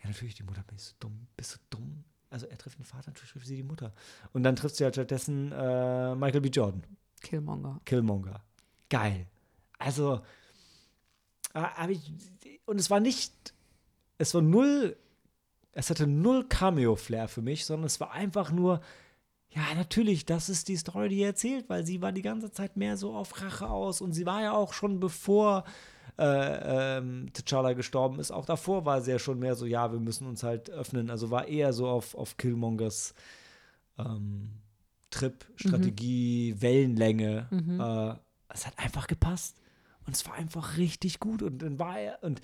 [0.03, 2.05] ja, natürlich, die Mutter, bist du dumm, bist du dumm.
[2.29, 3.93] Also er trifft den Vater, natürlich trifft sie die Mutter.
[4.33, 6.49] Und dann trifft sie halt stattdessen äh, Michael B.
[6.49, 6.83] Jordan.
[7.23, 7.81] Killmonger.
[7.85, 8.43] Killmonger.
[8.91, 9.27] Geil.
[9.79, 10.21] Also,
[11.55, 12.13] äh, hab ich,
[12.65, 13.55] und es war nicht
[14.19, 14.97] es war null,
[15.73, 18.81] es hatte null Cameo-Flair für mich, sondern es war einfach nur,
[19.51, 22.77] ja, natürlich, das ist die Story, die er erzählt, weil sie war die ganze Zeit
[22.77, 25.65] mehr so auf Rache aus und sie war ja auch schon bevor
[26.19, 30.01] äh, ähm, T'Challa gestorben ist, auch davor war sie ja schon mehr so, ja, wir
[30.01, 33.15] müssen uns halt öffnen, also war eher so auf, auf Killmongers
[33.99, 34.51] ähm,
[35.11, 37.47] Trip, Strategie, Wellenlänge.
[37.51, 37.81] Mhm.
[37.81, 38.15] Äh,
[38.49, 39.57] es hat einfach gepasst.
[40.07, 41.43] Und es war einfach richtig gut.
[41.43, 42.41] Und dann war er, und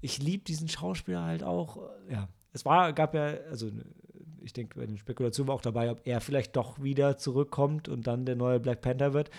[0.00, 1.78] ich liebe diesen Schauspieler halt auch.
[2.10, 3.70] Ja, es war, gab ja, also
[4.42, 8.06] ich denke, bei den Spekulationen war auch dabei, ob er vielleicht doch wieder zurückkommt und
[8.06, 9.30] dann der neue Black Panther wird.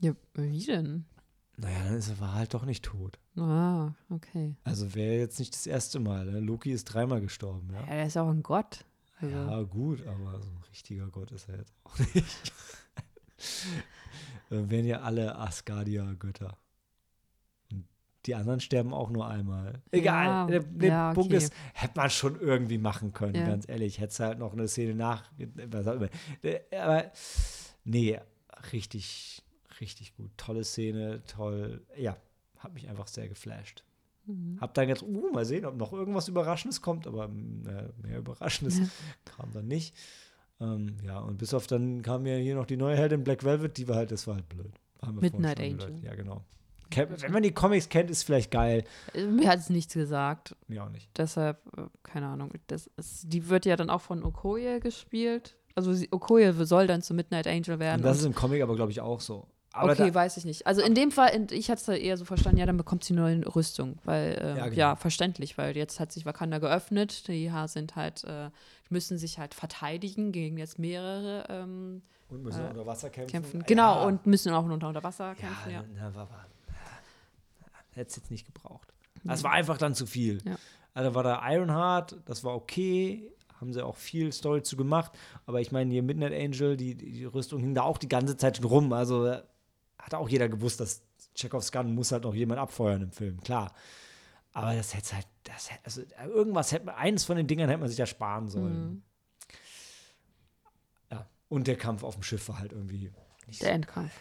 [0.00, 1.04] Ja, wie denn?
[1.56, 3.18] Naja, dann ist er halt doch nicht tot.
[3.36, 4.56] Ah, okay.
[4.64, 6.24] Also wäre jetzt nicht das erste Mal.
[6.24, 6.40] Ne?
[6.40, 7.80] Loki ist dreimal gestorben, ja.
[7.80, 8.84] Ja, er ist auch ein Gott.
[9.20, 12.52] Also, Ja, gut, aber so ein richtiger Gott ist er jetzt auch nicht.
[14.50, 16.58] Dann wären ja alle Asgardier Götter.
[17.70, 17.86] Und
[18.26, 19.80] die anderen sterben auch nur einmal.
[19.92, 20.26] Egal.
[20.26, 21.36] Ja, der der ja, Punkt okay.
[21.44, 23.46] ist, hätte man schon irgendwie machen können, Ja.
[23.46, 23.98] ganz ehrlich.
[23.98, 25.30] Hätte es halt noch eine Szene nach.
[26.42, 27.10] Äh, Aber
[27.84, 28.20] nee,
[28.72, 29.42] richtig,
[29.80, 30.32] richtig gut.
[30.36, 31.86] Tolle Szene, toll.
[31.96, 32.16] Ja,
[32.58, 33.84] hat mich einfach sehr geflasht.
[34.26, 34.58] Mhm.
[34.60, 37.28] Hab dann jetzt, uh, mal sehen, ob noch irgendwas Überraschendes kommt, aber äh,
[38.02, 38.80] mehr Überraschendes
[39.24, 39.94] kam dann nicht.
[40.60, 43.76] Ähm, ja, und bis auf dann kam ja hier noch die neue Heldin Black Velvet,
[43.78, 44.72] die war halt, das war halt blöd.
[45.20, 45.94] Midnight Angel.
[46.02, 46.44] Ja, genau.
[46.94, 48.84] Wenn man die Comics kennt, ist vielleicht geil.
[49.14, 50.56] Äh, Mir hat es nichts gesagt.
[50.66, 51.08] Mir auch nicht.
[51.16, 52.50] Deshalb, äh, keine Ahnung.
[52.66, 55.56] Das ist, die wird ja dann auch von Okoye gespielt.
[55.76, 58.00] Also sie, Okoye soll dann zu Midnight Angel werden.
[58.00, 59.46] Und das ist im Comic aber, glaube ich, auch so.
[59.72, 60.66] Aber okay, weiß ich nicht.
[60.66, 63.20] Also in dem Fall, ich hatte es eher so verstanden, ja, dann bekommt sie eine
[63.22, 63.98] neue Rüstung.
[64.04, 64.96] Weil, ähm, Ja, ja, genau.
[64.96, 67.28] verständlich, weil jetzt hat sich Wakanda geöffnet.
[67.28, 68.50] Die Haar sind halt, äh,
[68.90, 73.32] müssen sich halt verteidigen gegen jetzt mehrere ähm, und müssen äh, unter Wasser kämpfen.
[73.32, 73.60] kämpfen.
[73.60, 75.84] Ja, Genau, und müssen auch unter, unter Wasser ja, kämpfen, ja.
[75.94, 76.46] Na, war, war,
[77.92, 78.92] hätte es jetzt nicht gebraucht.
[79.24, 80.40] Das war einfach dann zu viel.
[80.44, 80.56] Ja.
[80.94, 83.30] Also war da Ironheart, das war okay,
[83.60, 85.12] haben sie auch viel Story zu gemacht,
[85.46, 88.36] aber ich meine, hier Midnight Angel, die, die die Rüstung hing da auch die ganze
[88.36, 89.42] Zeit schon rum, also äh,
[89.98, 91.02] hat auch jeder gewusst, dass
[91.34, 93.72] Chekhovs Gun muss halt noch jemand abfeuern im Film, klar.
[94.52, 96.02] Aber das hätte halt, das hätte, also
[96.32, 98.90] irgendwas hätte man, eines von den Dingern hätte man sich ja sparen sollen.
[98.90, 99.02] Mhm.
[101.10, 101.26] Ja.
[101.48, 103.10] Und der Kampf auf dem Schiff war halt irgendwie
[103.46, 104.12] nicht Der Endkampf.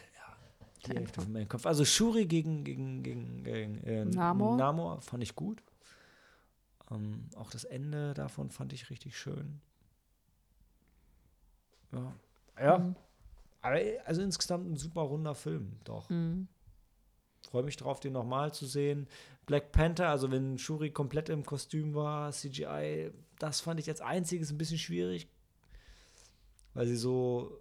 [0.86, 1.66] die Hälfte von meinem Kopf.
[1.66, 4.56] Also Shuri gegen, gegen, gegen, gegen äh, Namor?
[4.58, 5.62] Namor fand ich gut.
[6.92, 9.62] Ähm, auch das Ende davon fand ich richtig schön.
[11.92, 12.14] Ja.
[12.60, 12.78] Ja.
[12.80, 12.96] Mhm.
[13.62, 16.10] Aber, äh, also insgesamt ein super runder Film, doch.
[16.10, 16.48] Mhm.
[17.50, 19.08] Freue mich drauf, den nochmal zu sehen.
[19.50, 23.10] Black Panther, also wenn Shuri komplett im Kostüm war, CGI,
[23.40, 25.28] das fand ich als einziges ein bisschen schwierig,
[26.76, 27.60] weil sie so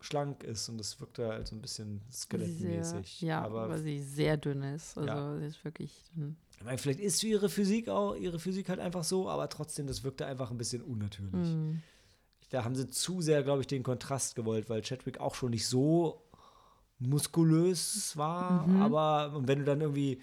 [0.00, 3.16] schlank ist und das wirkte halt so ein bisschen skelettmäßig.
[3.18, 4.96] Sehr, ja, aber weil sie sehr dünn ist.
[4.96, 5.36] Also Ja.
[5.38, 6.36] sie ist wirklich dünn.
[6.56, 10.04] ich meine, vielleicht ist ihre Physik auch, ihre Physik halt einfach so, aber trotzdem, das
[10.04, 11.34] wirkte einfach ein bisschen unnatürlich.
[11.34, 11.82] Mhm.
[12.50, 15.66] Da haben sie zu sehr, glaube ich, den Kontrast gewollt, weil Chadwick auch schon nicht
[15.66, 16.22] so
[17.00, 18.82] muskulös war, Mhm.
[18.82, 20.20] aber wenn du dann irgendwie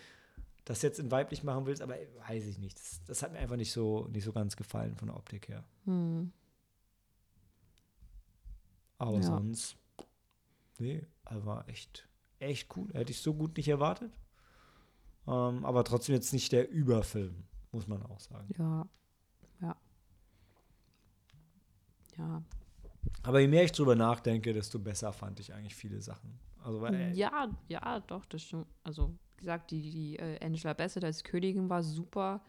[0.66, 1.96] das jetzt in weiblich machen willst, aber
[2.28, 2.78] weiß ich nicht.
[2.80, 5.64] Das, das hat mir einfach nicht so, nicht so ganz gefallen von der Optik her.
[5.86, 6.32] Mhm.
[8.98, 9.24] Aber Ja.
[9.24, 9.76] sonst,
[10.80, 12.08] nee, also war echt,
[12.40, 12.90] echt cool.
[12.94, 14.14] Hätte ich so gut nicht erwartet.
[15.28, 18.48] Ähm, aber trotzdem jetzt nicht der Überfilm, muss man auch sagen.
[18.58, 18.88] Ja.
[19.62, 19.76] Ja.
[22.18, 22.44] Ja.
[23.24, 26.40] Aber je mehr ich drüber nachdenke, desto besser fand ich eigentlich viele Sachen.
[26.64, 28.68] Also, weil, Ja, ja, doch, das stimmt.
[28.84, 29.14] Also,
[29.44, 32.42] gesagt, die, die äh, Angela Bassett als Königin war super,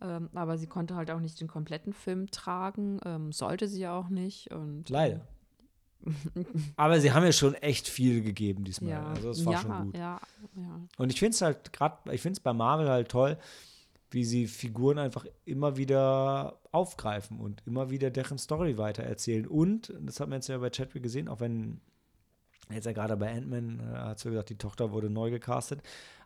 [0.00, 4.08] ähm, aber sie konnte halt auch nicht den kompletten Film tragen, ähm, sollte sie auch
[4.08, 4.52] nicht.
[4.52, 5.26] Und, Leider.
[6.76, 8.90] Aber sie haben ja schon echt viel gegeben diesmal.
[8.90, 9.96] Ja, Also das war ja, schon gut.
[9.96, 10.20] ja,
[10.54, 10.80] ja.
[10.98, 13.38] Und ich finde es halt gerade, ich finde es bei Marvel halt toll,
[14.10, 19.46] wie sie Figuren einfach immer wieder aufgreifen und immer wieder deren Story weitererzählen.
[19.48, 21.80] Und, das hat man jetzt ja bei Chadwick gesehen, auch wenn
[22.70, 25.82] jetzt ja gerade bei Ant-Man, äh, hat so gesagt, die Tochter wurde neu gecastet,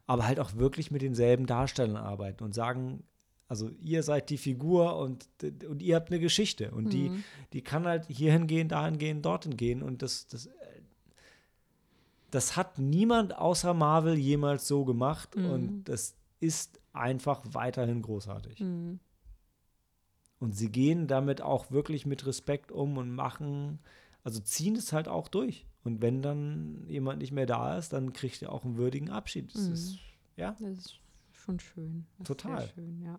[0.06, 3.04] aber halt auch wirklich mit denselben Darstellern arbeiten und sagen,
[3.48, 5.28] also ihr seid die Figur und,
[5.68, 7.24] und ihr habt eine Geschichte und die, Mhm.
[7.52, 10.48] die kann halt hierhin gehen, dahin gehen, dorthin gehen und das, das,
[12.30, 15.44] das hat niemand außer Marvel jemals so gemacht Mhm.
[15.46, 18.60] und das ist einfach weiterhin großartig.
[18.60, 19.00] Mhm.
[20.38, 23.78] Und sie gehen damit auch wirklich mit Respekt um und machen,
[24.24, 25.66] also ziehen es halt auch durch.
[25.82, 29.54] Und wenn dann jemand nicht mehr da ist, dann kriegt er auch einen würdigen Abschied.
[29.54, 29.72] Das Mhm.
[29.72, 29.98] ist,
[30.36, 31.00] ja, Das ist
[31.32, 32.06] schon schön.
[32.18, 32.68] Das Total.
[32.74, 33.18] Schön, ja.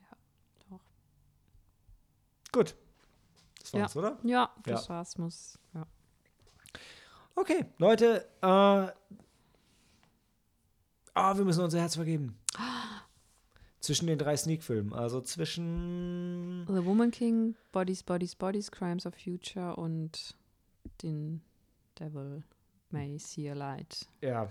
[0.00, 0.16] Ja,
[0.70, 0.80] doch.
[2.52, 2.76] gut.
[3.60, 3.80] Das Ja.
[3.80, 4.18] war's, oder?
[4.22, 5.58] Ja, das war's, muss.
[5.74, 5.86] Ja.
[7.34, 8.92] Okay, Leute, äh,
[11.16, 12.36] Ah, wir müssen unser Herz vergeben.
[13.84, 14.92] Zwischen den drei Sneak-Filmen.
[14.94, 16.64] Also zwischen.
[16.68, 20.34] The Woman King, Bodies, Bodies, Bodies, Crimes of Future und
[21.02, 21.42] den
[22.00, 22.42] Devil
[22.90, 24.06] May See a Light.
[24.22, 24.48] Ja.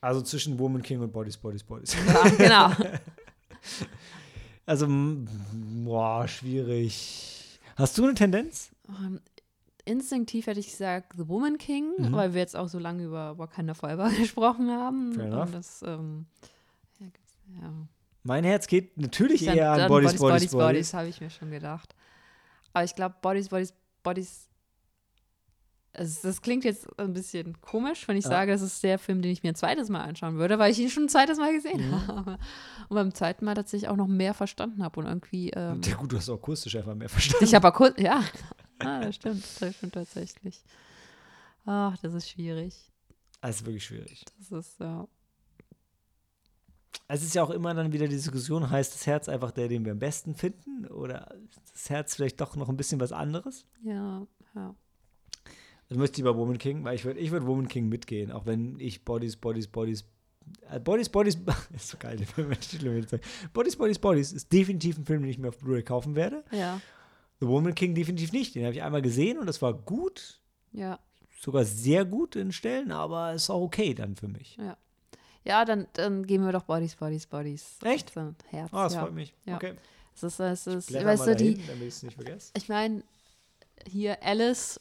[0.00, 1.94] Also zwischen Woman King und Bodies, Bodies, Bodies.
[2.06, 2.70] Ja, genau.
[4.66, 4.86] Also,
[5.84, 7.58] boah, schwierig.
[7.76, 8.70] Hast du eine Tendenz?
[8.88, 9.20] Ähm,
[9.84, 12.12] instinktiv hätte ich gesagt The Woman King, Mhm.
[12.12, 15.12] weil wir jetzt auch so lange über Wakanda Forever gesprochen haben.
[15.12, 15.46] Fair enough.
[15.46, 16.26] Und das, ähm,
[17.00, 17.06] ja,
[17.60, 17.72] ja.
[18.22, 20.66] Mein Herz geht natürlich Dann- eher an dann Bodies, Bodies, Bodies, Bodies.
[20.66, 21.94] Bodies habe ich mir schon gedacht.
[22.72, 24.46] Aber ich glaube, Bodies, Bodies, Bodies.
[25.92, 28.30] Es, das klingt jetzt ein bisschen komisch, wenn ich Ja.
[28.30, 30.78] sage, das ist der Film, den ich mir ein zweites Mal anschauen würde, weil ich
[30.78, 32.06] ihn schon ein zweites Mal gesehen Mhm.
[32.06, 32.38] habe.
[32.88, 35.50] Und beim zweiten Mal tatsächlich auch noch mehr verstanden habe und irgendwie.
[35.50, 37.44] Ähm, Ja, gut, du hast auch akustisch einfach mehr verstanden.
[37.44, 38.00] ich habe kurz.
[38.00, 38.22] Ja,
[38.78, 39.44] ah, das stimmt.
[39.60, 40.62] Das stimmt tatsächlich.
[41.66, 42.74] Ach, das ist schwierig.
[43.40, 44.24] Das ist wirklich schwierig.
[44.38, 45.08] Das ist, ja.
[47.08, 49.84] Es ist ja auch immer dann wieder die Diskussion, heißt das Herz einfach der, den
[49.84, 50.86] wir am besten finden?
[50.86, 53.66] Oder ist das Herz vielleicht doch noch ein bisschen was anderes?
[53.82, 54.74] Ja, ja.
[55.88, 58.46] Also möchte ich bei Woman King, weil ich würde ich würd Woman King mitgehen, auch
[58.46, 60.04] wenn ich Bodies, Bodies, Bodies,
[60.68, 61.36] äh, Bodies, Bodies,
[61.74, 62.58] ist so geil, der Film, wenn
[63.00, 63.22] ich sage.
[63.52, 66.44] Bodies, Bodies, Bodies ist definitiv ein Film, den ich mir auf Blu-ray kaufen werde.
[66.52, 66.80] Ja,
[67.40, 68.54] The Woman King definitiv nicht.
[68.54, 70.40] Den habe ich einmal gesehen und das war gut,
[70.72, 71.00] ja.
[71.40, 74.56] sogar sehr gut in Stellen, aber ist auch okay dann für mich.
[74.56, 74.76] Ja,
[75.44, 77.78] dann, dann gehen wir doch Bodies, Bodies, Bodies.
[77.82, 78.12] Echt?
[78.14, 78.70] So, Herz.
[78.72, 79.00] Ah, das ja.
[79.02, 79.34] freut mich.
[79.46, 79.56] Ja.
[79.56, 79.74] Okay.
[80.14, 82.52] Es ist, es ist, Blätter weißt mal du, die, dahin, damit ich es nicht vergesse.
[82.56, 83.02] ich meine,
[83.86, 84.78] hier Alice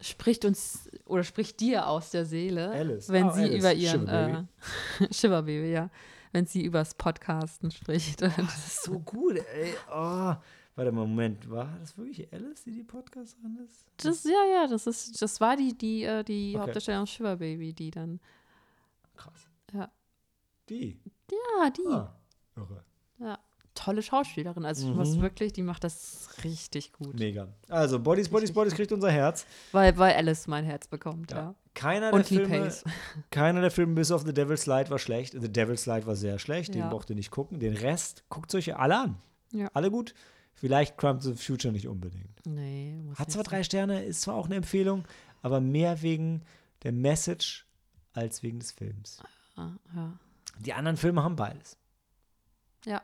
[0.00, 3.08] spricht uns oder spricht dir aus der Seele, Alice.
[3.10, 3.58] wenn Ah, sie Alice.
[3.58, 4.46] über ihren Shiverbaby.
[5.00, 5.90] äh, Shiverbaby, ja,
[6.32, 8.22] wenn sie übers Podcasten spricht.
[8.22, 9.74] Das ist so gut, ey.
[9.90, 10.34] Oh.
[10.74, 11.50] Warte mal, Moment.
[11.50, 13.84] War das wirklich Alice, die die Podcasterin ist?
[13.98, 16.62] Das, ja, ja, das ist, das war die, die, äh, die Okay.
[16.64, 18.20] Hauptdarstellerin Shiverbaby, die dann,
[19.14, 19.50] Krass.
[19.72, 19.90] Ja.
[20.68, 21.00] Die?
[21.30, 22.14] ja, die, Ah,
[22.56, 22.84] irre.
[23.18, 23.38] ja,
[23.74, 24.64] tolle Schauspielerin.
[24.64, 24.98] Also ich Mhm.
[24.98, 27.48] muss wirklich, die macht das richtig gut, Mega.
[27.68, 29.46] Also, Bodies, Bodies, Bodies kriegt unser Herz.
[29.72, 31.54] weil, weil Alice mein Herz bekommt, ja.
[31.74, 32.84] Keiner der Und Lee Filme, Pace.
[33.30, 35.32] keiner der Filme bis auf The Devil's Slide war schlecht.
[35.32, 36.88] The Devil's Slide war sehr schlecht, den Ja.
[36.90, 37.60] braucht ihr nicht gucken.
[37.60, 39.16] Den Rest guckt euch alle an.
[39.52, 39.68] Ja.
[39.72, 40.14] Alle gut.
[40.54, 42.44] Vielleicht Crimes of the Future nicht unbedingt.
[42.46, 43.50] Nee, muss Hat zwar sein.
[43.50, 45.04] drei Sterne, ist zwar auch eine Empfehlung,
[45.40, 46.42] aber mehr wegen
[46.82, 47.66] der Message
[48.12, 49.22] als wegen des Films.
[49.56, 50.18] Ah, ja.
[50.58, 51.76] Die anderen Filme haben beides.
[52.84, 53.02] Ja.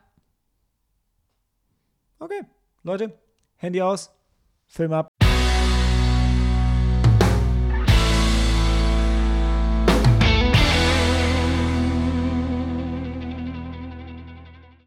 [2.19, 2.41] Okay,
[2.83, 3.16] Leute,
[3.57, 4.11] Handy aus,
[4.66, 5.09] Film ab.